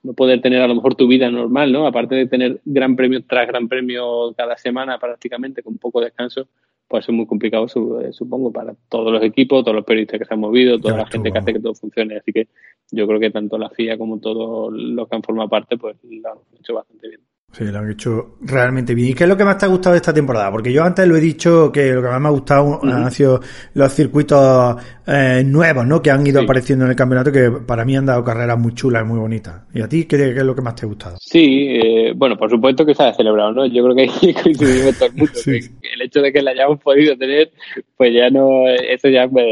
no 0.03 0.13
poder 0.13 0.41
tener 0.41 0.61
a 0.61 0.67
lo 0.67 0.75
mejor 0.75 0.95
tu 0.95 1.07
vida 1.07 1.29
normal, 1.29 1.71
¿no? 1.71 1.87
Aparte 1.87 2.15
de 2.15 2.27
tener 2.27 2.59
gran 2.65 2.95
premio 2.95 3.23
tras 3.23 3.47
gran 3.47 3.67
premio 3.67 4.33
cada 4.35 4.57
semana 4.57 4.99
prácticamente 4.99 5.61
con 5.63 5.77
poco 5.77 6.01
descanso, 6.01 6.47
pues 6.89 7.07
es 7.07 7.13
muy 7.13 7.27
complicado, 7.27 7.67
eh, 8.01 8.11
supongo, 8.11 8.51
para 8.51 8.73
todos 8.89 9.13
los 9.13 9.23
equipos, 9.23 9.63
todos 9.63 9.75
los 9.75 9.85
periodistas 9.85 10.19
que 10.19 10.25
se 10.25 10.33
han 10.33 10.39
movido, 10.39 10.79
toda 10.79 10.95
Ya 10.95 11.03
la 11.03 11.05
gente 11.05 11.31
que 11.31 11.37
hace 11.37 11.53
que 11.53 11.59
todo 11.59 11.75
funcione. 11.75 12.17
Así 12.17 12.33
que 12.33 12.47
yo 12.89 13.05
creo 13.05 13.19
que 13.19 13.29
tanto 13.29 13.59
la 13.59 13.69
FIA 13.69 13.95
como 13.99 14.19
todos 14.19 14.73
los 14.73 15.07
que 15.07 15.15
han 15.15 15.21
formado 15.21 15.49
parte, 15.49 15.77
pues 15.77 15.97
lo 16.03 16.31
han 16.31 16.39
hecho 16.59 16.73
bastante 16.73 17.07
bien. 17.07 17.21
Sí, 17.51 17.65
lo 17.65 17.79
han 17.79 17.89
hecho 17.91 18.35
realmente 18.41 18.93
bien. 18.93 19.09
¿Y 19.09 19.13
qué 19.15 19.23
es 19.23 19.29
lo 19.29 19.35
que 19.35 19.43
más 19.43 19.57
te 19.57 19.65
ha 19.65 19.69
gustado 19.69 19.93
de 19.93 19.97
esta 19.97 20.13
temporada? 20.13 20.51
Porque 20.51 20.71
yo 20.71 20.83
antes 20.83 21.07
lo 21.07 21.15
he 21.17 21.19
dicho 21.19 21.71
que 21.71 21.91
lo 21.93 22.01
que 22.01 22.07
más 22.07 22.21
me 22.21 22.27
ha 22.27 22.31
gustado 22.31 22.79
han 22.83 23.09
sido 23.11 23.41
los 23.73 23.91
circuitos 23.93 24.75
eh, 25.07 25.41
nuevos, 25.43 25.85
¿no? 25.87 25.99
Que 26.01 26.11
han 26.11 26.25
ido 26.25 26.39
Sí. 26.39 26.45
apareciendo 26.45 26.85
en 26.85 26.91
el 26.91 26.95
campeonato, 26.95 27.31
que 27.31 27.49
para 27.65 27.83
mí 27.85 27.97
han 27.97 28.05
dado 28.05 28.23
carreras 28.23 28.57
muy 28.59 28.73
chulas 28.75 29.03
y 29.03 29.07
muy 29.07 29.17
bonitas. 29.19 29.63
¿Y 29.73 29.81
a 29.81 29.89
ti 29.89 30.05
qué, 30.05 30.17
qué 30.17 30.29
es 30.37 30.43
lo 30.43 30.53
que 30.55 30.61
más 30.61 30.75
te 30.75 30.85
ha 30.85 30.87
gustado? 30.89 31.17
Sí, 31.19 31.67
eh, 31.71 32.13
bueno, 32.15 32.37
por 32.37 32.51
supuesto 32.51 32.85
que 32.85 32.93
se 32.93 33.01
ha 33.03 33.13
celebrado, 33.15 33.51
¿no? 33.51 33.65
Yo 33.65 33.83
creo 33.83 33.95
que 33.95 34.01
ahí 34.03 34.33
coincidimos 34.43 34.95
todo 34.97 35.09
el 35.09 35.15
mundo. 35.15 35.31
Sí. 35.33 35.59
que 35.81 35.93
El 35.95 36.01
hecho 36.03 36.21
de 36.21 36.31
que 36.31 36.41
la 36.43 36.51
hayamos 36.51 36.79
podido 36.79 37.17
tener, 37.17 37.49
pues 37.97 38.13
ya 38.13 38.29
no, 38.29 38.67
eso 38.69 39.09
ya 39.09 39.27
pues, 39.27 39.47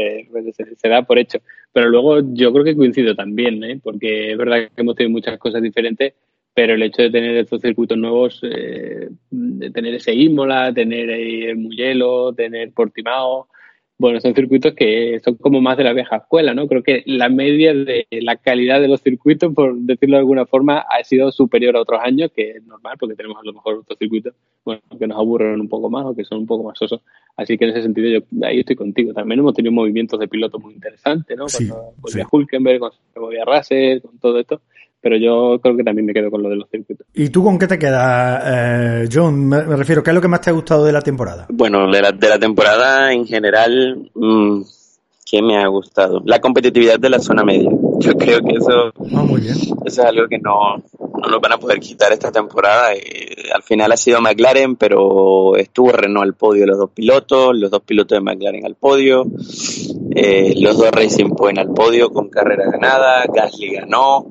se, 0.56 0.76
se 0.76 0.88
da 0.88 1.02
por 1.02 1.18
hecho. 1.18 1.40
Pero 1.72 1.88
luego 1.90 2.20
yo 2.32 2.52
creo 2.52 2.64
que 2.64 2.76
coincido 2.76 3.14
también, 3.16 3.62
¿eh? 3.64 3.80
Porque 3.82 4.30
es 4.32 4.38
verdad 4.38 4.68
que 4.74 4.80
hemos 4.80 4.94
tenido 4.94 5.10
muchas 5.12 5.36
cosas 5.38 5.60
diferentes, 5.60 6.14
pero 6.58 6.74
el 6.74 6.82
hecho 6.82 7.02
de 7.02 7.10
tener 7.10 7.36
estos 7.36 7.60
circuitos 7.60 7.96
nuevos, 7.96 8.40
eh, 8.42 9.10
de 9.30 9.70
tener 9.70 9.94
ese 9.94 10.12
Imola, 10.12 10.74
tener 10.74 11.08
el 11.08 11.56
Mugello, 11.56 12.32
tener 12.32 12.72
Portimao, 12.72 13.46
bueno, 13.96 14.20
son 14.20 14.34
circuitos 14.34 14.74
que 14.74 15.20
son 15.24 15.36
como 15.36 15.60
más 15.60 15.76
de 15.76 15.84
la 15.84 15.92
vieja 15.92 16.16
escuela, 16.16 16.54
¿no? 16.54 16.66
Creo 16.66 16.82
que 16.82 17.04
la 17.06 17.28
media 17.28 17.72
de 17.74 18.08
la 18.10 18.34
calidad 18.34 18.80
de 18.80 18.88
los 18.88 19.02
circuitos, 19.02 19.54
por 19.54 19.72
decirlo 19.76 20.16
de 20.16 20.20
alguna 20.20 20.46
forma, 20.46 20.78
ha 20.78 21.04
sido 21.04 21.30
superior 21.30 21.76
a 21.76 21.82
otros 21.82 22.00
años, 22.02 22.32
que 22.34 22.50
es 22.50 22.64
normal 22.64 22.96
porque 22.98 23.14
tenemos 23.14 23.38
a 23.40 23.44
lo 23.44 23.52
mejor 23.52 23.76
otros 23.76 23.96
circuitos, 23.96 24.34
bueno, 24.64 24.80
que 24.98 25.06
nos 25.06 25.16
aburren 25.16 25.60
un 25.60 25.68
poco 25.68 25.88
más 25.88 26.06
o 26.06 26.16
que 26.16 26.24
son 26.24 26.38
un 26.38 26.46
poco 26.46 26.64
más 26.64 26.76
sosos. 26.76 27.02
Así 27.36 27.56
que 27.56 27.66
en 27.66 27.70
ese 27.70 27.82
sentido 27.82 28.08
yo 28.08 28.46
ahí 28.46 28.58
estoy 28.58 28.74
contigo. 28.74 29.12
También 29.12 29.38
hemos 29.38 29.54
tenido 29.54 29.70
movimientos 29.70 30.18
de 30.18 30.26
pilotos 30.26 30.60
muy 30.60 30.74
interesantes, 30.74 31.38
¿no? 31.38 31.48
Sí, 31.48 31.68
Cuando 31.68 31.92
volvía 31.98 32.24
sí. 32.24 32.28
Hulkenberg, 32.32 32.78
cuando 32.80 32.96
se 33.12 33.20
volvía 33.20 33.44
Russell, 33.44 34.00
con 34.00 34.18
todo 34.18 34.40
esto. 34.40 34.60
Pero 35.00 35.16
yo 35.16 35.60
creo 35.62 35.76
que 35.76 35.84
también 35.84 36.06
me 36.06 36.12
quedo 36.12 36.30
con 36.30 36.42
lo 36.42 36.48
de 36.48 36.56
los 36.56 36.68
circuitos. 36.70 37.06
¿Y 37.14 37.28
tú 37.28 37.44
con 37.44 37.58
qué 37.58 37.66
te 37.68 37.78
quedas, 37.78 38.42
eh, 38.46 39.08
John? 39.12 39.46
Me, 39.48 39.62
me 39.62 39.76
refiero, 39.76 40.02
¿qué 40.02 40.10
es 40.10 40.14
lo 40.14 40.20
que 40.20 40.28
más 40.28 40.40
te 40.40 40.50
ha 40.50 40.52
gustado 40.52 40.84
de 40.84 40.92
la 40.92 41.00
temporada? 41.02 41.46
Bueno, 41.50 41.88
de 41.90 42.02
la, 42.02 42.10
de 42.12 42.28
la 42.28 42.38
temporada 42.38 43.12
en 43.12 43.24
general, 43.26 44.10
mm, 44.14 44.62
¿qué 45.30 45.40
me 45.42 45.56
ha 45.56 45.66
gustado? 45.68 46.20
La 46.24 46.40
competitividad 46.40 46.98
de 46.98 47.10
la 47.10 47.20
zona 47.20 47.44
media. 47.44 47.70
Yo 48.00 48.12
creo 48.14 48.40
que 48.40 48.56
eso, 48.56 48.92
Ah, 49.14 49.22
muy 49.22 49.40
bien. 49.40 49.54
eso 49.54 49.76
es 49.86 49.98
algo 50.00 50.26
que 50.28 50.38
no, 50.38 50.76
no 50.76 51.28
nos 51.30 51.40
van 51.40 51.52
a 51.52 51.58
poder 51.58 51.78
quitar 51.80 52.12
esta 52.12 52.30
temporada. 52.32 52.92
Eh, 52.94 53.50
al 53.54 53.62
final 53.62 53.90
ha 53.92 53.96
sido 53.96 54.20
McLaren, 54.20 54.76
pero 54.76 55.56
estuvo 55.56 55.92
Renault 55.92 56.24
al 56.24 56.34
podio 56.34 56.66
los 56.66 56.76
dos 56.78 56.90
pilotos, 56.90 57.56
los 57.56 57.70
dos 57.70 57.82
pilotos 57.82 58.16
de 58.16 58.20
McLaren 58.20 58.64
al 58.66 58.74
podio, 58.74 59.24
eh, 60.14 60.54
los 60.60 60.76
dos 60.76 60.90
Racing 60.90 61.30
Point 61.30 61.58
al 61.58 61.72
podio 61.72 62.10
con 62.10 62.28
carrera 62.28 62.64
ganada, 62.70 63.24
Gasly 63.32 63.70
ganó, 63.74 64.26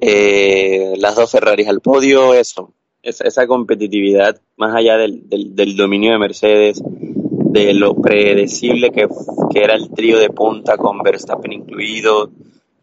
eh, 0.00 0.94
las 0.98 1.16
dos 1.16 1.30
Ferraris 1.30 1.68
al 1.68 1.80
podio, 1.80 2.34
eso, 2.34 2.72
esa, 3.02 3.24
esa 3.24 3.46
competitividad, 3.46 4.40
más 4.56 4.74
allá 4.74 4.96
del, 4.96 5.28
del, 5.28 5.54
del 5.54 5.76
dominio 5.76 6.12
de 6.12 6.18
Mercedes, 6.18 6.82
de 6.84 7.72
lo 7.74 7.94
predecible 7.94 8.90
que, 8.90 9.08
que 9.52 9.64
era 9.64 9.74
el 9.74 9.90
trío 9.90 10.18
de 10.18 10.30
punta 10.30 10.76
con 10.76 10.98
Verstappen 11.02 11.52
incluido, 11.52 12.30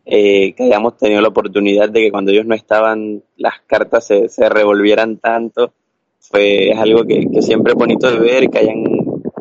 eh, 0.05 0.53
que 0.53 0.63
hayamos 0.63 0.97
tenido 0.97 1.21
la 1.21 1.29
oportunidad 1.29 1.89
de 1.89 2.01
que 2.01 2.11
cuando 2.11 2.31
ellos 2.31 2.45
no 2.45 2.55
estaban 2.55 3.23
las 3.37 3.61
cartas 3.67 4.07
se, 4.07 4.29
se 4.29 4.49
revolvieran 4.49 5.17
tanto, 5.17 5.73
fue 6.19 6.71
es 6.71 6.77
algo 6.79 7.03
que, 7.05 7.27
que 7.31 7.41
siempre 7.41 7.73
es 7.73 7.77
bonito 7.77 8.09
de 8.09 8.19
ver, 8.19 8.49
que 8.49 8.59
hayan 8.59 8.83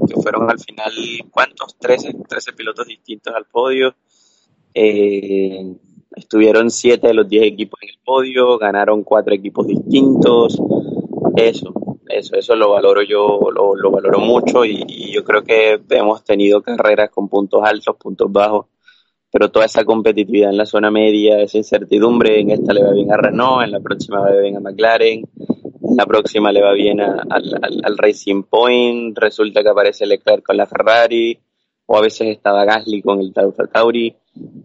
que 0.06 0.20
fueron 0.20 0.50
al 0.50 0.58
final, 0.58 0.92
¿cuántos? 1.30 1.76
13, 1.78 2.14
13 2.28 2.52
pilotos 2.52 2.87
distintos 2.87 3.35
al 3.35 3.46
podio. 3.46 3.94
Eh, 4.74 5.74
estuvieron 6.16 6.70
7 6.70 7.09
de 7.09 7.14
los 7.14 7.29
10 7.29 7.44
equipos 7.44 7.81
en 7.83 7.90
el 7.90 7.96
podio, 8.05 8.59
ganaron 8.59 9.03
4 9.05 9.35
equipos 9.35 9.66
distintos. 9.66 10.59
Eso, 11.37 11.72
eso, 12.09 12.37
eso 12.37 12.57
lo 12.57 12.70
valoro 12.72 13.03
yo, 13.03 13.40
lo, 13.55 13.75
lo 13.75 13.90
valoro 13.90 14.18
mucho 14.18 14.64
y, 14.64 14.85
y 14.87 15.12
yo 15.14 15.25
creo 15.25 15.42
que 15.42 15.81
hemos 15.90 16.25
tenido 16.25 16.61
carreras 16.62 17.11
con 17.11 17.29
puntos 17.29 17.62
altos, 17.64 17.96
puntos 17.96 18.31
bajos, 18.31 18.66
pero 19.31 19.51
toda 19.51 19.64
esa 19.64 19.85
competitividad 19.85 20.51
en 20.51 20.59
la 20.59 20.66
zona 20.66 20.90
media, 20.90 21.40
esa 21.40 21.57
incertidumbre, 21.59 22.38
en 22.40 22.51
esta 22.51 22.75
le 22.75 22.85
va 22.85 22.92
bien 22.92 23.11
a 23.12 23.16
Renault, 23.16 23.64
en 23.64 23.70
la 23.72 23.81
próxima 23.81 24.29
le 24.29 24.35
va 24.37 24.40
bien 24.42 24.57
a 24.57 24.61
McLaren, 24.61 25.20
en 25.20 25.96
la 25.96 26.05
próxima 26.07 26.53
le 26.53 26.61
va 26.62 26.72
bien 26.75 27.01
a- 27.01 27.22
al, 27.31 27.59
al- 27.62 27.81
al 27.83 27.98
Racing 27.98 28.42
Point, 28.42 29.16
resulta 29.18 29.62
que 29.62 29.70
aparece 29.70 30.05
Leclerc 30.07 30.42
con 30.44 30.57
la 30.59 30.66
Ferrari, 30.66 31.38
o 31.86 31.96
a 31.96 32.00
veces 32.00 32.28
estaba 32.28 32.64
Gasly 32.64 33.02
con 33.02 33.20
el 33.20 33.32
Tauri, 33.32 34.14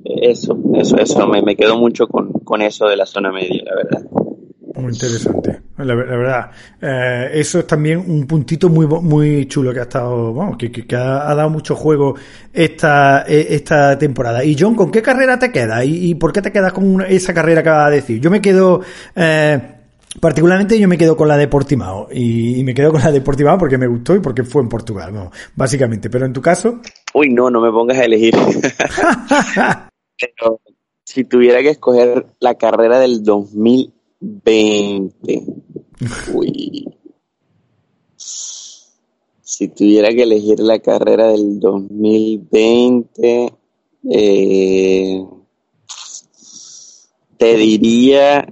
Eh, 0.06 0.32
eso, 0.32 0.58
eso, 0.76 0.98
eso, 0.98 1.28
me, 1.28 1.42
me 1.42 1.56
quedo 1.56 1.78
mucho 1.78 2.08
con, 2.08 2.32
con 2.32 2.62
eso 2.62 2.88
de 2.88 2.96
la 2.96 3.06
zona 3.06 3.32
media, 3.32 3.64
la 3.66 3.76
verdad. 3.76 4.02
Muy 4.76 4.94
interesante, 4.94 5.62
la, 5.78 5.96
ver- 5.96 6.08
la 6.08 6.18
verdad. 6.18 6.52
Eh, 6.80 7.30
eso 7.34 7.60
es 7.60 7.66
también 7.68 7.98
un 8.00 8.28
puntito 8.28 8.70
muy 8.70 8.86
muy 8.86 9.48
chulo 9.48 9.74
que 9.74 9.80
ha 9.80 9.84
estado, 9.84 10.34
vamos, 10.34 10.56
que, 10.58 10.72
que- 10.72 10.96
ha, 10.96 11.30
ha 11.30 11.34
dado 11.36 11.50
mucho 11.50 11.76
juego 11.76 12.14
esta, 12.54 13.26
eh, 13.28 13.48
esta 13.50 13.98
temporada. 13.98 14.44
Y 14.44 14.56
John, 14.58 14.76
¿con 14.76 14.92
qué 14.92 15.02
carrera 15.02 15.40
te 15.40 15.52
quedas? 15.52 15.84
¿Y, 15.84 16.12
y 16.12 16.16
por 16.16 16.32
qué 16.32 16.42
te 16.44 16.52
quedas 16.52 16.74
con 16.74 17.02
esa 17.02 17.34
carrera 17.34 17.64
que 17.64 17.70
acabas 17.70 17.90
de 17.90 17.96
decir? 17.98 18.22
Yo 18.22 18.30
me 18.30 18.40
quedo, 18.40 18.82
eh, 19.16 19.60
particularmente 20.20 20.80
yo 20.80 20.88
me 20.88 20.98
quedo 20.98 21.16
con 21.16 21.28
la 21.28 21.38
de 21.38 21.48
Portimao. 21.48 22.08
Y, 22.12 22.60
y 22.60 22.64
me 22.64 22.74
quedo 22.74 22.92
con 22.92 23.02
la 23.02 23.12
de 23.12 23.22
Portimao 23.22 23.58
porque 23.58 23.78
me 23.78 23.88
gustó 23.88 24.16
y 24.16 24.20
porque 24.20 24.44
fue 24.44 24.62
en 24.62 24.70
Portugal, 24.70 25.12
vamos, 25.12 25.36
básicamente. 25.56 26.10
Pero 26.10 26.26
en 26.26 26.34
tu 26.34 26.42
caso, 26.42 26.80
Uy, 27.14 27.30
no, 27.30 27.50
no 27.50 27.62
me 27.62 27.72
pongas 27.72 27.98
a 27.98 28.04
elegir. 28.06 28.36
Pero 30.20 30.62
si 31.04 31.24
tuviera 31.24 31.64
que 31.64 31.70
escoger 31.70 32.28
la 32.40 32.56
carrera 32.56 33.00
del 33.00 33.24
2020, 33.24 35.44
uy. 36.32 36.86
Si 38.16 39.70
tuviera 39.70 40.10
que 40.10 40.22
elegir 40.24 40.60
la 40.60 40.78
carrera 40.78 41.30
del 41.30 41.60
2020, 41.60 43.54
eh, 44.12 45.26
te 47.38 47.56
diría 47.56 48.48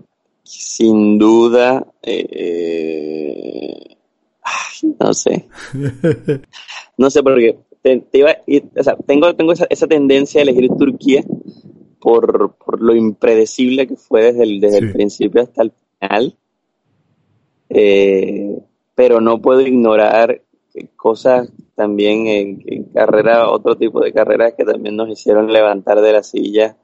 sin 0.75 1.17
duda, 1.17 1.87
eh, 2.01 3.95
ay, 4.43 4.95
no 4.99 5.13
sé. 5.13 5.47
No 6.97 7.09
sé 7.09 7.23
por 7.23 7.37
qué. 7.37 7.57
Te, 7.81 8.03
iba 8.13 8.31
o 8.77 8.83
sea, 8.83 8.95
tengo, 9.05 9.33
tengo 9.35 9.53
esa, 9.53 9.67
esa 9.69 9.87
tendencia 9.87 10.39
a 10.39 10.43
elegir 10.43 10.69
Turquía 10.77 11.23
por, 12.01 12.55
por 12.55 12.81
lo 12.81 12.93
impredecible 12.93 13.87
que 13.87 13.95
fue 13.95 14.23
desde 14.23 14.43
el, 14.43 14.59
desde 14.59 14.79
Sí. 14.79 14.85
el 14.85 14.91
principio 14.91 15.41
hasta 15.43 15.61
el 15.63 15.71
final. 15.99 16.37
Eh, 17.69 18.59
pero 18.95 19.21
no 19.21 19.41
puedo 19.41 19.61
ignorar 19.61 20.41
que 20.73 20.87
cosas 20.97 21.49
también 21.75 22.27
en, 22.27 22.63
en 22.65 22.83
carrera, 22.85 23.49
otro 23.49 23.77
tipo 23.77 24.01
de 24.01 24.11
carreras 24.11 24.53
que 24.57 24.65
también 24.65 24.95
nos 24.97 25.07
hicieron 25.09 25.51
levantar 25.53 26.01
de 26.01 26.11
la 26.11 26.23
silla. 26.23 26.75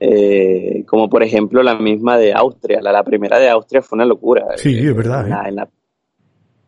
Eh, 0.00 0.84
como 0.86 1.08
por 1.08 1.22
ejemplo 1.22 1.62
la 1.62 1.78
misma 1.78 2.18
de 2.18 2.32
Austria. 2.32 2.80
La, 2.82 2.92
la, 2.92 3.04
primera 3.04 3.38
de 3.38 3.48
Austria 3.48 3.80
fue 3.80 3.96
una 3.96 4.04
locura. 4.04 4.46
Sí, 4.56 4.76
es 4.76 4.94
verdad. 4.94 5.24
En 5.24 5.30
la, 5.30 5.48
en 5.48 5.56
la 5.56 5.70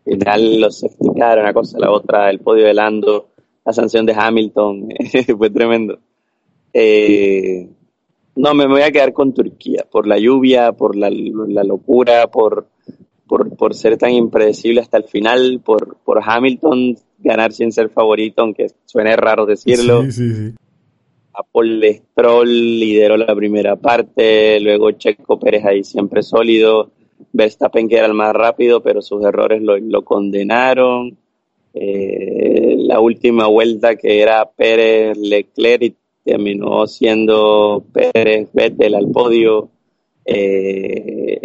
final 0.05 0.61
los 0.61 0.83
explicaron 0.85 1.45
una 1.45 1.53
cosa, 1.53 1.79
la 1.79 1.91
otra, 1.91 2.31
el 2.31 2.39
podio 2.39 2.67
de 2.67 2.75
Lando, 2.75 3.29
la 3.65 3.73
sanción 3.73 4.07
de 4.07 4.15
Hamilton, 4.17 4.89
fue 5.39 5.51
tremendo. 5.51 5.99
Eh, 6.73 7.69
no, 8.37 8.55
me 8.55 8.67
voy 8.67 8.83
a 8.83 8.93
quedar 8.93 9.13
con 9.13 9.35
Turquía, 9.35 9.87
por 9.91 10.07
la 10.07 10.19
lluvia, 10.19 10.73
por 10.73 10.95
la, 10.95 11.11
la 11.11 11.65
locura, 11.65 12.29
por, 12.29 12.69
por, 13.27 13.57
por, 13.57 13.75
ser 13.75 13.97
tan 13.97 14.13
impredecible 14.13 14.81
hasta 14.81 14.99
el 14.99 15.05
final, 15.05 15.61
por, 15.65 15.97
por 16.05 16.21
Hamilton 16.23 16.97
ganar 17.19 17.53
sin 17.53 17.73
ser 17.73 17.89
favorito, 17.89 18.43
aunque 18.43 18.69
suene 18.85 19.17
raro 19.17 19.47
decirlo. 19.47 20.03
Sí, 20.05 20.13
sí, 20.13 20.35
sí. 20.35 20.55
Paul 21.43 21.83
Stroll 21.85 22.49
lideró 22.49 23.17
la 23.17 23.35
primera 23.35 23.77
parte, 23.77 24.59
luego 24.61 24.93
Checo 24.93 25.39
Pérez 25.39 25.65
ahí 25.65 25.85
siempre 25.85 26.23
sólido, 26.23 26.91
Verstappen 27.33 27.89
que 27.89 27.97
era 27.97 28.07
el 28.07 28.15
más 28.15 28.35
rápido, 28.35 28.83
pero 28.83 29.03
sus 29.03 29.25
errores 29.25 29.63
lo, 29.63 30.05
condenaron. 30.05 31.17
Eh, 31.75 32.75
la 32.79 33.01
última 33.01 33.47
vuelta 33.47 33.97
que 33.97 34.21
era 34.21 34.49
Pérez 34.51 35.19
Leclerc 35.19 35.95
terminó 36.25 36.87
siendo 36.87 37.85
Pérez 37.93 38.49
Vettel 38.53 38.95
al 38.95 39.11
podio. 39.11 39.69
Eh, 40.25 41.41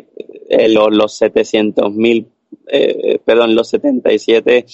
los, 0.69 0.93
los 0.95 1.13
700 1.13 1.93
mil, 1.93 2.27
eh, 2.67 3.19
perdón, 3.23 3.55
los 3.55 3.69
77, 3.69 4.65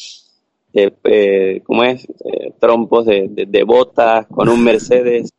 eh, 0.74 0.92
eh, 1.04 1.62
¿cómo 1.64 1.84
es? 1.84 2.06
Eh, 2.06 2.54
trompos 2.60 3.06
de, 3.06 3.28
de, 3.30 3.46
de, 3.46 3.64
botas 3.64 4.28
con 4.28 4.50
un 4.50 4.64
Mercedes. 4.64 5.32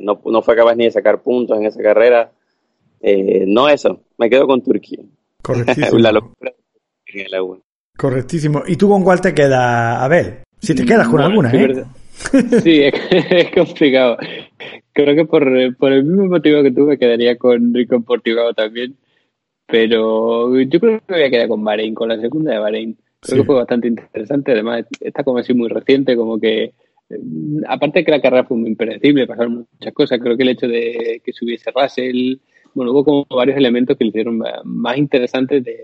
no, 0.00 0.20
no 0.24 0.42
fue 0.42 0.56
capaz 0.56 0.74
ni 0.74 0.84
de 0.84 0.90
sacar 0.90 1.22
puntos 1.22 1.58
en 1.58 1.66
esa 1.66 1.82
carrera. 1.82 2.32
no 3.46 3.68
eso, 3.68 4.00
me 4.18 4.28
quedo 4.30 4.46
con 4.46 4.62
Turquía. 4.62 5.00
Correctísimo. 5.42 5.98
La 5.98 6.12
locura 6.12 6.52
en 7.06 7.26
el 7.26 7.34
agua. 7.34 7.58
Correctísimo. 7.96 8.62
¿Y 8.66 8.76
tú 8.76 8.88
con 8.88 9.02
cuál 9.02 9.20
te 9.20 9.32
quedas, 9.32 10.02
Abel? 10.02 10.40
Si 10.60 10.74
te 10.74 10.84
quedas 10.84 11.08
con 11.08 11.16
Bueno, 11.16 11.28
alguna, 11.28 11.50
sí, 11.50 11.56
¿eh? 11.56 11.60
verdad. 11.66 11.86
Sí, 12.62 12.82
es, 12.82 12.94
es 13.30 13.50
complicado. 13.52 14.16
Creo 14.92 15.14
que 15.14 15.24
por, 15.24 15.76
por 15.76 15.92
el 15.92 16.04
mismo 16.04 16.26
motivo 16.26 16.62
que 16.62 16.72
tú 16.72 16.82
me 16.82 16.98
quedaría 16.98 17.36
con, 17.36 17.72
con 17.88 18.02
Portimao 18.02 18.52
también. 18.54 18.96
Pero 19.66 20.58
yo 20.60 20.80
creo 20.80 20.98
que 21.00 21.04
me 21.08 21.18
voy 21.18 21.26
a 21.26 21.30
quedar 21.30 21.48
con 21.48 21.64
Bahrein, 21.64 21.94
con 21.94 22.08
la 22.08 22.20
segunda 22.20 22.52
de 22.52 22.58
Bahrein. 22.58 22.96
Creo 23.26 23.36
Sí. 23.36 23.42
que 23.42 23.46
fue 23.46 23.54
bastante 23.56 23.88
interesante. 23.88 24.52
Además, 24.52 24.84
está 25.00 25.22
como 25.24 25.38
así 25.38 25.52
muy 25.54 25.68
reciente, 25.68 26.16
como 26.16 26.38
que. 26.38 26.64
eh, 27.10 27.18
Aparte 27.68 28.00
de 28.00 28.04
que 28.04 28.10
la 28.10 28.20
carrera 28.20 28.44
fue 28.44 28.56
muy 28.56 28.70
impredecible, 28.70 29.26
pasaron 29.26 29.66
muchas 29.72 29.92
cosas. 29.94 30.18
Creo 30.20 30.36
que 30.36 30.42
el 30.42 30.48
hecho 30.50 30.66
de 30.68 31.20
que 31.24 31.32
subiese 31.32 31.70
Russell, 31.70 32.36
bueno, 32.74 32.92
hubo 32.92 33.04
como 33.04 33.26
varios 33.30 33.56
elementos 33.56 33.96
que 33.96 34.04
le 34.04 34.08
hicieron 34.10 34.40
más 34.64 34.96
interesantes 34.98 35.62
de, 35.64 35.76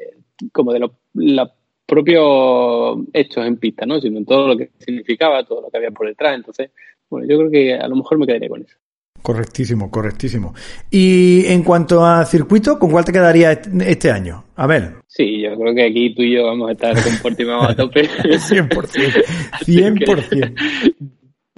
como 0.53 0.73
de 0.73 0.81
los 0.81 0.91
los 1.15 1.49
propios 1.87 2.99
hechos 3.13 3.47
en 3.47 3.57
pista, 3.57 3.85
¿no? 3.87 4.01
Sino 4.01 4.19
en 4.19 4.25
todo 4.25 4.49
lo 4.49 4.57
que 4.57 4.71
significaba, 4.79 5.45
todo 5.45 5.63
lo 5.63 5.71
que 5.71 5.77
había 5.77 5.91
por 5.91 6.07
detrás. 6.07 6.35
Entonces, 6.37 6.71
bueno, 7.11 7.27
yo 7.29 7.39
creo 7.39 7.51
que 7.51 7.75
a 7.75 7.87
lo 7.89 7.97
mejor 7.97 8.19
me 8.19 8.27
quedaría 8.27 8.49
con 8.49 8.63
eso. 8.63 8.77
Correctísimo, 9.23 9.91
correctísimo. 9.91 10.53
Y 10.91 11.47
en 11.47 11.63
cuanto 11.63 12.05
a 12.05 12.25
circuito, 12.25 12.79
¿con 12.79 12.91
cuál 12.91 13.05
te 13.05 13.13
quedaría 13.13 13.53
est- 13.53 13.69
este 13.83 14.11
año? 14.11 14.45
Abel. 14.57 14.95
Sí, 15.07 15.41
yo 15.43 15.57
creo 15.57 15.75
que 15.75 15.85
aquí 15.87 16.15
tú 16.15 16.23
y 16.23 16.35
yo 16.35 16.47
vamos 16.47 16.69
a 16.69 16.73
estar 16.73 16.93
con 17.01 17.17
Portimao 17.23 17.63
a 17.63 17.75
tope. 17.77 18.09
100%. 18.09 19.25
Así 19.53 19.77
que 19.77 19.83
100%. 19.93 20.55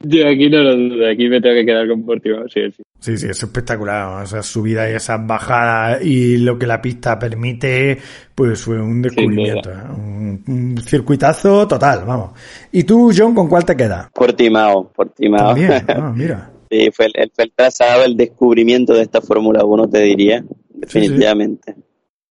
Yo 0.07 0.29
aquí 0.29 0.51
no 0.51 0.59
lo 0.59 0.77
dudo, 0.77 1.09
aquí 1.09 1.29
me 1.31 1.41
tengo 1.41 1.55
que 1.55 1.65
quedar 1.65 1.89
con 1.89 2.05
Portimao, 2.05 2.47
sí, 2.49 2.61
sí. 2.77 2.83
Sí, 3.01 3.17
sí, 3.17 3.27
es 3.29 3.43
espectacular. 3.43 4.23
O 4.23 4.27
sea, 4.27 4.43
subida 4.43 4.91
y 4.91 4.95
esas 4.95 5.27
bajadas 5.27 6.05
y 6.05 6.37
lo 6.39 6.59
que 6.59 6.67
la 6.67 6.83
pista 6.83 7.19
permite, 7.19 7.97
pues 8.35 8.61
fue 8.63 8.81
un 8.83 9.01
descubrimiento. 9.01 9.71
¿eh? 9.71 9.75
Un, 9.97 10.45
un 10.47 10.79
circuitazo 10.83 11.67
total, 11.67 12.05
vamos. 12.07 12.33
¿Y 12.73 12.85
tú, 12.85 13.11
John, 13.17 13.35
con 13.35 13.49
cuál 13.49 13.65
te 13.65 13.75
quedas? 13.77 14.09
Portimao, 14.13 14.91
Portimao. 14.93 15.55
También. 15.55 15.73
Ah, 15.89 16.13
mira. 16.15 16.51
Sí, 16.75 16.91
fue 16.91 17.07
el, 17.07 17.31
fue 17.33 17.45
el 17.45 17.53
trazado, 17.53 18.05
el 18.05 18.17
descubrimiento 18.17 18.95
de 18.95 19.03
esta 19.03 19.21
Fórmula 19.21 19.65
1, 19.65 19.89
te 19.89 20.01
diría, 20.01 20.45
definitivamente. 20.71 21.77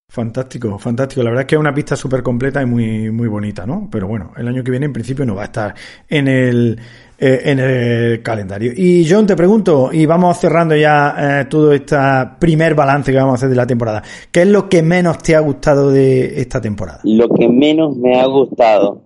Fantástico, 0.09 0.77
fantástico. 0.77 1.23
La 1.23 1.29
verdad 1.29 1.43
es 1.43 1.47
que 1.47 1.55
es 1.55 1.61
una 1.61 1.73
pista 1.73 1.95
súper 1.95 2.21
completa 2.21 2.61
y 2.61 2.65
muy, 2.65 3.09
muy 3.09 3.29
bonita, 3.29 3.65
¿no? 3.65 3.87
Pero 3.89 4.07
bueno, 4.07 4.31
el 4.35 4.45
año 4.47 4.61
que 4.61 4.71
viene 4.71 4.85
en 4.85 4.93
principio 4.93 5.25
no 5.25 5.35
va 5.35 5.43
a 5.43 5.45
estar 5.45 5.73
en 6.09 6.27
el, 6.27 6.77
eh, 7.17 7.41
en 7.45 7.59
el 7.59 8.21
calendario. 8.21 8.73
Y 8.75 9.07
John, 9.09 9.25
te 9.25 9.37
pregunto, 9.37 9.91
y 9.93 10.05
vamos 10.05 10.37
cerrando 10.37 10.75
ya 10.75 11.15
eh, 11.17 11.45
todo 11.45 11.71
este 11.71 11.95
primer 12.37 12.75
balance 12.75 13.13
que 13.13 13.17
vamos 13.17 13.31
a 13.31 13.35
hacer 13.35 13.49
de 13.49 13.55
la 13.55 13.65
temporada. 13.65 14.03
¿Qué 14.29 14.41
es 14.41 14.47
lo 14.49 14.67
que 14.67 14.83
menos 14.83 15.19
te 15.19 15.37
ha 15.37 15.39
gustado 15.39 15.89
de 15.89 16.41
esta 16.41 16.59
temporada? 16.59 16.99
Lo 17.05 17.29
que 17.29 17.47
menos 17.47 17.95
me 17.95 18.19
ha 18.19 18.25
gustado, 18.25 19.03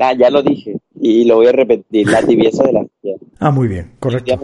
ah, 0.00 0.14
ya 0.14 0.30
lo 0.30 0.42
dije, 0.42 0.78
y 0.98 1.24
lo 1.24 1.36
voy 1.36 1.48
a 1.48 1.52
repetir, 1.52 2.08
la 2.08 2.22
tibieza 2.22 2.64
de 2.64 2.72
la 2.72 2.80
FIA. 2.80 2.97
Ah, 3.40 3.50
muy 3.50 3.68
bien, 3.68 3.92
correcto. 4.00 4.34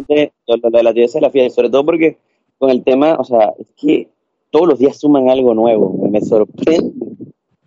Lo, 0.47 0.57
lo 0.57 0.71
de 0.71 0.83
la 0.83 0.93
tibieza 0.93 1.21
la 1.21 1.31
FIA, 1.31 1.51
sobre 1.51 1.71
todo 1.71 1.85
porque 1.85 2.19
con 2.59 2.71
el 2.71 2.83
tema, 2.85 3.17
o 3.19 3.25
sea, 3.25 3.53
es 3.59 3.67
que 3.77 4.09
todos 4.51 4.69
los 4.69 4.79
días 4.79 4.99
suman 4.99 5.29
algo 5.29 5.55
nuevo, 5.55 5.99
me, 6.03 6.11
me 6.11 6.21
sorprende. 6.21 6.93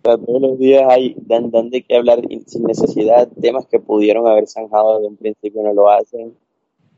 sea, 0.02 0.16
todos 0.16 0.40
los 0.40 0.58
días 0.58 0.84
hay, 0.88 1.14
dan, 1.26 1.50
dan 1.50 1.68
de 1.70 1.82
qué 1.82 1.96
hablar 1.96 2.20
sin 2.46 2.62
necesidad, 2.64 3.28
temas 3.40 3.66
que 3.66 3.78
pudieron 3.78 4.26
haber 4.26 4.46
zanjado 4.46 4.94
desde 4.96 5.08
un 5.08 5.16
principio 5.16 5.62
no 5.62 5.74
lo 5.74 5.90
hacen. 5.90 6.32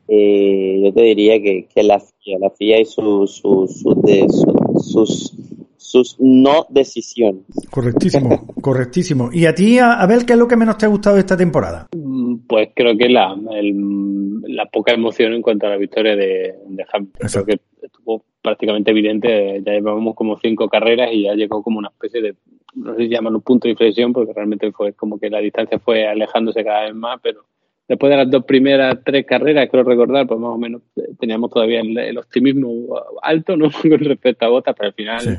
Eh, 0.07 0.81
yo 0.83 0.93
te 0.93 1.01
diría 1.01 1.41
que, 1.41 1.67
que 1.73 1.83
la 1.83 1.99
FIA, 1.99 2.39
la 2.39 2.49
FIA 2.51 2.79
y 2.81 2.85
su, 2.85 3.27
su, 3.27 3.67
su- 3.67 4.01
de- 4.01 4.27
su- 4.29 4.79
sus, 4.81 5.33
sus 5.77 6.15
no 6.19 6.65
decisiones. 6.69 7.43
Correctísimo, 7.69 8.45
correctísimo. 8.61 9.29
¿Y 9.31 9.45
a 9.45 9.55
ti, 9.55 9.79
Abel, 9.79 10.25
qué 10.25 10.33
es 10.33 10.39
lo 10.39 10.47
que 10.47 10.57
menos 10.57 10.77
te 10.77 10.85
ha 10.85 10.89
gustado 10.89 11.15
de 11.15 11.21
esta 11.21 11.37
temporada? 11.37 11.87
Pues 12.47 12.69
creo 12.75 12.97
que 12.97 13.09
la, 13.09 13.35
el- 13.53 14.41
la 14.43 14.65
poca 14.67 14.93
emoción 14.93 15.33
en 15.33 15.41
cuanto 15.41 15.67
a 15.67 15.69
la 15.71 15.77
victoria 15.77 16.15
de, 16.15 16.55
de 16.67 16.85
Hamilton. 16.91 17.19
Creo 17.43 17.45
que 17.45 17.85
estuvo 17.85 18.23
prácticamente 18.41 18.91
evidente. 18.91 19.61
Ya 19.65 19.73
llevamos 19.73 20.15
como 20.15 20.37
cinco 20.39 20.67
carreras 20.69 21.09
y 21.13 21.23
ya 21.23 21.33
llegó 21.35 21.61
como 21.63 21.79
una 21.79 21.89
especie 21.89 22.21
de, 22.21 22.35
no 22.75 22.95
sé 22.95 23.03
si 23.03 23.09
llaman 23.09 23.35
un 23.35 23.41
punto 23.41 23.67
de 23.67 23.71
inflexión, 23.71 24.13
porque 24.13 24.33
realmente 24.33 24.71
fue 24.71 24.93
como 24.93 25.19
que 25.19 25.29
la 25.29 25.39
distancia 25.39 25.79
fue 25.79 26.07
alejándose 26.07 26.63
cada 26.63 26.85
vez 26.85 26.95
más, 26.95 27.19
pero 27.21 27.45
después 27.87 28.09
de 28.09 28.17
las 28.17 28.29
dos 28.31 28.45
primeras 28.45 28.97
tres 29.03 29.25
carreras, 29.25 29.69
creo 29.69 29.83
recordar, 29.83 30.25
pues 30.27 30.39
más 30.39 30.51
o 30.51 30.57
menos 30.57 30.81
eh, 30.95 31.01
teníamos 31.19 31.51
todavía 31.51 31.81
el, 31.81 31.97
el 31.97 32.17
optimismo 32.17 32.95
alto, 33.21 33.55
¿no? 33.57 33.69
Con 33.81 33.99
respecto 33.99 34.45
a 34.45 34.49
Bottas, 34.49 34.75
pero 34.77 34.87
al 34.87 34.93
final 34.95 35.21
Sí. 35.21 35.29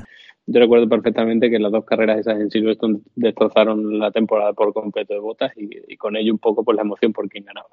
Yo 0.46 0.60
recuerdo 0.60 0.88
perfectamente 0.88 1.50
que 1.50 1.58
las 1.58 1.72
dos 1.72 1.84
carreras 1.84 2.18
esas 2.20 2.40
en 2.40 2.50
Silverstone 2.50 3.00
destrozaron 3.14 3.98
la 3.98 4.10
temporada 4.10 4.52
por 4.52 4.72
completo 4.72 5.14
de 5.14 5.20
Bottas 5.20 5.52
y, 5.56 5.96
con 5.96 6.16
ello 6.16 6.32
un 6.32 6.38
poco 6.38 6.64
por 6.64 6.74
la 6.74 6.82
emoción 6.82 7.12
por 7.12 7.28
quien 7.28 7.44
ganaba. 7.44 7.68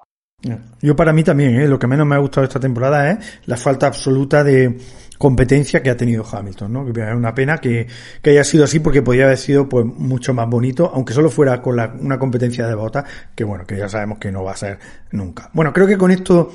Yo 0.80 0.96
para 0.96 1.12
mí 1.12 1.22
también, 1.22 1.60
¿eh? 1.60 1.68
lo 1.68 1.78
que 1.78 1.86
menos 1.86 2.06
me 2.06 2.14
ha 2.14 2.18
gustado 2.18 2.44
esta 2.46 2.58
temporada 2.58 3.10
es 3.10 3.40
la 3.46 3.58
falta 3.58 3.86
absoluta 3.88 4.42
de 4.42 4.78
competencia 5.18 5.82
que 5.82 5.90
ha 5.90 5.96
tenido 5.98 6.24
Hamilton, 6.24 6.72
¿no? 6.72 6.88
Es 6.88 7.14
una 7.14 7.34
pena 7.34 7.58
que, 7.58 7.86
que 8.22 8.30
haya 8.30 8.42
sido 8.42 8.64
así 8.64 8.80
porque 8.80 9.02
podría 9.02 9.26
haber 9.26 9.36
sido 9.36 9.68
pues 9.68 9.84
mucho 9.84 10.32
más 10.32 10.48
bonito, 10.48 10.90
aunque 10.94 11.12
solo 11.12 11.28
fuera 11.28 11.60
con 11.60 11.76
la- 11.76 11.94
una 12.00 12.18
competencia 12.18 12.66
de 12.66 12.74
botas, 12.74 13.04
que 13.34 13.44
bueno, 13.44 13.66
que 13.66 13.76
ya 13.76 13.90
sabemos 13.90 14.18
que 14.18 14.32
no 14.32 14.42
va 14.42 14.52
a 14.52 14.56
ser 14.56 14.78
nunca. 15.12 15.50
Bueno, 15.52 15.74
creo 15.74 15.86
que 15.86 15.98
con 15.98 16.10
esto 16.10 16.50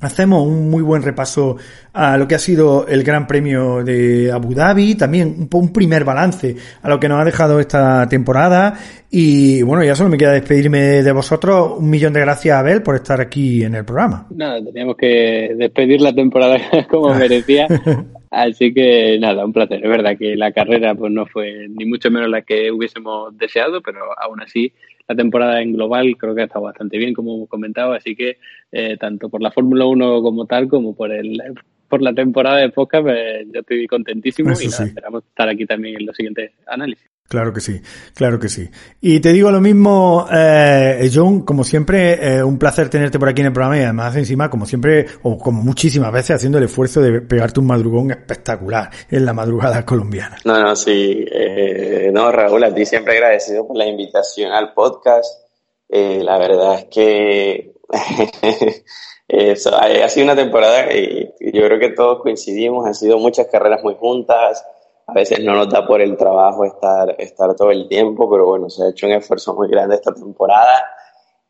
hacemos 0.00 0.46
un 0.46 0.70
muy 0.70 0.82
buen 0.82 1.02
repaso 1.02 1.56
a 1.92 2.16
lo 2.16 2.26
que 2.26 2.34
ha 2.34 2.38
sido 2.38 2.86
el 2.86 3.02
Gran 3.02 3.26
Premio 3.26 3.84
de 3.84 4.30
Abu 4.32 4.54
Dhabi, 4.54 4.94
también 4.94 5.48
un, 5.52 5.72
primer 5.72 6.04
balance 6.04 6.56
a 6.82 6.88
lo 6.88 6.98
que 6.98 7.08
nos 7.08 7.20
ha 7.20 7.24
dejado 7.24 7.60
esta 7.60 8.08
temporada 8.08 8.74
y 9.10 9.62
bueno, 9.62 9.84
ya 9.84 9.94
solo 9.94 10.10
me 10.10 10.18
queda 10.18 10.32
despedirme 10.32 11.02
de 11.02 11.12
vosotros. 11.12 11.78
Un 11.78 11.88
millón 11.88 12.12
de 12.12 12.20
gracias 12.20 12.58
Abel 12.58 12.82
por 12.82 12.96
estar 12.96 13.20
aquí 13.20 13.62
en 13.62 13.74
el 13.74 13.84
programa. 13.84 14.26
Nada, 14.30 14.62
teníamos 14.62 14.96
que 14.96 15.54
despedir 15.56 16.00
la 16.00 16.12
temporada 16.12 16.58
como 16.90 17.14
merecía. 17.14 17.66
Así 18.30 18.74
que 18.74 19.16
nada, 19.20 19.44
un 19.44 19.52
placer. 19.52 19.80
Es 19.84 19.88
verdad 19.88 20.18
que 20.18 20.34
la 20.34 20.50
carrera 20.50 20.96
pues 20.96 21.12
no 21.12 21.24
fue 21.24 21.68
ni 21.68 21.84
mucho 21.84 22.10
menos 22.10 22.28
la 22.28 22.42
que 22.42 22.72
hubiésemos 22.72 23.36
deseado, 23.38 23.80
pero 23.80 24.00
aún 24.20 24.40
así 24.42 24.72
la 25.06 25.14
temporada 25.14 25.60
en 25.60 25.72
global 25.72 26.16
creo 26.16 26.34
que 26.34 26.42
ha 26.42 26.44
estado 26.44 26.64
bastante 26.64 26.98
bien, 26.98 27.14
como 27.14 27.34
hemos 27.34 27.48
comentado. 27.48 27.92
Así 27.92 28.14
que 28.16 28.38
eh, 28.72 28.96
tanto 28.98 29.28
por 29.28 29.42
la 29.42 29.50
Fórmula 29.50 29.86
1 29.86 30.22
como 30.22 30.46
tal, 30.46 30.68
como 30.68 30.94
por 30.94 31.12
el 31.12 31.40
por 31.88 32.02
la 32.02 32.12
temporada 32.12 32.58
de 32.58 32.70
podcast, 32.70 33.04
pues, 33.04 33.46
yo 33.52 33.60
estoy 33.60 33.86
contentísimo 33.86 34.50
Eso 34.50 34.62
y 34.62 34.66
nada, 34.66 34.78
sí. 34.78 34.88
esperamos 34.88 35.24
estar 35.24 35.48
aquí 35.48 35.66
también 35.66 35.96
en 35.96 36.06
los 36.06 36.16
siguientes 36.16 36.50
análisis. 36.66 37.13
Claro 37.26 37.54
que 37.54 37.60
sí, 37.60 37.80
claro 38.14 38.38
que 38.38 38.50
sí. 38.50 38.68
Y 39.00 39.18
te 39.20 39.32
digo 39.32 39.50
lo 39.50 39.60
mismo, 39.60 40.26
eh, 40.30 41.10
John, 41.12 41.40
como 41.40 41.64
siempre, 41.64 42.36
eh, 42.36 42.44
un 42.44 42.58
placer 42.58 42.90
tenerte 42.90 43.18
por 43.18 43.30
aquí 43.30 43.40
en 43.40 43.46
el 43.46 43.52
programa 43.52 43.78
y 43.78 43.82
además 43.82 44.14
encima, 44.16 44.50
como 44.50 44.66
siempre, 44.66 45.06
o 45.22 45.38
como 45.38 45.62
muchísimas 45.62 46.12
veces, 46.12 46.36
haciendo 46.36 46.58
el 46.58 46.64
esfuerzo 46.64 47.00
de 47.00 47.22
pegarte 47.22 47.60
un 47.60 47.66
madrugón 47.66 48.10
espectacular 48.10 48.90
en 49.10 49.24
la 49.24 49.32
madrugada 49.32 49.86
colombiana. 49.86 50.36
No, 50.44 50.60
no, 50.60 50.76
sí. 50.76 51.24
eh, 51.30 52.10
no, 52.12 52.30
Raúl, 52.30 52.62
a 52.62 52.74
ti 52.74 52.84
siempre 52.84 53.14
agradecido 53.14 53.66
por 53.66 53.78
la 53.78 53.86
invitación 53.86 54.52
al 54.52 54.74
podcast. 54.74 55.48
Eh, 55.88 56.20
la 56.22 56.36
verdad 56.38 56.74
es 56.78 56.84
que 56.84 57.72
eso, 59.28 59.74
ha, 59.74 60.08
sido 60.10 60.24
una 60.24 60.36
temporada 60.36 60.92
y, 60.94 61.32
y 61.40 61.52
yo 61.52 61.64
creo 61.64 61.78
que 61.78 61.90
todos 61.90 62.20
coincidimos, 62.20 62.86
han 62.86 62.94
sido 62.94 63.18
muchas 63.18 63.46
carreras 63.46 63.82
muy 63.82 63.94
juntas, 63.94 64.62
a 65.06 65.12
veces 65.12 65.40
no 65.44 65.54
nos 65.54 65.68
da 65.68 65.86
por 65.86 66.00
el 66.00 66.16
trabajo 66.16 66.64
estar, 66.64 67.14
estar 67.18 67.54
todo 67.54 67.70
el 67.70 67.88
tiempo, 67.88 68.30
pero 68.30 68.46
bueno, 68.46 68.70
se 68.70 68.84
ha 68.84 68.90
hecho 68.90 69.06
un 69.06 69.12
esfuerzo 69.12 69.54
muy 69.54 69.68
grande 69.68 69.96
esta 69.96 70.14
temporada 70.14 70.86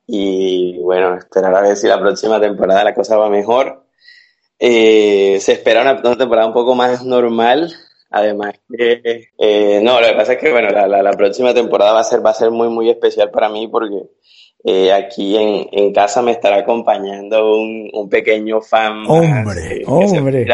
y 0.06 0.78
bueno, 0.80 1.16
esperar 1.16 1.54
a 1.54 1.60
ver 1.60 1.76
si 1.76 1.86
la 1.86 2.00
próxima 2.00 2.40
temporada 2.40 2.84
la 2.84 2.94
cosa 2.94 3.16
va 3.16 3.30
mejor. 3.30 3.86
Eh, 4.58 5.38
se 5.40 5.52
espera 5.52 5.82
una, 5.82 6.00
temporada 6.16 6.46
un 6.46 6.52
poco 6.52 6.74
más 6.74 7.04
normal, 7.04 7.72
además 8.10 8.54
que, 8.76 9.30
eh, 9.38 9.80
no, 9.82 10.00
lo 10.00 10.06
que 10.06 10.14
pasa 10.14 10.32
es 10.34 10.38
que 10.38 10.50
bueno, 10.50 10.70
la, 10.70 10.86
la, 10.86 11.12
próxima 11.12 11.54
temporada 11.54 11.92
va 11.92 12.00
a 12.00 12.04
ser, 12.04 12.24
va 12.24 12.30
a 12.30 12.34
ser 12.34 12.50
muy, 12.50 12.68
muy 12.68 12.90
especial 12.90 13.30
para 13.30 13.48
mí 13.48 13.68
porque 13.68 14.02
eh, 14.64 14.92
aquí 14.92 15.36
en, 15.36 15.68
en, 15.72 15.92
casa 15.92 16.22
me 16.22 16.32
estará 16.32 16.56
acompañando 16.56 17.56
un, 17.56 17.90
un 17.92 18.08
pequeño 18.08 18.60
fan. 18.60 19.04
Hombre, 19.06 19.84
hombre. 19.86 20.46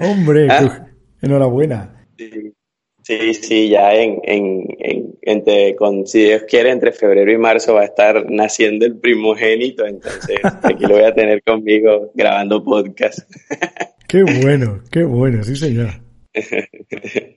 hombre, 0.00 0.48
¿Ah? 0.50 0.86
Enhorabuena. 1.22 2.06
Sí. 2.16 2.54
Sí, 3.02 3.34
sí, 3.34 3.68
ya 3.70 3.94
en, 3.94 4.20
en, 4.24 4.66
en, 4.78 5.18
entre, 5.22 5.74
con, 5.74 6.06
si 6.06 6.24
Dios 6.24 6.42
quiere, 6.44 6.70
entre 6.70 6.92
febrero 6.92 7.32
y 7.32 7.38
marzo 7.38 7.74
va 7.74 7.82
a 7.82 7.86
estar 7.86 8.30
naciendo 8.30 8.84
el 8.84 8.98
primogénito, 8.98 9.86
entonces 9.86 10.38
aquí 10.62 10.84
lo 10.84 10.96
voy 10.96 11.04
a 11.04 11.14
tener 11.14 11.42
conmigo 11.42 12.12
grabando 12.14 12.62
podcast. 12.62 13.20
Qué 14.06 14.24
bueno, 14.24 14.82
qué 14.90 15.04
bueno, 15.04 15.42
sí 15.44 15.54
señor. 15.54 15.90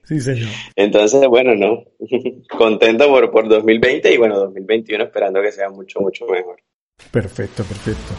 Sí 0.04 0.20
señor. 0.20 0.48
Entonces, 0.74 1.24
bueno, 1.28 1.54
no, 1.54 1.84
contento 2.58 3.06
por, 3.06 3.30
por 3.30 3.48
2020 3.48 4.12
y 4.12 4.16
bueno, 4.16 4.40
2021 4.40 5.04
esperando 5.04 5.40
que 5.40 5.52
sea 5.52 5.70
mucho, 5.70 6.00
mucho 6.00 6.26
mejor. 6.26 6.56
Perfecto, 7.14 7.62
perfecto. 7.62 8.12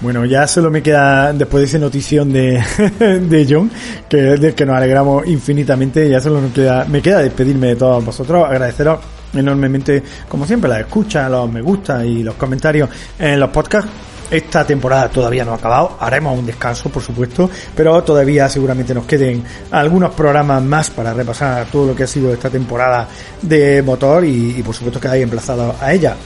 Bueno, 0.00 0.24
ya 0.24 0.46
solo 0.46 0.70
me 0.70 0.80
queda, 0.82 1.32
después 1.32 1.62
de 1.62 1.66
esa 1.66 1.78
notición 1.78 2.32
de, 2.32 2.62
de 3.28 3.46
John, 3.48 3.68
que 4.08 4.18
del 4.18 4.54
que 4.54 4.64
nos 4.64 4.76
alegramos 4.76 5.26
infinitamente, 5.26 6.08
ya 6.08 6.20
solo 6.20 6.40
me 6.40 6.50
queda, 6.50 6.84
me 6.84 7.02
queda 7.02 7.18
despedirme 7.20 7.68
de 7.68 7.76
todos 7.76 8.04
vosotros, 8.04 8.48
agradeceros 8.48 9.00
enormemente, 9.34 10.00
como 10.28 10.46
siempre, 10.46 10.70
la 10.70 10.78
escucha, 10.78 11.28
los 11.28 11.50
me 11.50 11.60
gusta 11.60 12.04
y 12.06 12.22
los 12.22 12.36
comentarios 12.36 12.88
en 13.18 13.40
los 13.40 13.50
podcasts. 13.50 13.90
Esta 14.30 14.64
temporada 14.64 15.08
todavía 15.08 15.44
no 15.44 15.52
ha 15.52 15.56
acabado, 15.56 15.96
haremos 16.00 16.38
un 16.38 16.46
descanso, 16.46 16.88
por 16.88 17.02
supuesto, 17.02 17.48
pero 17.74 18.02
todavía 18.04 18.48
seguramente 18.48 18.92
nos 18.92 19.06
queden 19.06 19.42
algunos 19.70 20.14
programas 20.14 20.62
más 20.62 20.90
para 20.90 21.14
repasar 21.14 21.66
todo 21.66 21.86
lo 21.88 21.96
que 21.96 22.04
ha 22.04 22.08
sido 22.08 22.32
esta 22.32 22.50
temporada 22.50 23.08
de 23.42 23.82
motor 23.82 24.24
y, 24.24 24.62
por 24.64 24.74
supuesto 24.74 25.00
que 25.00 25.08
hay 25.08 25.22
emplazado 25.22 25.74
a 25.80 25.92
ella. 25.92 26.16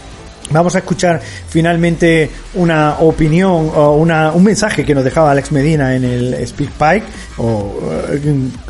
Vamos 0.51 0.75
a 0.75 0.79
escuchar 0.79 1.21
finalmente 1.49 2.29
una 2.55 2.97
opinión 2.99 3.71
o 3.73 3.93
una, 3.97 4.33
un 4.33 4.43
mensaje 4.43 4.85
que 4.85 4.95
nos 4.95 5.05
dejaba 5.05 5.31
Alex 5.31 5.53
Medina 5.53 5.95
en 5.95 6.05
el 6.05 6.47
SpeakPipe, 6.47 7.05
o, 7.39 7.79
eh, 8.11 8.21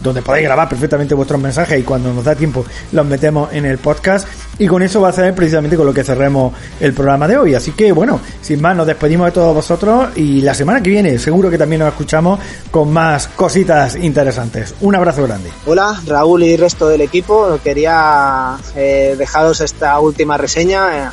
donde 0.02 0.20
podéis 0.20 0.44
grabar 0.44 0.68
perfectamente 0.68 1.14
vuestros 1.14 1.40
mensajes 1.40 1.80
y 1.80 1.82
cuando 1.82 2.12
nos 2.12 2.22
da 2.22 2.34
tiempo 2.34 2.66
los 2.92 3.06
metemos 3.06 3.50
en 3.52 3.64
el 3.64 3.78
podcast. 3.78 4.28
Y 4.58 4.66
con 4.66 4.82
eso 4.82 5.00
va 5.00 5.08
a 5.08 5.12
ser 5.12 5.34
precisamente 5.34 5.74
con 5.74 5.86
lo 5.86 5.94
que 5.94 6.04
cerremos 6.04 6.52
el 6.80 6.92
programa 6.92 7.26
de 7.26 7.38
hoy. 7.38 7.54
Así 7.54 7.72
que 7.72 7.92
bueno, 7.92 8.20
sin 8.42 8.60
más, 8.60 8.76
nos 8.76 8.86
despedimos 8.86 9.28
de 9.28 9.32
todos 9.32 9.54
vosotros 9.54 10.10
y 10.16 10.42
la 10.42 10.52
semana 10.52 10.82
que 10.82 10.90
viene 10.90 11.18
seguro 11.18 11.48
que 11.48 11.56
también 11.56 11.80
nos 11.80 11.88
escuchamos 11.88 12.40
con 12.70 12.92
más 12.92 13.28
cositas 13.28 13.96
interesantes. 13.96 14.74
Un 14.82 14.96
abrazo 14.96 15.22
grande. 15.22 15.50
Hola, 15.64 15.98
Raúl 16.06 16.42
y 16.42 16.58
resto 16.58 16.88
del 16.88 17.00
equipo. 17.00 17.58
Quería 17.64 18.58
eh, 18.76 19.14
dejaros 19.16 19.62
esta 19.62 19.98
última 19.98 20.36
reseña. 20.36 21.10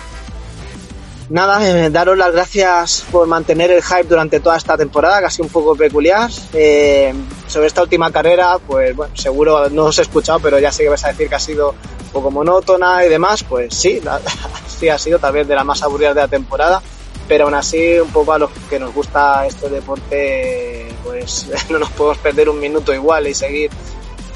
Nada, 1.30 1.68
eh, 1.68 1.90
daros 1.90 2.18
las 2.18 2.32
gracias 2.32 3.04
por 3.12 3.28
mantener 3.28 3.70
el 3.70 3.84
hype 3.84 4.06
durante 4.06 4.40
toda 4.40 4.56
esta 4.56 4.78
temporada, 4.78 5.20
casi 5.20 5.42
un 5.42 5.50
poco 5.50 5.76
peculiar. 5.76 6.30
Eh, 6.54 7.14
sobre 7.48 7.68
esta 7.68 7.82
última 7.82 8.10
carrera, 8.12 8.58
pues 8.66 8.96
bueno, 8.96 9.14
seguro 9.14 9.70
no 9.70 9.86
os 9.86 10.00
he 10.00 10.04
escuchado, 10.04 10.40
pero 10.40 10.58
ya 10.58 10.72
sé 10.72 10.84
que 10.84 10.90
vas 10.90 11.04
a 11.04 11.10
decir 11.10 11.28
que 11.28 11.36
ha 11.36 11.40
sido 11.40 11.72
un 11.72 12.10
poco 12.14 12.32
monótona 12.32 13.06
y 13.06 13.10
demás. 13.10 13.44
Pues 13.44 13.74
sí, 13.76 14.02
sí 14.80 14.88
ha 14.88 14.98
sido 14.98 15.20
tal 15.20 15.34
vez 15.34 15.46
de 15.46 15.56
las 15.56 15.66
más 15.66 15.84
aburridas 15.84 16.16
de 16.16 16.22
la 16.22 16.28
temporada, 16.30 16.82
pero 17.28 17.44
aún 17.44 17.56
así, 17.56 18.00
un 18.00 18.10
poco 18.12 18.32
a 18.32 18.40
los 18.40 18.52
que 18.70 18.80
nos 18.80 18.94
gusta 18.94 19.46
este 19.46 19.68
deporte, 19.68 20.88
pues 21.04 21.48
no 21.70 21.80
nos 21.80 21.90
podemos 21.90 22.20
perder 22.20 22.48
un 22.48 22.60
minuto 22.62 22.94
igual 22.94 23.28
y 23.28 23.34
seguir 23.34 23.70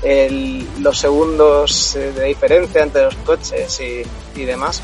el, 0.03 0.67
los 0.81 0.99
segundos 0.99 1.95
eh, 1.95 2.11
de 2.11 2.25
diferencia 2.25 2.83
entre 2.83 3.03
los 3.05 3.15
coches 3.15 3.79
y, 3.79 4.03
y 4.37 4.43
demás. 4.43 4.81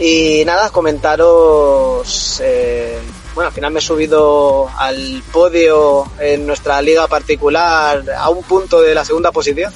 Y 0.00 0.42
nada, 0.46 0.70
comentaros. 0.70 2.40
Eh, 2.42 2.98
bueno, 3.34 3.48
al 3.48 3.54
final 3.54 3.70
me 3.70 3.80
he 3.80 3.82
subido 3.82 4.66
al 4.78 5.22
podio 5.30 6.10
en 6.18 6.46
nuestra 6.46 6.80
liga 6.80 7.06
particular 7.06 8.02
a 8.16 8.30
un 8.30 8.42
punto 8.42 8.80
de 8.80 8.94
la 8.94 9.04
segunda 9.04 9.30
posición. 9.30 9.70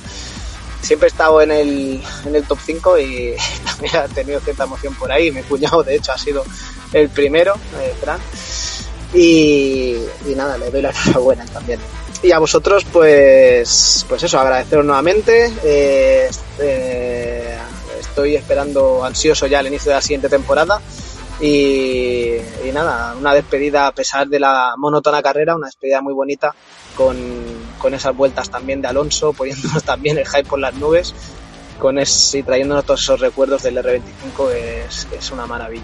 Siempre 0.81 1.09
he 1.09 1.11
estado 1.11 1.43
en 1.43 1.51
el, 1.51 2.03
en 2.25 2.35
el 2.35 2.45
top 2.45 2.59
5 2.65 2.99
y 2.99 3.35
también 3.67 3.95
he 3.97 4.15
tenido 4.15 4.41
cierta 4.41 4.65
emoción 4.65 4.95
por 4.95 5.13
ahí. 5.13 5.31
Mi 5.31 5.43
cuñado, 5.43 5.83
de 5.83 5.97
hecho, 5.97 6.13
ha 6.13 6.19
sido 6.19 6.43
el 6.95 7.11
primero, 7.11 7.55
eh, 7.81 7.95
Fran. 8.01 8.19
Y, 9.13 9.97
y, 10.27 10.35
nada, 10.35 10.57
le 10.57 10.71
doy 10.71 10.81
la 10.81 10.91
enhorabuena 11.05 11.45
también. 11.45 11.81
Y 12.23 12.33
a 12.33 12.39
vosotros, 12.39 12.87
pues, 12.91 14.07
pues 14.09 14.23
eso, 14.23 14.41
agradeceros 14.41 14.87
nuevamente. 14.87 15.53
Eh, 15.63 16.31
eh, 16.61 17.59
estoy 18.05 18.37
esperando 18.37 19.05
ansioso 19.05 19.47
ya 19.47 19.61
el 19.61 19.67
inicio 19.67 19.91
de 19.91 19.97
la 19.97 20.03
siguiente 20.03 20.29
temporada. 20.29 20.81
Y, 21.41 22.39
nada, 22.73 23.15
una 23.19 23.35
despedida 23.35 23.87
a 23.87 23.93
pesar 23.93 24.29
de 24.29 24.39
la 24.39 24.75
monótona 24.77 25.23
carrera, 25.23 25.57
una 25.57 25.67
despedida 25.67 26.01
muy 26.01 26.15
bonita 26.15 26.55
con, 26.97 27.17
con 27.79 27.93
esas 27.93 28.17
vueltas 28.17 28.49
también 28.51 28.81
de 28.81 28.89
Alonso, 28.89 29.33
poniéndonos 29.37 29.83
también 29.83 30.19
el 30.19 30.27
hype 30.27 30.45
por 30.45 30.59
las 30.59 30.75
nubes 30.75 31.15
con 31.79 31.99
y 31.99 32.43
trayéndonos 32.43 32.85
todos 32.85 33.03
esos 33.03 33.21
recuerdos 33.21 33.63
del 33.63 33.77
R25 33.79 34.51
es, 34.53 35.09
es 35.13 35.31
una 35.31 35.47
maravilla. 35.47 35.83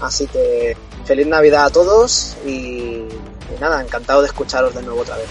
Así 0.00 0.26
que 0.26 0.76
feliz 1.04 1.26
Navidad 1.26 1.66
a 1.66 1.70
todos 1.70 2.36
y, 2.46 2.50
y 2.50 3.60
nada, 3.60 3.82
encantado 3.82 4.22
de 4.22 4.28
escucharos 4.28 4.74
de 4.74 4.82
nuevo 4.82 5.02
otra 5.02 5.16
vez. 5.16 5.26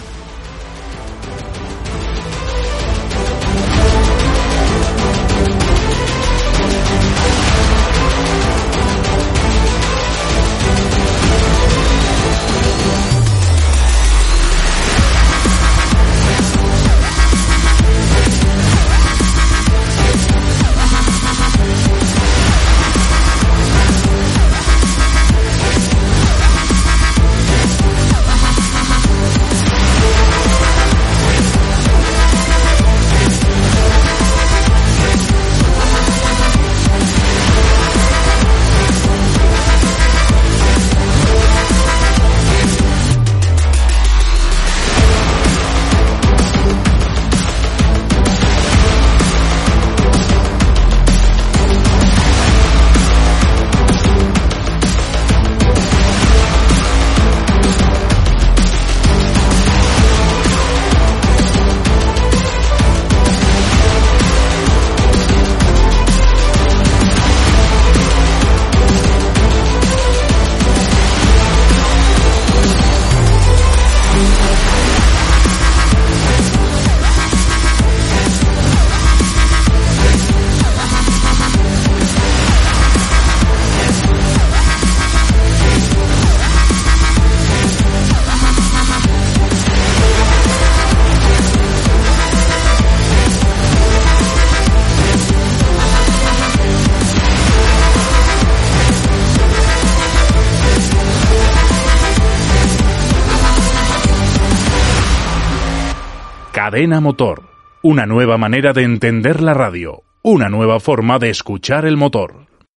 Cadena 106.71 107.01
Motor. 107.01 107.43
Una 107.81 108.05
nueva 108.05 108.37
manera 108.37 108.71
de 108.71 108.83
entender 108.83 109.41
la 109.41 109.53
radio. 109.53 110.03
Una 110.21 110.47
nueva 110.47 110.79
forma 110.79 111.19
de 111.19 111.29
escuchar 111.29 111.83
el 111.83 111.97
motor. 111.97 112.45